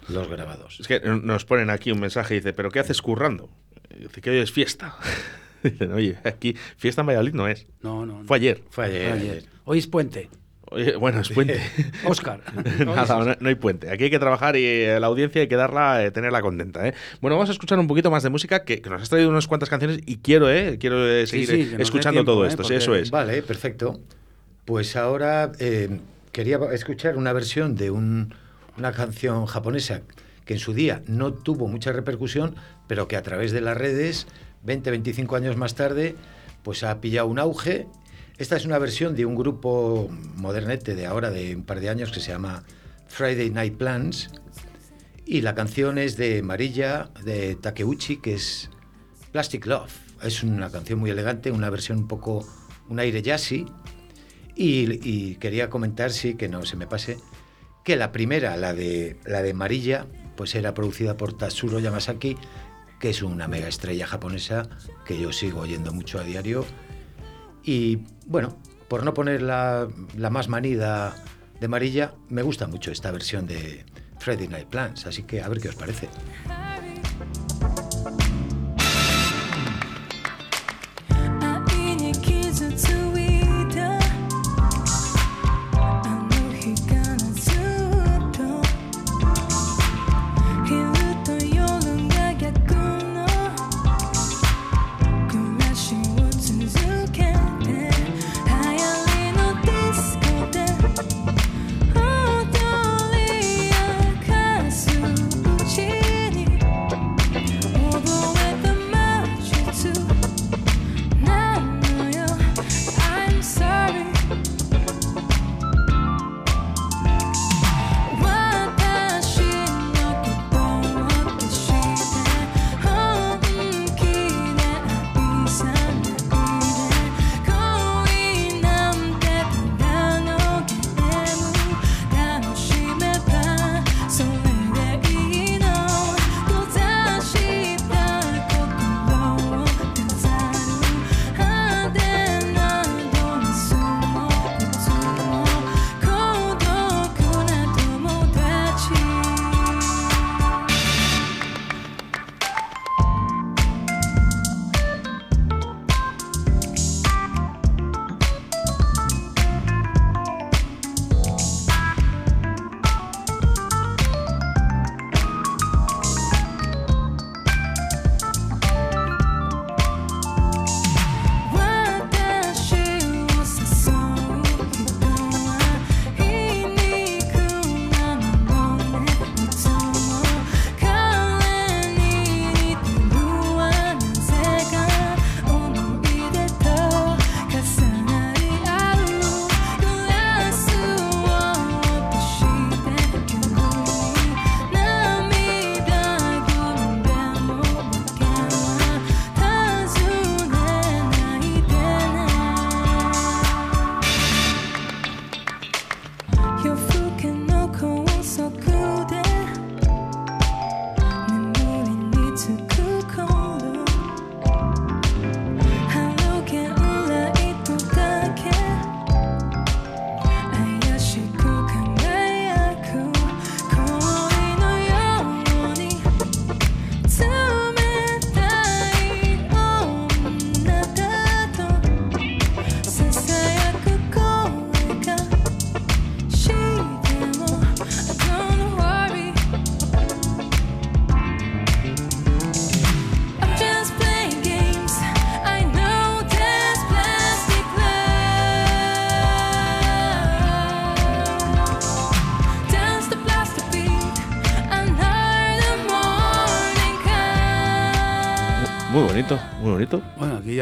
los 0.09 0.29
grabados. 0.29 0.79
Es 0.79 0.87
que 0.87 1.01
nos 1.01 1.45
ponen 1.45 1.69
aquí 1.69 1.91
un 1.91 1.99
mensaje 1.99 2.35
y 2.35 2.39
dice, 2.39 2.53
¿pero 2.53 2.71
qué 2.71 2.79
haces 2.79 3.03
currando? 3.03 3.51
Dice 3.99 4.21
que 4.21 4.31
hoy 4.31 4.39
es 4.39 4.53
fiesta. 4.53 4.95
Dicen, 5.65 5.93
oye, 5.93 6.17
aquí 6.23 6.55
fiesta 6.77 7.01
en 7.01 7.09
Valladolid 7.09 7.33
no 7.35 7.49
es. 7.49 7.67
No, 7.83 8.07
no, 8.07 8.21
no. 8.21 8.25
Fue 8.29 8.37
ayer. 8.37 8.63
Fue 8.71 8.85
ayer. 8.85 9.09
Fue 9.11 9.19
ayer. 9.19 9.45
Hoy 9.65 9.79
es 9.81 9.89
puente. 9.89 10.29
Oye, 10.75 10.97
bueno, 10.97 11.21
es 11.21 11.29
puente. 11.31 11.61
Oscar. 12.05 12.41
Nada, 12.87 13.25
no, 13.25 13.37
no 13.39 13.49
hay 13.49 13.55
puente. 13.55 13.91
Aquí 13.91 14.05
hay 14.05 14.11
que 14.11 14.19
trabajar 14.19 14.57
y 14.57 14.65
eh, 14.65 14.99
la 15.01 15.07
audiencia 15.07 15.41
hay 15.43 15.49
que 15.49 15.57
darla, 15.57 16.05
eh, 16.05 16.11
tenerla 16.11 16.41
contenta. 16.43 16.87
¿eh? 16.89 16.95
Bueno, 17.21 17.37
vamos 17.37 17.49
a 17.49 17.53
escuchar 17.53 17.79
un 17.79 17.87
poquito 17.87 18.11
más 18.11 18.23
de 18.23 18.31
música 18.31 18.65
que, 18.65 18.81
que 18.83 18.91
nos 18.91 19.01
has 19.03 19.09
traído 19.09 19.31
unas 19.31 19.47
cuantas 19.47 19.69
canciones 19.71 20.01
y 20.05 20.17
quiero, 20.19 20.51
¿eh? 20.51 20.77
quiero 20.79 21.09
eh, 21.09 21.27
seguir 21.27 21.49
sí, 21.49 21.75
escuchando 21.79 22.19
tiempo, 22.21 22.33
todo 22.33 22.47
esto. 22.47 22.65
Sí, 22.65 22.75
eso 22.75 22.95
es. 22.95 23.11
Vale, 23.11 23.43
perfecto. 23.43 24.01
Pues 24.65 24.97
ahora 24.97 25.53
quería 26.33 26.59
escuchar 26.73 27.17
una 27.17 27.33
versión 27.33 27.77
de 27.77 27.91
un- 27.91 28.35
una 28.77 28.93
canción 28.93 29.47
japonesa 29.47 30.03
que 30.45 30.55
en 30.55 30.61
su 30.61 30.75
día 30.75 31.03
no 31.07 31.33
tuvo 31.33 31.69
mucha 31.69 31.93
repercusión, 31.93 32.57
pero 32.89 33.07
que 33.09 33.17
a 33.17 33.23
través 33.23 33.53
de 33.53 33.61
las 33.61 33.77
redes, 33.77 34.27
20, 34.65 34.91
25 34.91 35.37
años 35.37 35.57
más 35.57 35.75
tarde, 35.75 36.17
pues 36.63 36.83
ha 36.83 37.01
pillado 37.01 37.29
un 37.29 37.39
auge. 37.39 37.87
Esta 38.37 38.57
es 38.57 38.67
una 38.67 38.79
versión 38.79 39.15
de 39.15 39.27
un 39.27 39.37
grupo 39.37 40.09
modernete 40.35 40.97
de 40.97 41.07
ahora, 41.07 41.31
de 41.31 41.55
un 41.55 41.63
par 41.63 41.79
de 41.79 41.89
años, 41.89 42.11
que 42.11 42.19
se 42.19 42.33
llama 42.33 42.65
Friday 43.07 43.49
Night 43.51 43.77
Plans. 43.77 44.29
Y 45.25 45.43
la 45.43 45.55
canción 45.55 45.99
es 45.99 46.17
de 46.17 46.43
Marilla, 46.43 47.11
de 47.25 47.55
Takeuchi, 47.55 48.17
que 48.17 48.35
es 48.35 48.71
Plastic 49.31 49.67
Love. 49.67 49.93
Es 50.21 50.43
una 50.43 50.69
canción 50.71 50.99
muy 50.99 51.11
elegante, 51.11 51.53
una 51.53 51.71
versión 51.71 51.99
un 51.99 52.09
poco, 52.09 52.45
un 52.89 52.99
aire 52.99 53.23
jazzy. 53.23 53.67
Y, 54.57 55.37
quería 55.37 55.71
comentar, 55.71 56.11
sí, 56.11 56.35
que 56.35 56.49
no 56.49 56.65
se 56.65 56.77
me 56.77 56.89
pase, 56.89 57.19
que 57.85 57.95
la 57.95 58.11
primera, 58.11 58.57
la 58.57 58.75
de, 58.75 59.17
la 59.27 59.43
de 59.43 59.55
Marilla, 59.55 60.09
pues 60.37 60.57
era 60.57 60.75
producida 60.75 61.17
por 61.17 61.39
Tatsuro 61.39 61.79
Yamasaki, 61.79 62.37
que 62.99 63.11
es 63.11 63.23
una 63.23 63.47
mega 63.47 63.69
estrella 63.69 64.09
japonesa 64.09 64.69
que 65.05 65.21
yo 65.21 65.33
sigo 65.33 65.61
oyendo 65.61 65.93
mucho 65.93 66.19
a 66.19 66.25
diario. 66.25 66.65
Y 67.63 68.05
bueno, 68.27 68.57
por 68.89 69.05
no 69.05 69.15
poner 69.15 69.43
la, 69.43 69.89
más 70.31 70.49
manida 70.49 71.17
de 71.61 71.69
Marilla, 71.69 72.15
me 72.29 72.43
gusta 72.43 72.67
mucho 72.67 72.91
esta 72.91 73.11
versión 73.11 73.47
de 73.47 73.85
Friday 74.19 74.49
Night 74.49 74.69
Plans, 74.69 75.07
así 75.07 75.23
que 75.23 75.43
a 75.43 75.49
ver 75.49 75.61
qué 75.61 75.69
os 75.69 75.77
parece. 75.77 76.09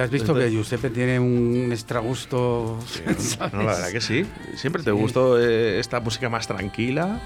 Ya 0.02 0.06
has 0.06 0.10
visto 0.10 0.34
que 0.34 0.50
Giuseppe 0.50 0.90
tiene 0.90 1.20
un 1.20 1.68
extra 1.70 2.00
gusto. 2.00 2.78
¿sabes? 2.86 3.38
No, 3.52 3.62
la 3.62 3.72
verdad 3.74 3.90
que 3.92 4.00
sí. 4.00 4.26
Siempre 4.56 4.82
te 4.82 4.90
gustó 4.90 5.40
eh, 5.40 5.78
esta 5.78 6.00
música 6.00 6.28
más 6.28 6.46
tranquila. 6.48 7.20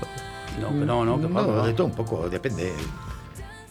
No, 0.60 0.70
no, 0.70 1.04
no, 1.04 1.20
que 1.20 1.28
No, 1.28 1.66
de 1.66 1.72
todo 1.72 1.86
un 1.86 1.94
poco, 1.94 2.28
depende. 2.28 2.72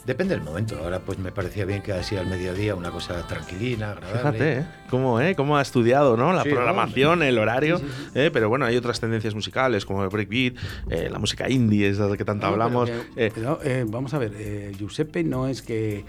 Depende 0.06 0.36
del 0.36 0.44
momento. 0.44 0.78
Ahora 0.84 1.00
pues 1.00 1.18
me 1.18 1.32
parecía 1.32 1.66
bien 1.66 1.82
que 1.82 1.92
así 1.92 2.16
al 2.16 2.28
mediodía 2.28 2.76
una 2.76 2.92
cosa 2.92 3.26
tranquilina, 3.26 3.92
agradable. 3.92 4.20
Fíjate, 4.20 4.58
¿eh? 4.60 4.66
Cómo, 4.90 5.20
¿eh? 5.20 5.34
Cómo 5.36 5.58
ha 5.58 5.64
estudiado, 5.64 6.16
¿no? 6.16 6.32
La 6.32 6.44
Sí, 6.44 6.50
programación, 6.50 7.24
el 7.24 7.40
horario. 7.40 7.82
¿eh? 8.14 8.30
Pero 8.32 8.48
bueno, 8.48 8.66
hay 8.66 8.78
otras 8.78 9.00
tendencias 9.00 9.34
musicales 9.34 9.84
como 9.84 10.04
el 10.04 10.10
breakbeat, 10.10 10.56
eh, 10.92 11.10
la 11.12 11.18
música 11.18 11.50
indie, 11.50 11.90
esa 11.90 12.08
de 12.08 12.18
que 12.18 12.26
tanto 12.26 12.46
No, 12.46 12.52
hablamos. 12.54 12.88
pero 12.90 13.04
eh, 13.16 13.32
pero, 13.34 13.60
eh, 13.64 13.84
vamos 13.88 14.14
a 14.14 14.20
ver, 14.20 14.34
eh, 14.38 14.74
Giuseppe 14.78 15.24
no 15.24 15.48
es 15.48 15.64
que. 15.64 16.06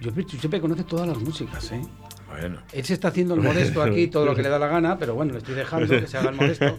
Giuseppe 0.00 0.58
conoce 0.60 0.84
todas 0.84 1.06
las 1.06 1.18
músicas, 1.18 1.72
¿eh? 1.72 1.82
Bueno. 2.38 2.58
Él 2.72 2.84
se 2.84 2.94
está 2.94 3.08
haciendo 3.08 3.34
el 3.34 3.40
modesto 3.40 3.82
aquí, 3.82 4.08
todo 4.08 4.26
lo 4.26 4.34
que 4.34 4.42
le 4.42 4.48
da 4.48 4.58
la 4.58 4.66
gana, 4.66 4.98
pero 4.98 5.14
bueno, 5.14 5.32
le 5.32 5.38
estoy 5.38 5.54
dejando 5.54 5.88
que 5.88 6.06
se 6.06 6.18
haga 6.18 6.30
el 6.30 6.36
modesto. 6.36 6.76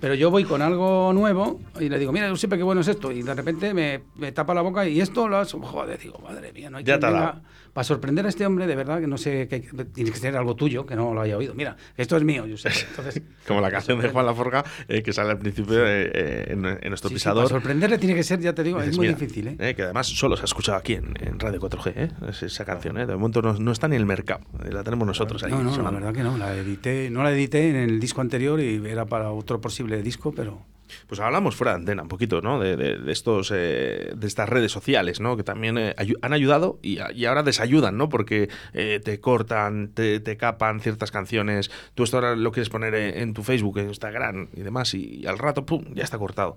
Pero 0.00 0.14
yo 0.14 0.30
voy 0.30 0.44
con 0.44 0.62
algo 0.62 1.12
nuevo 1.12 1.60
y 1.80 1.88
le 1.88 1.98
digo, 1.98 2.12
mira, 2.12 2.28
yo 2.28 2.36
siempre 2.36 2.58
qué 2.58 2.62
bueno 2.62 2.80
es 2.80 2.88
esto. 2.88 3.12
Y 3.12 3.22
de 3.22 3.34
repente 3.34 3.74
me, 3.74 4.02
me 4.16 4.32
tapa 4.32 4.54
la 4.54 4.62
boca 4.62 4.86
y 4.86 5.00
esto 5.00 5.28
lo 5.28 5.38
has... 5.38 5.52
Joder, 5.52 5.98
digo, 5.98 6.18
madre 6.18 6.52
mía, 6.52 6.70
no 6.70 6.78
hay 6.78 6.84
Ya 6.84 6.94
quien 6.94 7.00
te 7.00 7.06
ha 7.06 7.10
venga 7.10 7.24
dado. 7.24 7.42
Para 7.74 7.84
sorprender 7.84 8.24
a 8.24 8.28
este 8.30 8.46
hombre, 8.46 8.66
de 8.68 8.76
verdad, 8.76 9.00
que 9.00 9.06
no 9.08 9.18
sé, 9.18 9.48
que 9.48 9.60
tiene 9.92 10.10
que 10.12 10.16
ser 10.16 10.36
algo 10.36 10.54
tuyo, 10.54 10.86
que 10.86 10.94
no 10.96 11.12
lo 11.12 11.20
haya 11.20 11.36
oído. 11.36 11.54
Mira, 11.54 11.76
esto 11.96 12.16
es 12.16 12.22
mío, 12.22 12.46
yo 12.46 12.56
sé. 12.56 12.68
Entonces, 12.90 13.20
Como 13.48 13.60
la 13.60 13.70
canción 13.70 14.00
de 14.00 14.08
Juan 14.10 14.24
Laforga 14.24 14.64
eh, 14.88 15.02
que 15.02 15.12
sale 15.12 15.32
al 15.32 15.38
principio 15.38 15.84
eh, 15.84 16.10
eh, 16.14 16.44
en, 16.50 16.64
en 16.64 16.88
nuestro 16.88 17.08
sí, 17.10 17.14
sí, 17.14 17.16
pisador. 17.16 17.42
para 17.44 17.56
sorprenderle 17.56 17.98
tiene 17.98 18.14
que 18.14 18.22
ser, 18.22 18.38
ya 18.40 18.54
te 18.54 18.62
digo, 18.62 18.78
Dices, 18.78 18.92
es 18.92 18.96
muy 18.96 19.08
"Mira", 19.08 19.18
difícil, 19.18 19.48
¿eh? 19.48 19.56
eh, 19.58 19.74
que 19.74 19.82
además 19.82 20.06
solo 20.06 20.36
se 20.36 20.42
ha 20.42 20.44
escuchado 20.44 20.78
aquí 20.78 20.94
en, 20.94 21.14
en 21.20 21.38
Radio 21.40 21.60
4G, 21.60 21.92
¿eh? 21.96 22.10
Es 22.28 22.44
esa 22.44 22.64
canción, 22.64 22.96
¿eh? 22.96 23.06
De 23.06 23.14
momento 23.16 23.42
no, 23.42 23.54
no 23.54 23.72
está 23.72 23.88
ni 23.88 23.96
en 23.96 24.02
el 24.02 24.06
mercado, 24.06 24.40
la 24.70 24.84
tenemos 24.84 25.06
nosotros 25.06 25.42
ahí. 25.42 25.50
No, 25.50 25.60
no, 25.62 25.82
la 25.82 25.90
verdad 25.90 26.12
que 26.14 26.22
no, 26.22 26.38
la 26.38 26.56
edité, 26.56 27.10
no 27.10 27.24
la 27.24 27.32
edité 27.32 27.70
en 27.70 27.76
el 27.76 27.98
disco 27.98 28.20
anterior 28.20 28.60
y 28.60 28.80
era 28.86 29.04
para 29.04 29.30
otro 29.32 29.60
posible 29.60 30.00
disco, 30.00 30.32
pero 30.32 30.62
Pues 31.06 31.20
hablamos 31.20 31.56
fuera 31.56 31.72
de 31.72 31.78
antena 31.78 32.02
un 32.02 32.08
poquito, 32.08 32.40
¿no? 32.40 32.58
De, 32.60 32.76
de- 32.76 32.98
de 32.98 33.12
estos, 33.12 33.50
eh, 33.54 34.12
de 34.16 34.26
estas 34.26 34.48
redes 34.48 34.72
sociales, 34.72 35.20
¿no? 35.20 35.36
Que 35.36 35.42
también 35.44 35.76
eh, 35.78 35.94
han 36.22 36.32
ayudado 36.32 36.78
y, 36.82 36.98
ahora 37.26 37.42
desayudan, 37.42 37.96
¿no? 37.96 38.08
Porque 38.08 38.48
eh, 38.72 39.00
te 39.04 39.20
cortan, 39.20 39.88
te, 39.88 40.20
te 40.20 40.36
capan 40.36 40.80
ciertas 40.80 41.10
canciones. 41.10 41.70
Tú 41.94 42.04
esto 42.04 42.16
ahora 42.18 42.36
lo 42.36 42.52
quieres 42.52 42.68
poner 42.70 42.94
en, 42.94 43.34
tu 43.34 43.42
Facebook, 43.42 43.78
en 43.78 43.88
Instagram 43.88 44.48
y 44.56 44.60
demás, 44.60 44.94
y, 44.94 45.26
al 45.26 45.38
rato, 45.38 45.64
¡pum! 45.66 45.84
Ya 45.94 46.04
está 46.04 46.18
cortado. 46.18 46.56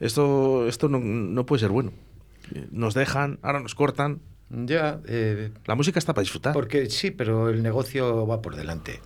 Esto, 0.00 0.66
esto 0.68 0.88
no, 0.88 0.98
no 0.98 1.46
puede 1.46 1.60
ser 1.60 1.70
bueno. 1.70 1.92
Nos 2.70 2.94
dejan, 2.94 3.38
ahora 3.42 3.60
nos 3.60 3.74
cortan. 3.74 4.20
Ya, 4.48 4.98
La 5.66 5.74
música 5.76 5.98
está 6.00 6.12
para 6.14 6.22
disfrutar. 6.22 6.52
porque 6.52 6.90
sí, 6.90 7.12
pero 7.12 7.50
el 7.50 7.62
negocio 7.62 8.26
va 8.26 8.42
por 8.42 8.56
delante. 8.56 9.00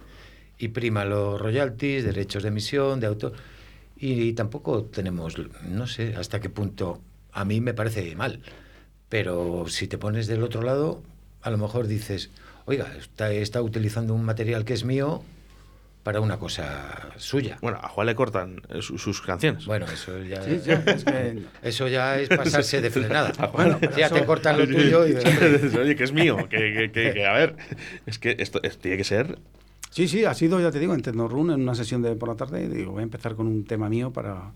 Y 0.56 0.68
prima 0.68 1.04
los 1.04 1.38
royalties, 1.40 2.04
derechos 2.04 2.44
de 2.44 2.48
emisión, 2.50 3.00
de 3.00 3.08
autor. 3.08 3.32
Y, 3.96 4.32
tampoco 4.34 4.84
tenemos, 4.84 5.36
no 5.62 5.86
sé 5.86 6.14
hasta 6.16 6.40
qué 6.40 6.48
punto, 6.50 7.00
a 7.32 7.44
mí 7.44 7.60
me 7.60 7.74
parece 7.74 8.14
mal. 8.16 8.40
Pero 9.08 9.66
si 9.68 9.86
te 9.86 9.98
pones 9.98 10.26
del 10.26 10.42
otro 10.42 10.62
lado, 10.62 11.02
a 11.42 11.50
lo 11.50 11.58
mejor 11.58 11.86
dices, 11.86 12.30
oiga, 12.64 12.92
está, 12.98 13.30
está 13.30 13.62
utilizando 13.62 14.14
un 14.14 14.24
material 14.24 14.64
que 14.64 14.72
es 14.74 14.84
mío 14.84 15.22
para 16.02 16.20
una 16.20 16.38
cosa 16.38 17.12
suya. 17.16 17.56
Bueno, 17.62 17.78
a 17.82 17.88
Juan 17.88 18.06
le 18.08 18.14
cortan 18.14 18.60
eh, 18.68 18.82
su- 18.82 18.98
sus 18.98 19.22
canciones. 19.22 19.64
Bueno, 19.64 19.86
eso 19.86 20.22
ya, 20.22 20.42
sí, 20.42 20.60
ya, 20.66 20.74
es 20.86 21.04
que 21.04 21.42
eso 21.62 21.88
ya 21.88 22.18
es 22.18 22.28
pasarse 22.28 22.80
de 22.82 22.90
frenada. 22.90 23.32
Bueno, 23.52 23.78
ya 23.96 24.06
eso- 24.06 24.14
te 24.16 24.24
cortan 24.26 24.58
lo 24.58 24.66
tuyo 24.66 25.06
y... 25.06 25.12
Oye, 25.78 25.96
que 25.96 26.04
es 26.04 26.12
mío, 26.12 26.36
que, 26.50 26.58
que- 26.74 26.90
que- 26.92 27.12
que, 27.14 27.26
a 27.26 27.32
ver, 27.32 27.56
es 28.04 28.18
que 28.18 28.36
esto 28.38 28.60
es- 28.62 28.76
tiene 28.78 28.96
que 28.98 29.04
ser 29.04 29.38
Sí, 29.94 30.08
sí, 30.08 30.24
ha 30.24 30.34
sido, 30.34 30.58
ya 30.60 30.72
te 30.72 30.80
digo, 30.80 30.92
en 30.92 31.02
Tecnorun, 31.02 31.52
en 31.52 31.60
una 31.62 31.76
sesión 31.76 32.02
de 32.02 32.16
por 32.16 32.28
la 32.28 32.34
tarde, 32.34 32.68
digo, 32.68 32.90
voy 32.90 33.02
a 33.02 33.04
empezar 33.04 33.36
con 33.36 33.46
un 33.46 33.62
tema 33.64 33.88
mío 33.88 34.12
para... 34.12 34.52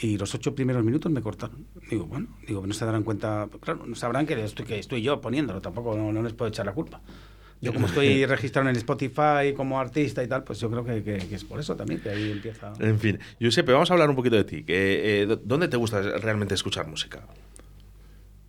Y 0.00 0.18
los 0.18 0.34
ocho 0.34 0.54
primeros 0.54 0.84
minutos 0.84 1.10
me 1.10 1.22
cortaron. 1.22 1.64
Digo, 1.90 2.04
bueno, 2.04 2.26
digo, 2.46 2.66
no 2.66 2.74
se 2.74 2.84
darán 2.84 3.02
cuenta, 3.02 3.48
claro, 3.62 3.86
no 3.86 3.94
sabrán 3.96 4.26
que 4.26 4.34
estoy, 4.44 4.66
que 4.66 4.78
estoy 4.78 5.00
yo 5.00 5.22
poniéndolo, 5.22 5.62
tampoco 5.62 5.96
no, 5.96 6.12
no 6.12 6.22
les 6.22 6.34
puedo 6.34 6.50
echar 6.50 6.66
la 6.66 6.74
culpa. 6.74 7.00
Yo 7.62 7.72
como 7.72 7.86
estoy 7.86 8.26
registrado 8.26 8.68
en 8.68 8.72
el 8.74 8.76
Spotify 8.76 9.54
como 9.56 9.80
artista 9.80 10.22
y 10.22 10.28
tal, 10.28 10.44
pues 10.44 10.60
yo 10.60 10.70
creo 10.70 10.84
que, 10.84 11.02
que- 11.02 11.16
que 11.26 11.34
es 11.34 11.44
por 11.44 11.58
eso 11.60 11.74
también, 11.74 12.00
que 12.02 12.10
ahí 12.10 12.30
empieza... 12.30 12.70
En 12.78 12.98
fin, 13.00 13.18
Giuseppe, 13.40 13.72
vamos 13.72 13.90
a 13.90 13.94
hablar 13.94 14.10
un 14.10 14.16
poquito 14.16 14.36
de 14.36 14.44
ti. 14.44 14.64
Que, 14.64 15.22
eh, 15.22 15.26
¿dó- 15.26 15.40
¿Dónde 15.42 15.68
te 15.68 15.78
gusta 15.78 16.02
realmente 16.18 16.52
escuchar 16.52 16.86
música? 16.86 17.26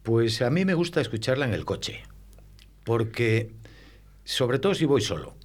Pues 0.03 0.41
a 0.41 0.49
mí 0.49 0.65
me 0.65 0.73
gusta 0.73 0.99
escucharla 0.99 1.45
en 1.45 1.53
el 1.53 1.63
coche, 1.63 2.01
porque 2.83 3.53
sobre 4.25 4.59
todo 4.59 4.75
si 4.75 4.83
voy 4.85 5.01
solo, 5.01 5.35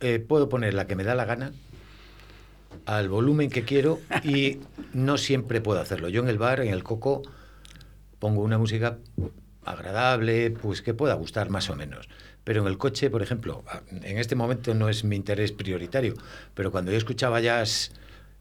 eh, 0.00 0.18
puedo 0.18 0.48
poner 0.48 0.74
la 0.74 0.86
que 0.86 0.96
me 0.96 1.04
da 1.04 1.14
la 1.14 1.24
gana 1.24 1.52
al 2.86 3.08
volumen 3.08 3.50
que 3.50 3.64
quiero 3.64 4.00
y 4.22 4.58
no 4.92 5.18
siempre 5.18 5.60
puedo 5.60 5.80
hacerlo. 5.80 6.08
Yo 6.08 6.22
en 6.22 6.28
el 6.28 6.38
bar, 6.38 6.60
en 6.60 6.72
el 6.72 6.82
coco, 6.82 7.22
pongo 8.18 8.42
una 8.42 8.58
música 8.58 8.98
agradable, 9.64 10.50
pues 10.50 10.82
que 10.82 10.94
pueda 10.94 11.14
gustar 11.14 11.50
más 11.50 11.70
o 11.70 11.76
menos. 11.76 12.08
Pero 12.44 12.60
en 12.62 12.68
el 12.68 12.76
coche, 12.76 13.08
por 13.08 13.22
ejemplo, 13.22 13.64
en 13.90 14.18
este 14.18 14.34
momento 14.34 14.74
no 14.74 14.88
es 14.88 15.04
mi 15.04 15.16
interés 15.16 15.52
prioritario, 15.52 16.14
pero 16.54 16.70
cuando 16.70 16.90
yo 16.90 16.98
escuchaba 16.98 17.40
jazz, 17.40 17.92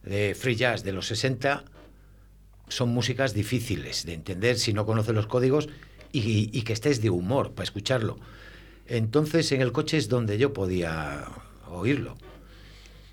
de 0.04 0.36
free 0.36 0.56
jazz 0.56 0.84
de 0.84 0.92
los 0.92 1.08
60, 1.08 1.64
son 2.68 2.90
músicas 2.90 3.34
difíciles 3.34 4.06
de 4.06 4.14
entender 4.14 4.58
si 4.58 4.74
no 4.74 4.86
conoces 4.86 5.16
los 5.16 5.28
códigos 5.28 5.70
y, 6.12 6.50
y 6.58 6.64
que 6.64 6.74
estés 6.74 7.02
de 7.02 7.10
humor 7.10 7.54
para 7.54 7.64
escucharlo. 7.64 8.18
Entonces 8.88 9.52
en 9.52 9.62
el 9.62 9.72
coche 9.72 9.98
es 9.98 10.10
donde 10.10 10.38
yo 10.38 10.54
podía 10.54 11.26
oírlo. 11.70 12.16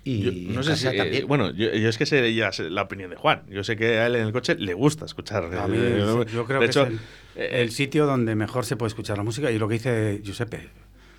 Y 0.03 0.47
Yo 0.47 0.53
no 0.55 0.63
sé 0.63 0.75
si, 0.75 0.87
eh, 0.87 0.97
también. 0.97 1.27
bueno, 1.27 1.51
yo, 1.51 1.71
yo 1.73 1.87
es 1.87 1.97
que 1.97 2.07
sé 2.07 2.33
ya 2.33 2.51
sé 2.51 2.69
la 2.71 2.81
opinión 2.83 3.11
de 3.11 3.15
Juan. 3.17 3.43
Yo 3.49 3.63
sé 3.63 3.75
que 3.75 3.99
a 3.99 4.07
él 4.07 4.15
en 4.15 4.25
el 4.27 4.31
coche 4.33 4.55
le 4.55 4.73
gusta 4.73 5.05
escuchar. 5.05 5.43
A 5.55 5.67
mí, 5.67 5.77
eh, 5.79 6.25
yo 6.33 6.45
creo 6.45 6.59
de 6.59 6.65
que 6.65 6.65
hecho, 6.65 6.83
es 6.83 6.89
el, 6.89 6.99
eh, 7.35 7.61
el 7.61 7.71
sitio 7.71 8.07
donde 8.07 8.33
mejor 8.35 8.65
se 8.65 8.75
puede 8.77 8.87
escuchar 8.87 9.17
la 9.17 9.23
música 9.23 9.51
y 9.51 9.59
lo 9.59 9.67
que 9.67 9.73
dice 9.75 10.19
Giuseppe, 10.23 10.69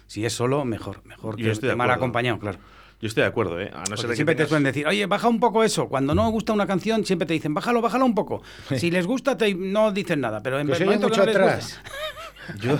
si 0.09 0.27
es 0.27 0.33
solo, 0.33 0.65
mejor, 0.65 1.01
mejor 1.05 1.37
Yo 1.39 1.45
que, 1.47 1.51
estoy 1.53 1.69
de 1.69 1.75
que 1.75 1.77
mal 1.77 1.91
acompañado, 1.93 2.41
claro. 2.41 2.59
yo 3.01 3.07
estoy 3.07 3.21
de 3.23 3.29
acuerdo, 3.29 3.61
¿eh? 3.61 3.71
A 3.73 3.85
no 3.89 3.97
ser 3.97 4.07
de 4.09 4.13
que 4.13 4.17
siempre 4.17 4.35
te 4.35 4.47
suelen 4.47 4.65
decir, 4.65 4.85
oye, 4.89 5.07
baja 5.07 5.29
un 5.29 5.39
poco 5.39 5.63
eso. 5.63 5.89
Cuando 5.89 6.13
no 6.17 6.29
gusta 6.31 6.53
una 6.53 6.67
canción, 6.67 7.07
siempre 7.07 7.25
te 7.27 7.35
dicen, 7.35 7.55
bájalo, 7.55 7.83
bájalo 7.83 8.05
un 8.05 8.17
poco. 8.17 8.43
Si 8.77 8.91
les 8.91 9.07
gusta, 9.07 9.39
te, 9.39 9.55
no 9.55 9.93
dicen 9.93 10.21
nada. 10.21 10.43
Pero 10.43 10.59
en 10.59 10.67
Que 10.67 10.73
el 10.75 10.85
momento 10.87 11.09
que 11.09 11.19
no 11.19 11.25
les 11.27 11.37
atrás. 11.37 11.81
gusta, 11.85 11.93
Yo, 12.61 12.79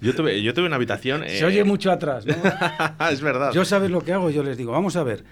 yo, 0.00 0.14
tuve, 0.14 0.42
yo 0.42 0.54
tuve 0.54 0.66
una 0.66 0.76
habitación. 0.76 1.22
se 1.26 1.38
eh, 1.40 1.44
oye 1.44 1.64
mucho 1.64 1.90
atrás. 1.90 2.24
¿no? 2.26 2.34
es 3.10 3.20
verdad. 3.20 3.52
Yo 3.52 3.64
sabes 3.64 3.90
lo 3.90 4.00
que 4.02 4.12
hago, 4.12 4.30
yo 4.30 4.42
les 4.42 4.56
digo, 4.56 4.72
vamos 4.72 4.96
a 4.96 5.02
ver. 5.04 5.24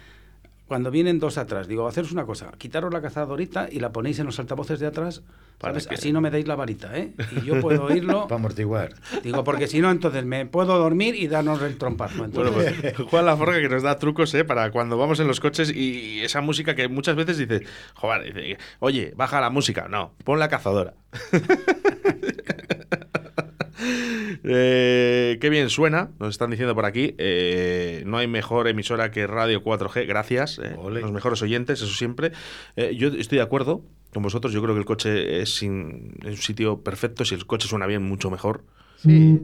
Cuando 0.68 0.90
vienen 0.90 1.18
dos 1.18 1.36
atrás, 1.36 1.68
digo, 1.68 1.86
haceros 1.86 2.12
una 2.12 2.24
cosa, 2.24 2.50
quitaros 2.56 2.90
la 2.94 3.02
cazadorita 3.02 3.68
y 3.70 3.78
la 3.78 3.92
ponéis 3.92 4.18
en 4.20 4.26
los 4.26 4.38
altavoces 4.38 4.80
de 4.80 4.86
atrás, 4.86 5.20
Para 5.58 5.74
¿sabes? 5.74 5.86
que- 5.86 5.94
Así 5.96 6.12
no 6.12 6.22
me 6.22 6.30
dais 6.30 6.46
la 6.48 6.54
varita, 6.54 6.96
¿eh? 6.96 7.12
Y 7.36 7.44
yo 7.44 7.60
puedo 7.60 7.84
oírlo. 7.84 8.22
Para 8.28 8.36
amortiguar. 8.36 8.94
Digo, 9.22 9.44
porque 9.44 9.66
si 9.66 9.80
no, 9.80 9.90
entonces 9.90 10.24
me 10.24 10.46
puedo 10.46 10.78
dormir 10.78 11.14
y 11.14 11.26
darnos 11.28 11.60
el 11.60 11.76
trompazo. 11.76 12.24
Bueno, 12.26 12.48
Entonces, 12.48 12.74
pues, 12.94 13.08
Juan 13.10 13.26
Laforga 13.26 13.60
que 13.60 13.68
nos 13.68 13.82
da 13.82 13.98
trucos 13.98 14.32
¿eh? 14.32 14.44
para 14.44 14.70
cuando 14.70 14.96
vamos 14.96 15.20
en 15.20 15.26
los 15.26 15.40
coches 15.40 15.70
y 15.74 16.20
esa 16.22 16.40
música 16.40 16.74
que 16.74 16.88
muchas 16.88 17.16
veces 17.16 17.36
dices, 17.36 17.68
joder, 17.94 18.32
dice, 18.32 18.56
oye, 18.78 19.12
baja 19.14 19.42
la 19.42 19.50
música. 19.50 19.88
No, 19.90 20.14
pon 20.24 20.38
la 20.38 20.48
cazadora. 20.48 20.94
Eh, 24.44 25.38
qué 25.40 25.50
bien 25.50 25.68
suena, 25.70 26.10
nos 26.18 26.30
están 26.30 26.50
diciendo 26.50 26.74
por 26.74 26.84
aquí. 26.84 27.14
Eh, 27.18 28.02
no 28.06 28.18
hay 28.18 28.26
mejor 28.26 28.68
emisora 28.68 29.10
que 29.10 29.26
Radio 29.26 29.62
4G, 29.62 30.06
gracias. 30.06 30.58
eh, 30.58 30.76
los 30.76 31.12
mejores 31.12 31.42
oyentes, 31.42 31.80
eso 31.82 31.92
siempre. 31.94 32.32
Eh, 32.76 32.94
yo 32.96 33.08
estoy 33.08 33.38
de 33.38 33.44
acuerdo 33.44 33.84
con 34.12 34.22
vosotros, 34.22 34.52
yo 34.52 34.62
creo 34.62 34.74
que 34.74 34.80
el 34.80 34.84
coche 34.86 35.40
es, 35.40 35.54
sin- 35.56 36.14
es 36.22 36.26
un 36.30 36.36
sitio 36.36 36.80
perfecto. 36.82 37.24
Si 37.24 37.34
el 37.34 37.46
coche 37.46 37.68
suena 37.68 37.86
bien, 37.86 38.02
mucho 38.02 38.30
mejor. 38.30 38.64
Sí. 38.96 39.40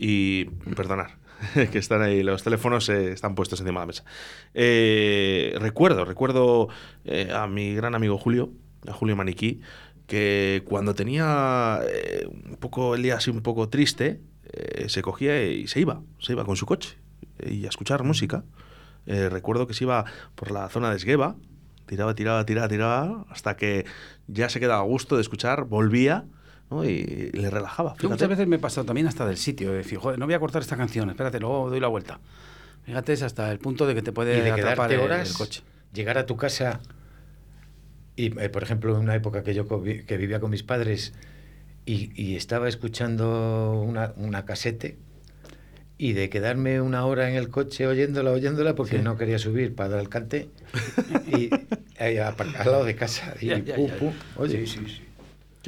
Y 0.00 0.44
perdonar, 0.74 1.18
que 1.72 1.78
están 1.78 2.02
ahí, 2.02 2.22
los 2.22 2.42
teléfonos 2.42 2.88
eh, 2.88 3.12
están 3.12 3.34
puestos 3.34 3.60
encima 3.60 3.80
de 3.80 3.82
la 3.82 3.86
mesa. 3.86 4.04
Eh, 4.54 5.54
recuerdo, 5.60 6.04
recuerdo 6.04 6.68
eh, 7.04 7.30
a 7.32 7.46
mi 7.46 7.74
gran 7.74 7.94
amigo 7.94 8.18
Julio, 8.18 8.50
a 8.88 8.92
Julio 8.92 9.14
Maniquí, 9.14 9.60
que 10.08 10.64
cuando 10.66 10.94
tenía 10.94 11.80
eh, 11.86 12.26
un 12.26 12.56
poco 12.56 12.94
el 12.96 13.02
día 13.02 13.16
así 13.16 13.30
un 13.30 13.42
poco 13.42 13.68
triste, 13.68 14.20
eh, 14.50 14.88
se 14.88 15.02
cogía 15.02 15.44
y 15.44 15.68
se 15.68 15.80
iba, 15.80 16.00
se 16.18 16.32
iba 16.32 16.44
con 16.44 16.56
su 16.56 16.64
coche 16.66 16.96
eh, 17.38 17.52
y 17.52 17.66
a 17.66 17.68
escuchar 17.68 18.02
música. 18.02 18.42
Eh, 19.06 19.28
recuerdo 19.28 19.66
que 19.66 19.74
se 19.74 19.84
iba 19.84 20.06
por 20.34 20.50
la 20.50 20.68
zona 20.70 20.90
de 20.90 20.96
Esgueva, 20.96 21.36
tiraba, 21.86 22.14
tiraba, 22.14 22.44
tiraba, 22.46 22.68
tiraba, 22.68 23.26
hasta 23.28 23.56
que 23.56 23.84
ya 24.26 24.48
se 24.48 24.58
quedaba 24.60 24.80
a 24.80 24.84
gusto 24.84 25.16
de 25.16 25.20
escuchar, 25.22 25.64
volvía 25.64 26.24
¿no? 26.70 26.84
y, 26.84 27.30
le 27.32 27.50
relajaba. 27.50 27.90
yo 27.90 27.96
fíjate. 27.96 28.14
muchas 28.14 28.28
veces 28.30 28.46
me 28.48 28.56
he 28.56 28.58
pasado 28.58 28.86
también 28.86 29.06
hasta 29.06 29.26
del 29.26 29.36
sitio, 29.36 29.72
de 29.72 29.78
decir, 29.78 29.98
joder, 29.98 30.18
no 30.18 30.24
voy 30.24 30.34
a 30.34 30.40
cortar 30.40 30.62
esta 30.62 30.78
canción, 30.78 31.10
espérate, 31.10 31.38
luego 31.38 31.68
doy 31.68 31.80
la 31.80 31.88
vuelta. 31.88 32.18
Fíjate, 32.84 33.12
es 33.12 33.22
hasta 33.22 33.52
el 33.52 33.58
punto 33.58 33.86
de 33.86 33.94
que 33.94 34.00
te 34.00 34.12
puede 34.12 34.38
y 34.38 34.40
de 34.40 34.52
atrapar 34.52 34.90
el- 34.90 35.00
horas, 35.00 35.28
el 35.30 35.36
coche. 35.36 35.62
llegar 35.92 36.16
a 36.16 36.24
tu 36.24 36.36
casa 36.38 36.80
y, 38.18 38.38
eh, 38.40 38.48
por 38.48 38.62
ejemplo, 38.64 38.94
en 38.94 39.00
una 39.00 39.14
época 39.14 39.42
que 39.44 39.54
yo 39.54 39.66
que 39.68 40.16
vivía 40.16 40.40
con 40.40 40.50
mis 40.50 40.62
padres 40.64 41.12
y, 41.86 42.10
y 42.20 42.34
estaba 42.36 42.68
escuchando 42.68 43.80
una, 43.86 44.12
una 44.16 44.44
casete 44.44 44.96
y 45.96 46.12
de 46.12 46.28
quedarme 46.28 46.80
una 46.80 47.06
hora 47.06 47.30
en 47.30 47.36
el 47.36 47.48
coche 47.48 47.86
oyéndola, 47.86 48.32
oyéndola, 48.32 48.74
porque 48.74 48.98
Sí. 48.98 49.02
no 49.02 49.16
quería 49.16 49.38
subir 49.38 49.74
para 49.74 49.90
dar 49.90 50.00
el 50.00 50.08
cante 50.08 50.48
y 51.26 51.50
apar- 52.00 52.54
al 52.56 52.70
lado 52.72 52.84
de 52.84 52.94
casa 52.96 53.34
y 53.40 53.46
Ya, 53.50 53.58
ya, 53.58 53.74
pum, 53.76 53.88
ya. 53.88 53.96
pum. 53.98 54.12
Oye, 54.36 54.66
sí, 54.66 54.78
sí. 54.86 55.02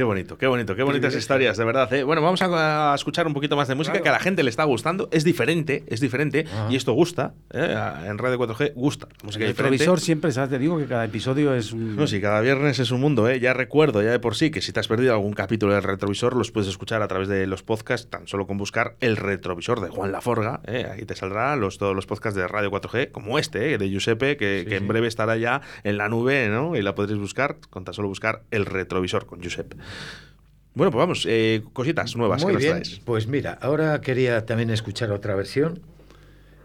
Qué 0.00 0.04
bonito, 0.04 0.38
qué 0.38 0.46
bonito, 0.46 0.74
qué 0.74 0.82
bonitas 0.82 1.14
historias, 1.14 1.58
de 1.58 1.64
verdad. 1.66 1.92
¿eh? 1.92 2.04
Bueno, 2.04 2.22
vamos 2.22 2.40
a, 2.40 2.92
a 2.92 2.94
escuchar 2.94 3.26
un 3.26 3.34
poquito 3.34 3.54
más 3.54 3.68
de 3.68 3.74
música 3.74 3.92
Claro. 3.92 4.02
que 4.04 4.08
a 4.08 4.12
la 4.12 4.18
gente 4.18 4.42
le 4.42 4.48
está 4.48 4.64
gustando. 4.64 5.10
Es 5.12 5.24
diferente, 5.24 5.84
es 5.88 6.00
diferente. 6.00 6.46
Y 6.70 6.76
esto 6.76 6.94
gusta. 6.94 7.34
¿eh? 7.52 7.76
En 8.06 8.16
Radio 8.16 8.38
4G 8.38 8.72
gusta. 8.74 9.08
Música 9.22 9.44
El 9.44 9.50
diferente. 9.50 9.76
retrovisor 9.76 10.00
siempre, 10.00 10.32
¿sabes? 10.32 10.48
Te 10.48 10.58
digo 10.58 10.78
que 10.78 10.86
cada 10.86 11.04
episodio 11.04 11.54
es 11.54 11.74
un... 11.74 11.96
No, 11.96 12.06
sí, 12.06 12.18
cada 12.18 12.40
viernes 12.40 12.78
es 12.78 12.90
un 12.92 13.00
mundo, 13.02 13.28
¿eh? 13.28 13.40
Ya 13.40 13.52
recuerdo, 13.52 14.02
ya 14.02 14.10
de 14.10 14.18
por 14.20 14.36
sí, 14.36 14.50
que 14.50 14.62
si 14.62 14.72
te 14.72 14.80
has 14.80 14.88
perdido 14.88 15.12
algún 15.12 15.34
capítulo 15.34 15.74
del 15.74 15.82
retrovisor, 15.82 16.34
los 16.34 16.50
puedes 16.50 16.70
escuchar 16.70 17.02
a 17.02 17.08
través 17.08 17.28
de 17.28 17.46
los 17.46 17.62
podcasts, 17.62 18.08
tan 18.08 18.26
solo 18.26 18.46
con 18.46 18.56
buscar 18.56 18.94
el 19.00 19.18
retrovisor 19.18 19.80
de 19.82 19.90
Juan 19.90 20.12
Laforga, 20.12 20.60
¿eh? 20.66 20.86
Ahí 20.90 21.04
te 21.04 21.14
saldrán 21.14 21.60
los, 21.60 21.76
todos 21.76 21.94
los 21.94 22.06
podcasts 22.06 22.36
de 22.38 22.48
Radio 22.48 22.70
4G, 22.70 23.10
como 23.10 23.38
este, 23.38 23.76
de 23.76 23.90
Giuseppe, 23.90 24.38
que, 24.38 24.64
que 24.66 24.76
en 24.76 24.88
breve 24.88 25.08
estará 25.08 25.36
ya 25.36 25.60
en 25.84 25.98
la 25.98 26.08
nube, 26.08 26.48
¿no? 26.48 26.74
Y 26.74 26.80
la 26.80 26.94
podréis 26.94 27.20
buscar, 27.20 27.56
con 27.68 27.84
tan 27.84 27.92
solo 27.92 28.08
buscar 28.08 28.44
el 28.50 28.64
retrovisor 28.64 29.26
con 29.26 29.42
Giuseppe. 29.42 29.76
Bueno, 30.74 30.90
pues 30.92 31.00
vamos, 31.00 31.26
eh, 31.28 31.62
cositas 31.72 32.14
nuevas 32.16 32.42
Muy 32.42 32.50
que 32.50 32.54
nos 32.54 32.62
bien, 32.62 32.74
traes. 32.82 33.00
pues 33.04 33.26
mira, 33.26 33.58
ahora 33.60 34.00
quería 34.00 34.46
también 34.46 34.70
escuchar 34.70 35.10
otra 35.10 35.34
versión. 35.34 35.80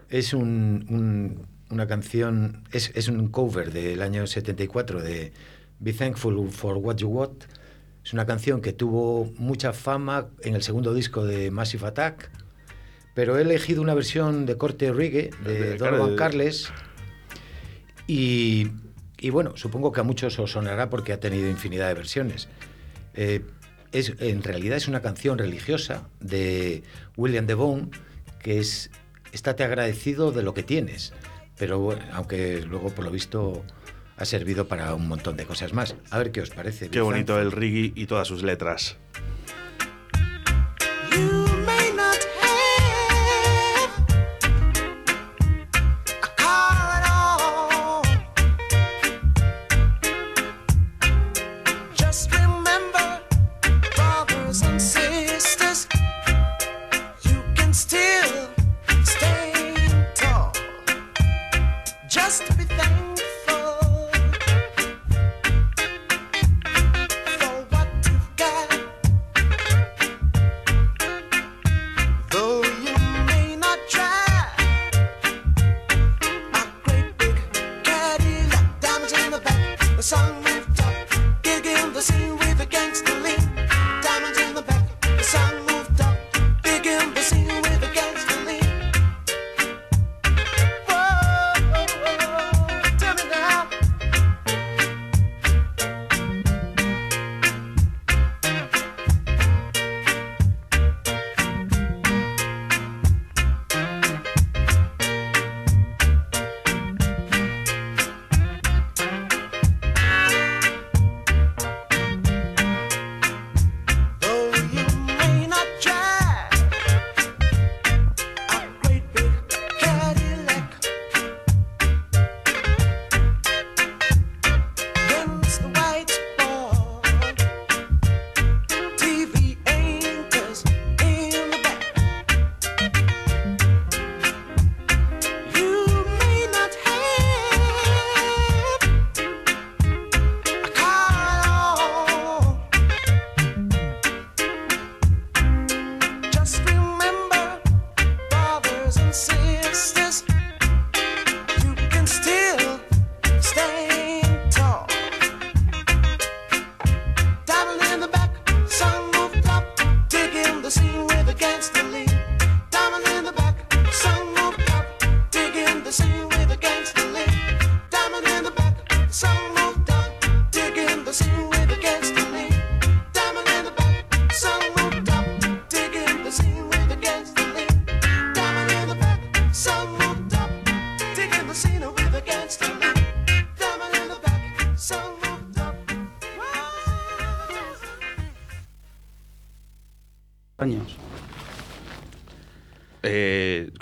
Es 0.08 0.32
un- 0.32 0.86
un- 0.88 1.46
una 1.70 1.88
canción, 1.88 2.62
es, 2.70 2.92
es 2.94 3.08
un 3.08 3.28
cover 3.28 3.72
del 3.72 4.00
año 4.02 4.26
74 4.26 5.02
de 5.02 5.32
Be 5.80 5.92
Thankful 5.92 6.50
for 6.52 6.76
What 6.76 6.96
You 6.98 7.08
Want. 7.08 7.44
Es 8.04 8.12
una 8.12 8.24
canción 8.24 8.60
que 8.60 8.72
tuvo 8.72 9.32
mucha 9.38 9.72
fama 9.72 10.28
en 10.42 10.54
el 10.54 10.62
segundo 10.62 10.94
disco 10.94 11.24
de 11.24 11.50
Massive 11.50 11.88
Attack, 11.88 12.30
pero 13.14 13.36
he 13.36 13.42
elegido 13.42 13.82
una 13.82 13.94
versión 13.94 14.46
de 14.46 14.56
corte 14.56 14.92
reggae 14.92 15.30
de 15.44 15.52
De- 15.72 15.76
Donovan 15.76 16.10
de- 16.10 16.16
Carles 16.16 16.70
y, 18.06 18.68
y 19.18 19.30
bueno, 19.30 19.56
supongo 19.56 19.90
que 19.90 20.00
a 20.00 20.04
muchos 20.04 20.38
os 20.38 20.52
sonará 20.52 20.88
porque 20.88 21.12
ha 21.12 21.18
tenido 21.20 21.48
infinidad 21.50 21.88
de 21.88 21.94
versiones. 21.94 22.48
Eh, 23.16 23.42
es, 23.92 24.14
en 24.18 24.42
realidad 24.42 24.76
es 24.76 24.88
una 24.88 25.00
canción 25.00 25.38
religiosa 25.38 26.08
de 26.20 26.82
William 27.16 27.46
Devone 27.46 27.90
que 28.40 28.58
es 28.58 28.90
estate 29.32 29.64
agradecido 29.64 30.32
de 30.32 30.42
lo 30.42 30.54
que 30.54 30.62
tienes, 30.62 31.12
pero 31.58 31.78
bueno, 31.78 32.02
aunque 32.12 32.62
luego 32.62 32.90
por 32.90 33.04
lo 33.04 33.10
visto 33.10 33.64
ha 34.16 34.24
servido 34.24 34.66
para 34.68 34.94
un 34.94 35.08
montón 35.08 35.36
de 35.36 35.44
cosas 35.44 35.72
más. 35.72 35.94
A 36.10 36.18
ver 36.18 36.32
qué 36.32 36.40
os 36.40 36.50
parece. 36.50 36.88
Qué 36.88 37.00
bonito 37.00 37.40
el 37.40 37.52
reggae 37.52 37.92
y 37.94 38.06
todas 38.06 38.28
sus 38.28 38.42
letras. 38.42 38.96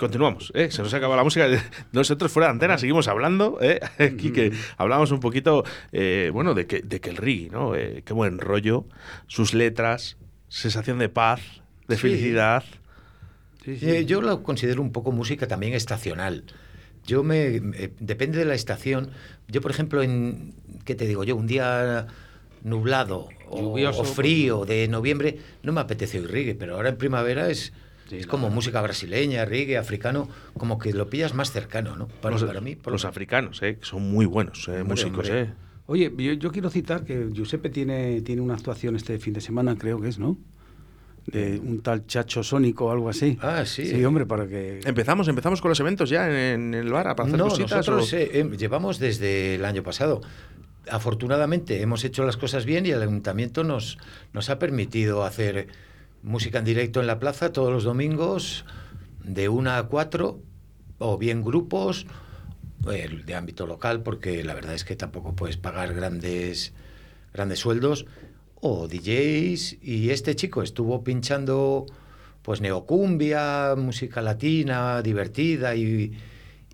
Continuamos, 0.05 0.51
¿eh? 0.55 0.69
se 0.71 0.81
nos 0.83 0.93
acaba 0.93 1.15
la 1.15 1.23
música. 1.23 1.47
Nosotros 1.91 2.31
fuera 2.31 2.47
de 2.47 2.51
antena 2.53 2.77
seguimos 2.77 3.07
hablando, 3.07 3.57
¿eh? 3.61 3.79
aquí 3.99 4.31
que 4.31 4.51
hablamos 4.77 5.11
un 5.11 5.19
poquito, 5.19 5.63
eh, 5.91 6.29
bueno, 6.33 6.53
de 6.53 6.65
que, 6.67 6.81
de 6.81 6.99
que 7.01 7.09
el 7.09 7.17
reggae, 7.17 7.49
¿no? 7.51 7.75
Eh, 7.75 8.03
qué 8.05 8.13
buen 8.13 8.39
rollo, 8.39 8.85
sus 9.27 9.53
letras, 9.53 10.17
sensación 10.47 10.99
de 10.99 11.09
paz, 11.09 11.41
de 11.87 11.95
Sí. 11.95 12.01
felicidad. 12.03 12.63
Eh, 13.65 14.05
yo 14.07 14.21
lo 14.21 14.43
considero 14.43 14.81
un 14.81 14.91
poco 14.91 15.11
música 15.11 15.47
también 15.47 15.73
estacional. 15.73 16.43
Yo 17.07 17.23
me, 17.23 17.59
me- 17.61 17.91
depende 17.99 18.37
de 18.39 18.45
la 18.45 18.53
estación. 18.55 19.09
Yo, 19.47 19.61
por 19.61 19.71
ejemplo, 19.71 20.01
en 20.03 20.53
qué 20.85 20.93
te 20.95 21.07
digo 21.07 21.23
yo, 21.23 21.35
un 21.35 21.47
día 21.47 22.07
nublado 22.63 23.29
o, 23.49 23.59
Lluvioso, 23.61 24.01
o 24.01 24.05
frío 24.05 24.65
de 24.65 24.87
noviembre, 24.87 25.37
no 25.63 25.71
me 25.71 25.81
apetece 25.81 26.19
oír 26.19 26.31
reggae, 26.31 26.55
pero 26.55 26.75
ahora 26.75 26.89
en 26.89 26.97
primavera 26.97 27.49
es, 27.49 27.73
Sí, 28.09 28.17
es 28.17 28.27
como 28.27 28.49
música 28.49 28.81
brasileña, 28.81 29.45
reggae, 29.45 29.77
africano, 29.77 30.29
como 30.57 30.77
que 30.77 30.93
lo 30.93 31.09
pillas 31.09 31.33
más 31.33 31.51
cercano, 31.51 31.95
¿no? 31.95 32.07
Para, 32.07 32.33
los, 32.35 32.43
para 32.43 32.61
mí, 32.61 32.75
por 32.75 32.93
los 32.93 33.03
africanos, 33.05 33.61
¿eh? 33.63 33.77
que 33.79 33.85
son 33.85 34.03
muy 34.11 34.25
buenos 34.25 34.67
eh, 34.67 34.71
Hombre, 34.81 34.83
músicos. 34.85 35.27
hombre. 35.29 35.41
¿eh? 35.41 35.53
Oye, 35.87 36.11
yo, 36.17 36.33
yo 36.33 36.51
quiero 36.51 36.69
citar 36.69 37.03
que 37.03 37.29
Giuseppe 37.33 37.69
tiene, 37.69 38.21
tiene 38.21 38.41
una 38.41 38.53
actuación 38.55 38.95
este 38.95 39.17
fin 39.19 39.33
de 39.33 39.41
semana, 39.41 39.75
creo 39.77 39.99
que 40.01 40.09
es, 40.09 40.19
¿no? 40.19 40.37
De 41.27 41.59
un 41.59 41.81
tal 41.81 42.05
Chacho 42.05 42.43
Sónico 42.43 42.85
o 42.85 42.91
algo 42.91 43.09
así. 43.09 43.39
Ah, 43.41 43.63
sí. 43.65 43.87
Sí, 43.87 44.05
hombre, 44.05 44.27
para 44.27 44.47
que... 44.47 44.81
Empezamos, 44.85 45.27
empezamos 45.27 45.59
con 45.59 45.69
los 45.69 45.79
eventos 45.79 46.09
ya 46.11 46.27
en, 46.27 46.35
en 46.35 46.73
el 46.75 46.91
bar 46.91 47.15
para 47.15 47.27
hacer 47.27 47.39
No, 47.39 47.45
cositas. 47.49 47.71
nosotros 47.71 48.13
o- 48.13 48.15
eh, 48.17 48.29
eh, 48.31 48.49
llevamos 48.57 48.99
desde 48.99 49.55
el 49.55 49.65
año 49.65 49.81
pasado. 49.81 50.21
Afortunadamente 50.89 51.81
hemos 51.81 52.03
hecho 52.03 52.23
las 52.25 52.37
cosas 52.37 52.65
bien 52.65 52.85
y 52.85 52.91
el 52.91 53.01
ayuntamiento 53.01 53.63
nos, 53.63 53.97
nos 54.33 54.51
ha 54.51 54.59
permitido 54.59 55.23
hacer 55.23 55.67
música 56.25 56.57
en 56.57 56.65
directo 56.65 56.99
en 56.99 57.07
la 57.07 57.19
plaza 57.19 57.53
todos 57.53 57.71
los 57.71 57.83
domingos 57.83 58.65
de 59.23 59.47
una 59.47 59.77
a 59.77 59.83
cuatro 59.83 60.41
o 60.97 61.17
bien 61.19 61.43
grupos 61.43 62.07
eh, 62.91 63.21
de 63.25 63.35
ámbito 63.35 63.67
local 63.67 64.01
porque 64.01 64.43
la 64.43 64.55
verdad 64.55 64.73
es 64.73 64.83
que 64.83 64.95
tampoco 64.95 65.35
puedes 65.35 65.57
pagar 65.57 65.93
grandes, 65.93 66.73
grandes 67.31 67.59
sueldos 67.59 68.07
o 68.59 68.87
DJs. 68.87 69.77
Y 69.83 70.09
este 70.09 70.35
chico 70.35 70.63
estuvo 70.63 71.03
pinchando 71.03 71.85
pues 72.41 72.59
neocumbia, 72.59 73.75
música 73.77 74.21
latina, 74.21 75.03
divertida 75.03 75.75
y, 75.75 76.17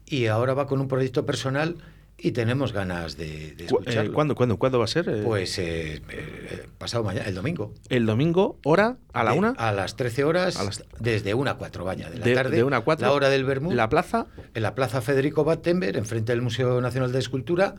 y 0.06 0.28
ahora 0.28 0.54
va 0.54 0.66
con 0.66 0.80
un 0.80 0.88
proyecto 0.88 1.26
personal 1.26 1.76
y 2.24 2.32
tenemos 2.34 2.72
ganas 2.74 3.18
de, 3.18 3.56
de 3.56 3.66
eh. 3.66 4.10
¿Cuándo, 4.14 4.36
cuándo, 4.36 4.58
cuándo 4.58 4.78
va 4.80 4.86
a 4.86 4.88
ser? 4.88 5.10
Eh, 5.10 5.22
Pues 5.24 5.58
eh, 5.60 6.02
eh, 6.10 6.66
pasado 6.78 7.04
mañana, 7.04 7.28
el 7.28 7.36
domingo. 7.36 7.74
el 7.90 8.06
domingo, 8.06 8.60
hora, 8.64 8.98
a 9.14 9.24
la 9.24 9.32
De- 9.32 9.38
una. 9.40 9.50
A 9.58 9.72
las 9.72 9.96
13 9.96 10.24
horas, 10.24 10.58
A 10.58 10.64
las- 10.64 10.84
desde 11.00 11.34
1 11.34 11.50
a 11.50 11.58
4, 11.58 11.84
vaya, 11.84 12.10
de 12.10 12.20
la 12.20 12.26
de, 12.26 12.34
tarde. 12.36 12.56
de 12.58 12.64
una 12.64 12.78
a 12.78 12.82
cuatro. 12.82 13.08
La 13.08 13.14
hora 13.14 13.30
del 13.30 13.44
Bermud. 13.44 13.74
La 13.74 13.90
plaza. 13.90 14.28
en 14.54 14.62
la 14.64 14.76
Plaza 14.76 15.02
Federico 15.02 15.44
Battenberg, 15.44 15.98
enfrente 15.98 16.32
del 16.32 16.42
Museo 16.42 16.80
Nacional 16.82 17.12
de 17.12 17.20
Escultura, 17.20 17.76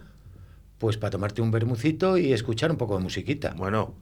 pues 0.79 0.97
para 0.97 1.11
tomarte 1.11 1.41
un 1.43 1.51
bermucito 1.53 2.19
y 2.19 2.33
escuchar 2.33 2.71
un 2.71 2.77
poco 2.77 2.97
de 2.97 3.03
musiquita. 3.05 3.55
Bueno, 3.57 3.95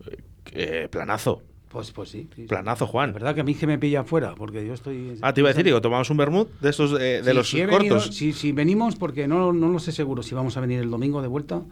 planazo. 0.91 1.43
Pues, 1.71 1.93
pues 1.93 2.09
sí. 2.09 2.29
Planazo, 2.49 2.87
La 2.87 2.91
Juan. 2.91 3.13
verdad 3.13 3.33
que 3.35 3.43
a 3.43 3.45
mí 3.45 3.55
que 3.55 3.67
me 3.67 3.79
pilla 3.79 4.01
afuera, 4.01 4.35
porque 4.37 4.67
yo 4.67 4.75
estoy... 4.75 5.17
Ah, 5.23 5.33
te 5.33 5.41
iba 5.41 5.49
a 5.51 5.53
decir, 5.53 5.65
digo, 5.65 5.81
tomamos 5.81 6.11
un 6.11 6.17
vermut 6.17 6.49
de 6.61 6.69
estos 6.71 6.93
eh, 7.01 7.23
de 7.23 7.31
Sí, 7.31 7.33
los 7.33 7.49
si 7.49 7.61
he 7.61 7.65
cortos. 7.69 7.79
venido- 7.81 8.01
si, 8.01 8.33
si 8.33 8.51
venimos, 8.51 8.97
porque 8.97 9.29
no, 9.29 9.53
no 9.53 9.69
lo 9.69 9.79
sé 9.79 9.93
seguro 9.93 10.23
si 10.25 10.35
vamos 10.35 10.57
a 10.57 10.61
venir 10.61 10.81
el 10.81 10.91
domingo 10.91 11.23
de 11.23 11.29
vuelta. 11.29 11.63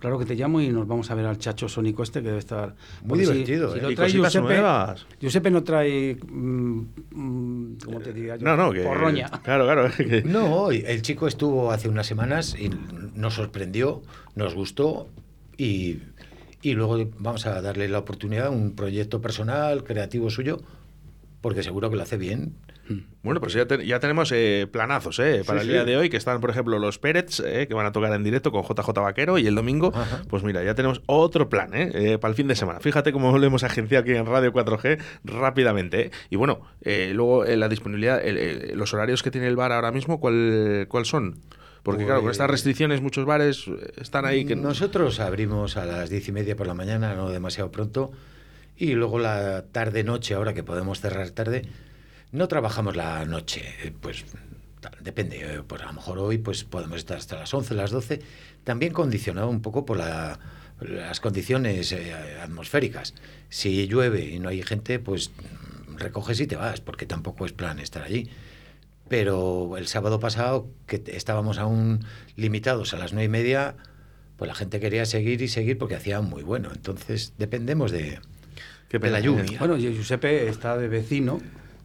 Claro 0.00 0.18
que 0.18 0.26
te 0.26 0.34
llamo 0.34 0.60
y 0.60 0.68
nos 0.70 0.88
vamos 0.88 1.08
a 1.10 1.14
ver 1.14 1.24
al 1.24 1.38
chacho 1.38 1.68
sónico 1.68 2.02
este 2.02 2.20
que 2.20 2.26
debe 2.26 2.38
estar 2.40 2.74
Muy 3.02 3.10
porque 3.10 3.26
si- 3.26 3.32
divertido, 3.32 3.72
Si, 3.72 3.78
¿eh? 3.78 3.82
lo 3.82 3.90
Y 3.92 3.94
trae 3.94 4.10
Giuseppe, 4.10 4.44
nuevas. 4.44 5.06
Giuseppe 5.20 5.50
no 5.52 5.62
trae, 5.62 6.16
mm, 6.30 6.80
mm, 7.12 7.76
¿cómo 7.84 8.00
te 8.00 8.12
diría 8.12 8.36
yo? 8.36 8.44
No, 8.44 8.56
no, 8.56 8.72
que. 8.72 8.80
Porroña. 8.82 9.30
Claro, 9.44 9.64
claro. 9.64 9.88
que- 9.96 10.22
No, 10.24 10.72
el 10.72 11.00
chico 11.02 11.28
estuvo 11.28 11.70
hace 11.70 11.88
unas 11.88 12.06
semanas 12.08 12.56
y 12.58 12.70
nos 13.14 13.34
sorprendió, 13.34 14.02
nos 14.34 14.54
gustó 14.54 15.06
y, 15.56 15.98
y 16.64 16.72
luego 16.74 16.98
vamos 17.18 17.46
a 17.46 17.60
darle 17.62 17.88
la 17.88 17.98
oportunidad 17.98 18.46
a 18.46 18.50
un 18.50 18.74
proyecto 18.74 19.20
personal, 19.20 19.84
creativo 19.84 20.30
suyo, 20.30 20.60
porque 21.40 21.62
seguro 21.62 21.90
que 21.90 21.96
lo 21.96 22.02
hace 22.02 22.16
bien. 22.16 22.54
Bueno, 23.22 23.40
pues 23.40 23.54
ya, 23.54 23.66
te- 23.66 23.86
ya 23.86 23.98
tenemos 23.98 24.30
eh, 24.32 24.66
planazos 24.70 25.18
eh, 25.18 25.42
para 25.46 25.60
Sí, 25.60 25.66
el 25.66 25.72
día 25.72 25.84
sí. 25.84 25.86
de 25.90 25.96
hoy, 25.96 26.10
que 26.10 26.18
están, 26.18 26.40
por 26.42 26.50
ejemplo, 26.50 26.78
los 26.78 26.98
Pérez, 26.98 27.40
eh, 27.40 27.66
que 27.66 27.72
van 27.74 27.86
a 27.86 27.92
tocar 27.92 28.12
en 28.12 28.22
directo 28.24 28.50
con 28.52 28.62
JJ 28.62 28.90
Vaquero, 29.00 29.38
y 29.38 29.46
el 29.46 29.54
domingo, 29.54 29.90
Ajá. 29.94 30.22
pues 30.28 30.42
mira, 30.42 30.62
ya 30.62 30.74
tenemos 30.74 31.00
otro 31.06 31.48
plan 31.48 31.72
eh, 31.74 31.90
eh, 31.94 32.18
para 32.18 32.30
el 32.30 32.36
fin 32.36 32.46
de 32.48 32.54
semana. 32.56 32.80
Fíjate 32.80 33.10
cómo 33.12 33.36
lo 33.38 33.46
hemos 33.46 33.62
agenciado 33.64 34.02
aquí 34.02 34.12
en 34.12 34.26
Radio 34.26 34.52
4G 34.52 34.98
rápidamente. 35.24 36.06
eh. 36.06 36.10
Y 36.30 36.36
bueno, 36.36 36.60
eh, 36.82 37.12
luego 37.14 37.44
la 37.44 37.68
disponibilidad, 37.70 38.22
los 38.74 38.92
horarios 38.92 39.22
que 39.22 39.30
tiene 39.30 39.46
el 39.48 39.56
bar 39.56 39.72
ahora 39.72 39.90
mismo, 39.92 40.20
¿cuál, 40.20 40.86
cuál 40.88 41.04
son? 41.06 41.36
Porque 41.84 42.04
claro, 42.04 42.22
con 42.22 42.30
estas 42.32 42.46
Pues- 42.46 42.52
restricciones 42.60 43.00
muchos 43.00 43.24
bares 43.26 43.66
eh, 43.68 43.92
están 44.00 44.24
ahí 44.26 44.44
que... 44.44 44.56
Nosotros 44.56 45.20
abrimos 45.20 45.76
a 45.76 45.84
las 45.84 46.10
diez 46.10 46.26
y 46.28 46.32
media 46.32 46.56
por 46.56 46.66
la 46.66 46.74
mañana, 46.74 47.14
no 47.14 47.28
demasiado 47.30 47.70
pronto, 47.70 48.10
y 48.76 48.94
luego 48.94 49.20
la 49.20 49.66
tarde-noche, 49.70 50.34
ahora 50.34 50.52
que 50.54 50.64
podemos 50.64 51.00
cerrar 51.00 51.30
tarde, 51.30 51.62
no 52.32 52.48
trabajamos 52.48 52.96
la 52.96 53.24
noche, 53.26 53.62
eh, 53.84 53.92
pues 54.00 54.24
depende, 55.00 55.62
pues 55.66 55.82
a 55.82 55.86
lo 55.86 55.92
mejor 55.92 56.18
hoy 56.18 56.38
pues 56.38 56.64
podemos 56.64 56.96
estar 56.98 57.16
hasta 57.18 57.36
las 57.36 57.54
11, 57.54 57.74
las 57.74 57.90
12, 57.90 58.20
también 58.64 58.92
condicionado 58.92 59.48
un 59.48 59.62
poco 59.62 59.84
por 59.86 59.98
la- 59.98 60.38
las 60.80 61.20
condiciones 61.20 61.92
eh, 61.92 62.12
atmosféricas. 62.42 63.14
Si 63.48 63.86
llueve 63.86 64.24
y 64.24 64.38
no 64.40 64.48
hay 64.48 64.62
gente, 64.62 64.98
pues 64.98 65.30
recoges 65.96 66.40
y 66.40 66.46
te 66.46 66.56
vas, 66.56 66.80
porque 66.80 67.06
tampoco 67.06 67.46
es 67.46 67.52
plan 67.52 67.78
estar 67.78 68.02
allí. 68.02 68.28
Pero 69.08 69.76
el 69.76 69.86
sábado 69.86 70.18
pasado, 70.18 70.66
que 70.86 71.02
estábamos 71.08 71.58
aún 71.58 72.00
limitados 72.36 72.94
a 72.94 72.98
las 72.98 73.12
nueve 73.12 73.26
y 73.26 73.28
media, 73.28 73.74
pues 74.36 74.48
la 74.48 74.54
gente 74.54 74.80
quería 74.80 75.04
seguir 75.06 75.42
y 75.42 75.48
seguir 75.48 75.76
porque 75.78 75.94
hacía 75.94 76.20
muy 76.20 76.42
bueno. 76.42 76.70
Entonces 76.74 77.34
dependemos 77.38 77.90
de, 77.92 78.18
Qué 78.88 78.98
de 78.98 79.10
la 79.10 79.20
lluvia. 79.20 79.44
Bueno, 79.58 79.76
y 79.76 79.82
Giuseppe 79.94 80.48
está 80.48 80.76
de 80.78 80.88
vecino 80.88 81.38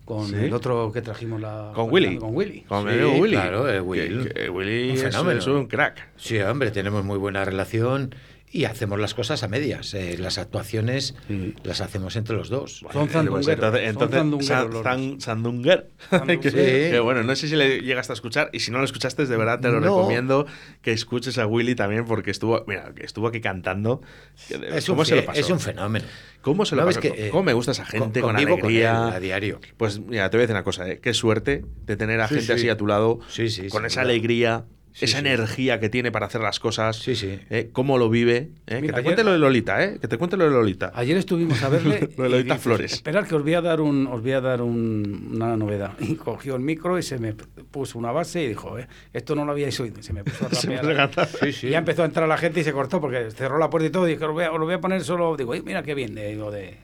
con 0.05 0.27
Sí. 0.27 0.35
el 0.35 0.53
otro 0.53 0.91
que 0.91 1.01
trajimos 1.03 1.39
la... 1.39 1.71
Con 1.75 1.91
Willy. 1.91 2.17
Con 2.17 2.35
Willy. 2.35 2.61
Con 2.61 2.89
Sí, 2.89 2.95
Willy. 3.19 3.33
claro, 3.35 3.69
eh, 3.69 3.73
Que- 3.73 3.79
Will. 3.81 4.33
que 4.33 4.49
Willy 4.49 4.89
Un 4.91 4.95
es, 4.95 5.01
fenómeno. 5.03 5.39
es 5.39 5.45
un 5.47 5.67
crack. 5.67 6.07
Sí, 6.15 6.39
hombre, 6.39 6.71
tenemos 6.71 7.03
muy 7.03 7.17
buena 7.19 7.45
relación 7.45 8.15
y 8.51 8.65
hacemos 8.65 8.99
las 8.99 9.13
cosas 9.13 9.43
a 9.43 9.47
medias. 9.47 9.93
Eh, 9.93 10.17
las 10.17 10.37
actuaciones 10.37 11.15
las 11.63 11.81
hacemos 11.81 12.15
entre 12.15 12.35
los 12.35 12.49
dos. 12.49 12.83
Son 12.91 13.07
zandungueros, 13.09 13.47
entonces, 13.47 13.81
son 13.81 13.89
entonces 13.89 14.47
San- 14.47 14.69
los 14.71 14.83
San- 14.83 15.21
Sandunger. 15.21 15.89
Sandunger. 16.09 16.39
que, 16.41 16.49
Sí. 16.49 16.55
que 16.91 16.99
bueno, 16.99 17.23
no 17.23 17.35
sé 17.35 17.47
si 17.47 17.55
le 17.55 17.81
llegaste 17.81 18.11
a 18.13 18.15
escuchar 18.15 18.49
y 18.51 18.59
si 18.61 18.71
no 18.71 18.79
lo 18.79 18.85
escuchaste, 18.85 19.25
de 19.25 19.37
verdad 19.37 19.59
te 19.59 19.67
lo 19.67 19.79
No. 19.79 19.97
recomiendo 19.97 20.47
que 20.81 20.91
escuches 20.91 21.37
a 21.37 21.45
Willy 21.45 21.75
también 21.75 22.05
porque 22.05 22.31
estuvo, 22.31 22.63
mira, 22.67 22.91
que 22.95 23.05
estuvo 23.05 23.27
aquí 23.27 23.39
cantando. 23.41 24.01
Es 24.49 24.89
un, 24.89 24.95
¿Cómo 24.95 25.05
se 25.05 25.15
lo 25.17 25.25
pasó? 25.25 25.39
es 25.39 25.49
un 25.49 25.59
fenómeno. 25.59 26.05
¿Cómo 26.41 26.65
se 26.65 26.75
lo 26.75 26.81
¿No 26.83 26.87
pasó? 26.87 27.01
que, 27.01 27.09
eh, 27.09 27.29
¿Cómo 27.31 27.43
me 27.43 27.53
gusta 27.53 27.73
esa 27.73 27.85
gente 27.85 28.21
con, 28.21 28.31
con 28.33 28.37
alegría? 28.37 28.91
él 29.09 29.13
a 29.15 29.19
diario. 29.19 29.59
Pues 29.77 29.99
mira, 29.99 30.29
te 30.29 30.37
voy 30.37 30.41
a 30.41 30.43
decir 30.47 30.55
una 30.55 30.63
cosa, 30.63 30.87
¿eh? 30.89 30.99
qué 31.01 31.13
suerte 31.13 31.65
de 31.85 31.97
tener 31.97 32.21
a 32.21 32.27
Sí, 32.29 32.35
gente 32.35 32.45
sí. 32.47 32.51
así 32.53 32.69
a 32.69 32.77
tu 32.77 32.87
lado, 32.87 33.19
Sí, 33.27 33.49
sí, 33.49 33.67
con 33.67 33.85
esa 33.85 34.01
duda. 34.01 34.11
alegría, 34.11 34.65
Sí, 34.91 35.05
esa 35.05 35.19
sí. 35.19 35.25
energía 35.27 35.79
que 35.79 35.87
tiene 35.89 36.11
para 36.11 36.25
hacer 36.25 36.41
las 36.41 36.59
cosas, 36.59 36.97
Sí, 36.97 37.15
sí. 37.15 37.39
¿eh? 37.49 37.69
cómo 37.71 37.97
lo 37.97 38.09
vive, 38.09 38.49
¿eh? 38.67 38.81
que 38.81 38.87
te 38.87 38.91
ayer- 38.95 39.03
cuente 39.03 39.23
lo 39.23 39.31
de 39.31 39.37
Lolita, 39.37 39.83
¿eh? 39.83 39.97
que 40.01 40.07
te 40.07 40.17
cuente 40.17 40.35
lo 40.35 40.45
de 40.45 40.49
Lolita. 40.51 40.91
Ayer 40.95 41.15
estuvimos 41.17 41.61
a 41.63 41.69
verle. 41.69 42.09
Lo 42.17 42.23
de 42.23 42.29
y 42.29 42.31
Lolita 42.31 42.53
dices, 42.55 42.63
Flores. 42.63 42.93
Esperar 42.93 43.27
que 43.27 43.35
os 43.35 43.43
voy 43.43 43.53
a 43.53 43.61
dar 43.61 43.81
un, 43.81 44.07
os 44.07 44.21
voy 44.21 44.31
a 44.31 44.41
dar 44.41 44.61
un- 44.61 45.31
una 45.35 45.55
novedad. 45.55 45.93
Y 45.99 46.15
cogió 46.15 46.55
el 46.55 46.61
micro 46.61 46.97
y 46.97 47.03
se 47.03 47.17
me 47.19 47.33
puso 47.33 47.97
una 47.99 48.11
base 48.11 48.43
y 48.43 48.47
dijo, 48.49 48.77
"Eh, 48.79 48.87
esto 49.13 49.35
no 49.35 49.45
lo 49.45 49.51
habíais 49.51 49.79
oído. 49.79 49.99
Y 49.99 50.03
se 50.03 50.11
me 50.13 50.23
puso 50.23 50.45
a 50.45 50.49
rapear. 50.81 51.27
Sí, 51.27 51.53
sí. 51.53 51.67
Y 51.67 51.69
ya 51.71 51.77
empezó 51.77 52.01
a 52.03 52.05
entrar 52.05 52.27
la 52.27 52.37
gente 52.37 52.59
y 52.61 52.63
se 52.63 52.73
cortó 52.73 52.99
porque 52.99 53.29
cerró 53.31 53.57
la 53.59 53.69
puerta 53.69 53.87
y 53.87 53.91
todo. 53.91 54.07
Y 54.07 54.13
dije, 54.13 54.25
os, 54.25 54.33
voy 54.33 54.43
a, 54.43 54.51
os 54.51 54.59
lo 54.59 54.65
voy 54.65 54.73
a 54.75 54.81
poner 54.81 55.03
solo. 55.03 55.37
Digo, 55.37 55.53
"Ay, 55.53 55.61
mira 55.61 55.83
qué 55.83 55.93
bien, 55.93 56.15
de, 56.15 56.29
digo, 56.29 56.51
de 56.51 56.77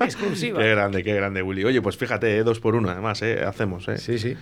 exclusiva. 0.00 0.60
Qué 0.60 0.70
grande, 0.70 1.02
qué 1.02 1.14
grande, 1.14 1.42
Willy. 1.42 1.64
Oye, 1.64 1.82
pues 1.82 1.96
fíjate, 1.96 2.36
¿eh? 2.38 2.42
dos 2.44 2.60
por 2.60 2.74
uno, 2.74 2.88
además, 2.90 3.20
¿eh? 3.22 3.42
hacemos. 3.44 3.88
¿eh? 3.88 3.98
Sí, 3.98 4.18
sí. 4.18 4.36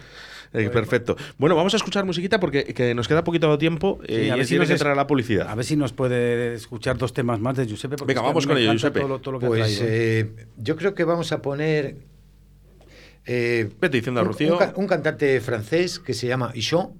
Eh, 0.54 0.68
perfecto. 0.68 1.16
Bueno, 1.38 1.56
vamos 1.56 1.72
a 1.74 1.78
escuchar 1.78 2.04
musiquita 2.04 2.38
porque 2.38 2.64
que 2.64 2.94
nos 2.94 3.08
queda 3.08 3.24
poquito 3.24 3.56
tiempo 3.56 3.98
eh, 4.06 4.24
Sí, 4.24 4.30
a 4.30 4.34
y 4.34 4.38
ver 4.38 4.46
si 4.46 4.56
nos 4.58 4.66
que 4.66 4.72
entrar 4.74 4.94
la 4.96 5.06
publicidad. 5.06 5.48
A 5.48 5.54
ver 5.54 5.64
si 5.64 5.76
nos 5.76 5.92
puede 5.94 6.54
escuchar 6.54 6.98
dos 6.98 7.12
temas 7.14 7.40
más 7.40 7.56
de 7.56 7.66
Giuseppe. 7.66 7.96
porque 7.96 8.12
Venga, 8.14 8.20
es 8.20 8.22
que 8.22 8.26
a 8.26 8.30
vamos 8.30 8.46
con 8.46 8.58
ello, 8.58 8.72
Giuseppe. 8.72 9.00
Todo, 9.00 9.08
lo- 9.08 9.18
todo 9.20 9.32
lo 9.32 9.38
que 9.40 9.46
Pues 9.46 9.60
traído. 9.78 9.82
eh, 9.86 10.46
yo 10.58 10.76
creo 10.76 10.94
que 10.94 11.04
vamos 11.04 11.32
a 11.32 11.40
poner 11.40 11.96
eh, 13.24 13.70
Vete 13.80 13.96
diciendo 13.98 14.20
a 14.20 14.24
un- 14.24 14.28
Rocío. 14.30 14.52
Un, 14.52 14.58
ca- 14.58 14.72
un 14.76 14.86
cantante 14.86 15.40
francés 15.40 15.98
que 15.98 16.12
se 16.14 16.26
llama 16.26 16.50
Ichon 16.54 16.90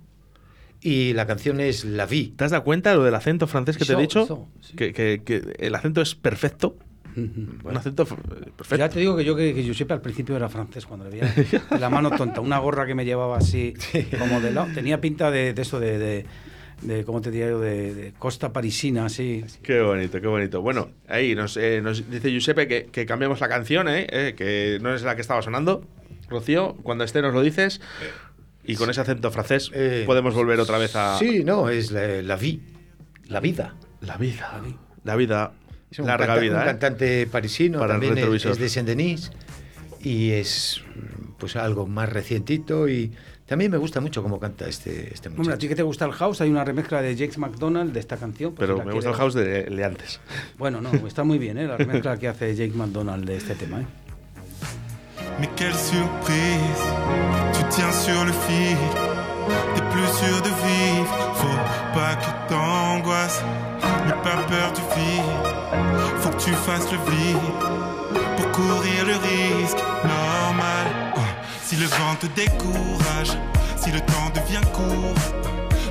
y 0.81 1.13
la 1.13 1.27
canción 1.27 1.61
es 1.61 1.85
La 1.85 2.07
Vie. 2.07 2.33
¿Te 2.37 2.45
has 2.45 2.51
dado 2.53 2.65
cuenta 2.65 2.91
de 2.91 2.97
lo 2.97 3.05
del 3.05 3.15
acento 3.15 3.47
francés 3.47 3.77
que 3.77 3.85
te 3.85 3.93
he 3.93 3.97
dicho? 3.97 4.23
eso, 4.23 4.49
sí. 4.61 4.75
que, 4.77 4.93
que- 4.93 5.23
que 5.25 5.43
el 5.59 5.75
acento 5.75 6.01
es 6.01 6.15
perfecto. 6.15 6.77
Un 7.17 7.77
acento 7.77 8.05
perfecto. 8.07 8.77
Ya 8.77 8.89
te 8.89 9.01
digo 9.01 9.17
que 9.17 9.25
yo 9.25 9.35
que, 9.37 9.55
que 9.55 9.63
Giuseppe 9.63 9.93
al 9.95 10.01
principio 10.01 10.37
era 10.37 10.49
francés 10.49 10.87
cuando 10.87 11.09
le 11.09 11.11
veía 11.21 11.33
la 11.81 11.91
mano 11.91 12.11
tonta, 12.11 12.41
una 12.41 12.59
gorra 12.59 12.87
que 12.87 12.95
me 12.95 13.05
llevaba 13.05 13.37
así 13.39 13.75
como 14.19 14.41
de 14.41 14.53
lado. 14.53 14.69
Tenía 14.75 15.01
pinta 15.01 15.31
de, 15.31 15.53
de 15.55 15.63
eso 15.63 15.79
de, 15.81 15.99
de, 15.99 16.27
de, 16.83 17.05
¿cómo 17.05 17.21
te 17.21 17.31
diría 17.31 17.49
yo? 17.49 17.61
De, 17.61 17.95
de 17.95 18.13
costa 18.15 18.53
parisina, 18.53 19.07
así. 19.07 19.45
Qué 19.63 19.81
bonito, 19.81 20.21
qué 20.21 20.27
bonito. 20.27 20.63
Bueno, 20.63 20.91
ahí 21.09 21.35
nos, 21.35 21.57
eh, 21.57 21.81
nos 21.83 22.09
dice 22.11 22.31
Giuseppe 22.31 22.67
que, 22.67 22.87
que 22.87 23.07
cambiemos 23.07 23.41
la 23.41 23.49
canción, 23.49 23.89
¿eh? 23.89 24.07
Eh, 24.11 24.35
que 24.37 24.79
no 24.81 24.95
es 24.95 25.03
la 25.03 25.15
que 25.15 25.21
estaba 25.23 25.43
sonando. 25.43 25.85
Rocío, 26.29 26.77
cuando 26.83 27.05
esté 27.05 27.21
nos 27.21 27.35
lo 27.35 27.43
dices. 27.43 27.81
Y 28.65 28.77
con 28.77 28.89
ese 28.89 29.01
acento 29.01 29.31
francés 29.33 29.71
Eh, 29.75 30.05
podemos 30.07 30.35
volver 30.35 30.61
otra 30.61 30.79
vez 30.79 30.95
a 30.97 31.19
Sí, 31.19 31.43
no, 31.45 31.69
es 31.69 31.91
La, 31.91 32.23
la 32.23 32.37
Vie, 32.37 32.61
la 33.29 33.41
vida. 33.41 33.75
la 34.01 34.17
vida. 34.17 34.63
La 35.05 35.17
vida, 35.17 35.53
Es 35.93 35.99
un, 36.01 36.07
larga 36.07 36.27
canta- 36.27 36.41
vida. 36.41 36.57
un 36.57 36.63
¿eh? 36.63 36.65
cantante 36.65 37.27
parisino, 37.29 37.79
Para 37.79 37.93
también 37.95 38.19
es, 38.19 38.45
es 38.47 38.59
de 38.59 38.69
Saint-Denis 38.69 39.31
y 40.01 40.31
es 40.33 40.83
pues 41.39 41.55
algo 41.57 41.87
más 41.87 42.09
recientito 42.09 42.89
y 42.89 43.13
también 43.47 43.71
me 43.71 43.77
gusta 43.77 44.01
mucho 44.01 44.23
cómo 44.23 44.41
canta 44.41 44.67
este, 44.69 45.13
este 45.13 45.29
Hombre, 45.29 45.43
a 45.43 45.45
ti 45.45 45.49
muchacho. 45.51 45.69
que 45.69 45.75
te 45.77 45.83
gusta 45.83 46.05
el 46.07 46.13
house, 46.13 46.41
hay 46.41 46.49
una 46.51 46.65
remezcla 46.65 47.03
de 47.03 47.15
James 47.17 47.37
McDonald 47.39 47.93
de 47.93 48.01
esta 48.01 48.17
canción. 48.17 48.55
pues 48.55 48.67
Pero 48.69 48.83
me 48.85 48.93
gusta 48.93 49.11
el 49.11 49.17
house 49.17 49.35
de, 49.35 49.65
de 49.65 49.85
antes. 49.85 50.19
Bueno, 50.59 50.81
no, 50.81 50.91
está 51.07 51.23
muy 51.25 51.39
bien, 51.39 51.59
¿eh? 51.59 51.67
La 51.67 51.77
remezcla 51.77 52.17
que 52.17 52.29
hace 52.29 52.57
James 52.57 52.75
McDonald 52.75 53.25
de 53.27 53.37
este 53.37 53.55
tema, 53.55 53.81
¿eh? 53.83 53.87
Mais 55.39 55.49
quelle 55.57 55.75
surprise, 55.75 56.83
tu 57.55 57.63
tiens 57.75 57.93
sur 57.93 58.25
le 58.25 58.33
fil, 58.33 58.77
t'es 59.75 59.83
plus 59.93 60.07
sûr 60.21 60.37
de 60.43 60.51
vivre, 60.67 61.09
faut 61.35 61.95
pas 61.95 62.15
que 62.17 62.31
t'angoisses, 62.49 63.41
n'aie 64.07 64.23
pas 64.23 64.37
peur 64.49 64.73
du 64.73 64.83
vide, 64.95 65.62
faut 66.23 66.31
que 66.31 66.43
tu 66.45 66.53
fasses 66.53 66.89
le 66.93 66.99
vide, 67.11 67.37
pour 68.37 68.53
courir 68.53 69.05
le 69.07 69.15
risque, 69.15 69.79
normal. 70.05 70.87
Oh, 71.17 71.21
Si 71.65 71.75
le 71.77 71.87
vent 71.87 72.15
te 72.21 72.27
décourage, 72.27 73.33
si 73.77 73.91
le 73.91 74.01
temps 74.01 74.31
devient 74.33 74.65
court, 74.73 75.21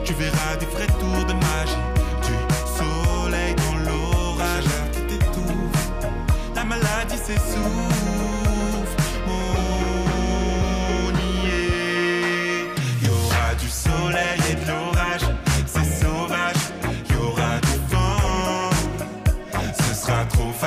tu 0.05 0.13
verras 0.13 0.55
des 0.57 0.67
vrais 0.67 0.87
tours 0.87 1.25
de 1.25 1.33
magie, 1.33 1.85
du 2.27 2.35
soleil 2.77 3.55
dans 3.55 3.77
l'orage, 3.85 4.69
la 6.55 6.63
maladie 6.63 7.17
s'essouffle, 7.17 8.10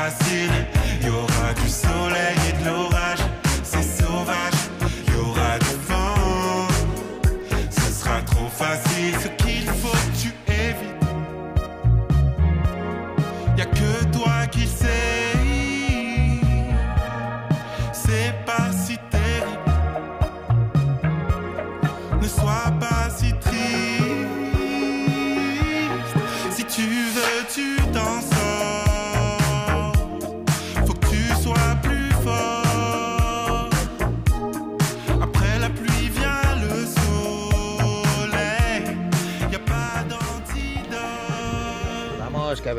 I 0.04 0.10
see 0.10 0.44
it. 0.44 0.73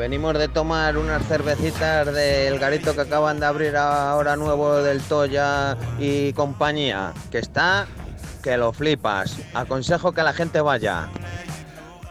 Venimos 0.06 0.38
de 0.38 0.46
tomar 0.46 0.96
unas 0.98 1.26
cervecitas 1.26 2.14
del 2.14 2.60
garito 2.60 2.94
que 2.94 3.00
acaban 3.00 3.40
de 3.40 3.46
abrir 3.46 3.76
ahora 3.76 4.36
nuevo 4.36 4.76
del 4.76 5.00
Toya 5.02 5.76
y 5.98 6.32
compañía, 6.32 7.12
que 7.32 7.38
está 7.38 7.88
que 8.40 8.56
lo 8.56 8.72
flipas. 8.72 9.36
Aconsejo 9.52 10.12
que 10.12 10.22
la 10.22 10.32
gente 10.32 10.60
vaya. 10.60 11.08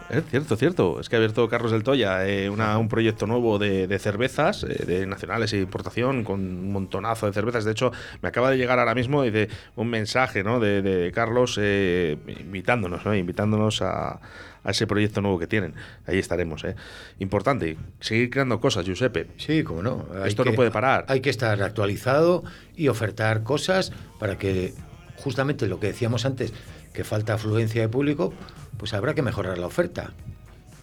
Es 0.09 0.23
cierto, 0.29 0.55
cierto. 0.55 0.99
Es 0.99 1.09
que 1.09 1.15
ha 1.15 1.17
abierto 1.17 1.47
Carlos 1.49 1.71
del 1.71 1.83
Toya 1.83 2.27
eh, 2.27 2.49
una- 2.49 2.77
un 2.77 2.87
proyecto 2.89 3.25
nuevo 3.25 3.57
de, 3.57 3.87
de 3.87 3.97
cervezas, 3.99 4.63
eh, 4.63 4.85
de 4.85 5.05
nacionales 5.07 5.51
e 5.53 5.57
importación, 5.59 6.23
con 6.23 6.39
un 6.41 6.71
montonazo 6.71 7.25
de 7.25 7.33
cervezas. 7.33 7.65
De 7.65 7.71
hecho, 7.71 7.91
me 8.21 8.29
acaba 8.29 8.51
de 8.51 8.57
llegar 8.57 8.77
ahora 8.77 8.93
mismo 8.93 9.23
de 9.23 9.49
un 9.75 9.89
mensaje 9.89 10.43
¿no? 10.43 10.59
de, 10.59 10.81
de 10.83 11.11
Carlos 11.11 11.57
eh, 11.59 12.17
invitándonos, 12.39 13.03
¿no? 13.03 13.15
invitándonos 13.15 13.81
a, 13.81 14.19
a 14.63 14.69
ese 14.71 14.85
proyecto 14.85 15.21
nuevo 15.21 15.39
que 15.39 15.47
tienen. 15.47 15.73
Ahí 16.05 16.19
estaremos. 16.19 16.63
¿eh? 16.65 16.75
Importante, 17.17 17.75
seguir 17.99 18.29
creando 18.29 18.59
cosas, 18.59 18.85
Giuseppe. 18.85 19.27
Sí, 19.37 19.63
como 19.63 19.81
no. 19.81 20.05
Hay 20.21 20.29
Esto 20.29 20.45
no 20.45 20.53
puede 20.53 20.69
parar. 20.69 21.05
Hay 21.07 21.21
que 21.21 21.31
estar 21.31 21.61
actualizado 21.63 22.43
y 22.75 22.89
ofertar 22.89 23.41
cosas 23.41 23.91
para 24.19 24.37
que 24.37 24.73
justamente 25.17 25.67
lo 25.67 25.79
que 25.79 25.87
decíamos 25.87 26.25
antes, 26.25 26.53
que 26.95 27.03
falta 27.03 27.35
afluencia 27.35 27.81
de 27.81 27.89
público, 27.89 28.33
pues 28.77 28.93
habrá 28.93 29.13
que 29.13 29.21
mejorar 29.21 29.57
la 29.57 29.67
oferta. 29.67 30.13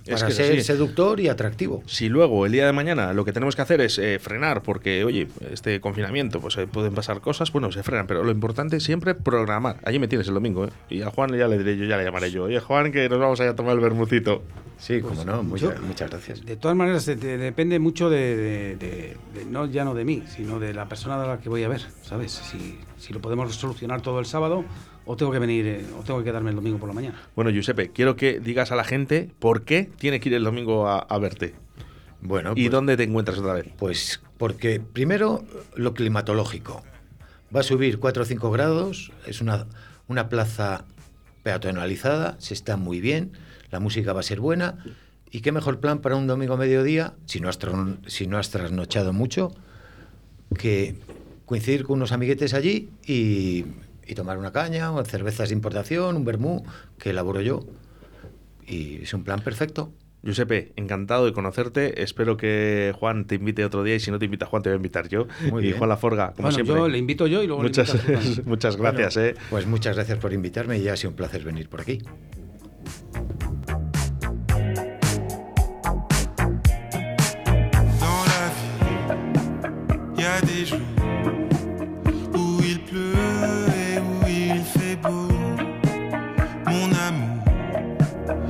Es 0.05 0.15
Para 0.15 0.27
que 0.27 0.33
ser 0.35 0.65
seductor 0.65 1.21
y 1.21 1.29
atractivo. 1.29 1.81
Si 1.87 2.09
luego 2.09 2.45
el 2.45 2.51
día 2.51 2.67
de 2.67 2.73
mañana 2.73 3.13
lo 3.13 3.25
que 3.25 3.33
tenemos 3.33 3.55
que 3.55 3.63
hacer 3.63 3.81
es 3.81 3.99
eh, 3.99 4.19
frenar, 4.19 4.61
porque 4.65 5.05
oye, 5.05 5.29
este 5.53 5.81
confinamiento, 5.81 6.41
pues 6.41 6.57
eh, 6.57 6.67
pueden 6.67 6.93
pasar 6.93 7.21
cosas, 7.21 7.53
bueno, 7.53 7.71
se 7.71 7.85
frenan, 7.85 8.09
pero 8.09 8.25
lo 8.25 8.33
importante 8.33 8.77
es 8.79 8.83
siempre 8.83 9.15
programar. 9.15 9.77
Allí 9.85 10.01
me 10.01 10.09
tienes 10.09 10.27
el 10.27 10.35
domingo, 10.35 10.65
¿eh? 10.65 10.71
Y 10.91 11.03
a 11.03 11.11
Juan 11.11 11.31
ya 11.37 11.47
le 11.47 11.57
diré 11.57 11.77
yo, 11.77 11.85
ya 11.85 11.97
le 11.97 12.03
llamaré 12.05 12.33
yo. 12.33 12.45
Oye, 12.45 12.59
Juan, 12.59 12.91
que 12.91 13.09
nos 13.09 13.21
vamos 13.21 13.39
a 13.41 13.45
ir 13.45 13.51
a 13.51 13.55
tomar 13.55 13.75
el 13.75 13.81
vermucito. 13.81 14.43
Sí, 14.77 15.01
como 15.03 15.25
no, 15.25 15.37
yo- 15.37 15.43
muchas, 15.45 15.81
muchas 15.81 16.11
gracias. 16.11 16.45
De 16.45 16.57
todas 16.57 16.77
maneras, 16.77 17.07
de- 17.07 17.15
de- 17.15 17.39
depende 17.39 17.79
mucho 17.79 18.11
de, 18.11 18.37
de- 18.37 18.77
de- 18.77 19.17
de- 19.35 19.45
no 19.49 19.67
ya 19.67 19.85
no 19.85 19.95
de 19.95 20.05
mí, 20.05 20.25
sino 20.27 20.59
de 20.59 20.75
la 20.75 20.89
persona 20.89 21.23
a 21.23 21.25
la 21.29 21.39
que 21.39 21.49
voy 21.49 21.63
a 21.63 21.69
ver, 21.69 21.83
¿sabes? 22.03 22.33
Si, 22.33 22.77
si 22.99 23.13
lo 23.13 23.21
podemos 23.21 23.55
solucionar 23.55 24.03
todo 24.03 24.19
el 24.19 24.27
sábado 24.27 24.65
o 25.05 25.17
tengo 25.17 25.33
que 25.33 25.39
venir, 25.39 25.67
eh, 25.67 25.85
o 25.99 26.03
tengo 26.03 26.19
que 26.21 26.25
quedarme 26.27 26.51
el 26.51 26.57
domingo 26.57 26.79
por 26.79 26.89
la 26.89 26.95
mañana. 26.95 27.21
Bueno, 27.35 27.51
Giuseppe, 27.51 27.91
quiero 27.91 28.17
que 28.17 28.41
digas 28.41 28.71
a 28.73 28.77
la 28.77 28.85
gente 28.85 29.31
por 29.39 29.63
qué 29.65 29.91
tiene 29.99 30.21
que 30.21 30.29
ir 30.29 30.35
el 30.37 30.45
domingo 30.45 30.89
a, 30.89 30.99
a 30.99 31.19
verte. 31.19 31.55
Bueno, 32.21 32.53
¿Y 32.53 32.63
pues- 32.65 32.71
dónde 32.71 32.97
te 32.97 33.03
encuentras 33.03 33.39
otra 33.39 33.55
vez? 33.55 33.67
Pues 33.79 34.21
porque 34.39 34.81
primero 34.81 35.45
lo 35.75 35.93
climatológico. 35.95 36.83
Va 37.55 37.61
a 37.61 37.65
subir 37.65 37.99
4 37.99 38.23
o 38.23 38.27
5 38.27 38.51
grados, 38.51 39.13
es 39.27 39.41
una, 39.41 39.67
una 40.09 40.29
plaza 40.29 40.85
peatonalizada, 41.43 42.37
se 42.39 42.55
está 42.55 42.77
muy 42.77 43.01
bien, 43.01 43.33
la 43.71 43.81
música 43.81 44.13
va 44.13 44.21
a 44.21 44.23
ser 44.23 44.41
buena. 44.41 44.79
¿Y 45.31 45.41
qué 45.41 45.51
mejor 45.51 45.81
plan 45.81 46.01
para 46.01 46.15
un 46.17 46.27
domingo 46.27 46.55
a 46.55 46.57
mediodía, 46.57 47.15
si 47.27 47.41
no 47.41 47.49
has, 47.49 47.59
tron- 47.59 47.99
si 48.07 48.27
no 48.27 48.39
has 48.39 48.51
trasnochado 48.51 49.13
mucho, 49.13 49.53
que 50.59 50.95
coincidir 51.47 51.85
con 51.85 51.97
unos 51.97 52.13
amiguetes 52.13 52.55
allí 52.55 52.91
y, 53.07 53.65
y 54.07 54.15
tomar 54.15 54.39
una 54.39 54.53
caña, 54.53 54.93
o 54.93 55.05
cervezas 55.05 55.49
de 55.51 55.55
importación, 55.55 56.17
un 56.17 56.25
vermú, 56.25 56.65
que 56.99 57.11
elaboro 57.11 57.41
yo. 57.41 57.61
Y 58.67 59.03
es 59.03 59.15
un 59.15 59.25
plan 59.25 59.41
perfecto. 59.41 59.93
Giuseppe, 60.25 60.73
encantado 60.77 61.25
de 61.27 61.33
conocerte. 61.33 62.01
Espero 62.03 62.37
que 62.37 62.95
Juan 62.99 63.27
te 63.27 63.35
invite 63.35 63.65
otro 63.65 63.83
día 63.83 63.97
y 63.97 64.01
si 64.01 64.13
no 64.13 64.21
te 64.21 64.27
invita 64.27 64.47
Juan, 64.47 64.63
te 64.63 64.69
voy 64.69 64.75
a 64.75 64.77
invitar 64.77 65.09
yo. 65.09 65.27
Muy 65.51 65.63
y 65.63 65.67
bien. 65.67 65.79
Juan 65.79 65.89
Laforga, 65.91 66.29
como 66.29 66.43
Bueno, 66.43 66.55
siempre. 66.55 66.77
yo 66.77 66.89
le 66.89 66.99
invito 66.99 67.27
yo 67.27 67.43
y 67.43 67.47
luego 67.49 67.63
le 67.65 67.69
muchas, 67.71 67.89
invitas 67.89 68.07
tú 68.07 68.13
también. 68.13 68.43
muchas 68.49 68.77
gracias, 68.77 69.15
Bueno, 69.17 69.29
¿eh? 69.31 69.35
Pues 69.51 69.67
muchas 69.67 69.97
gracias 69.97 70.19
por 70.19 70.33
invitarme 70.33 70.79
y 70.79 70.87
ha 70.89 70.97
sido 70.97 71.11
un 71.11 71.17
placer 71.17 71.43
venir 71.43 71.69
por 71.69 71.81
aquí. 71.81 71.99
Dans 78.01 78.25
la 78.27 78.51
vie, 78.57 80.23
y 80.23 80.25
a 80.25 80.41
des 80.43 80.71
jours 80.71 81.12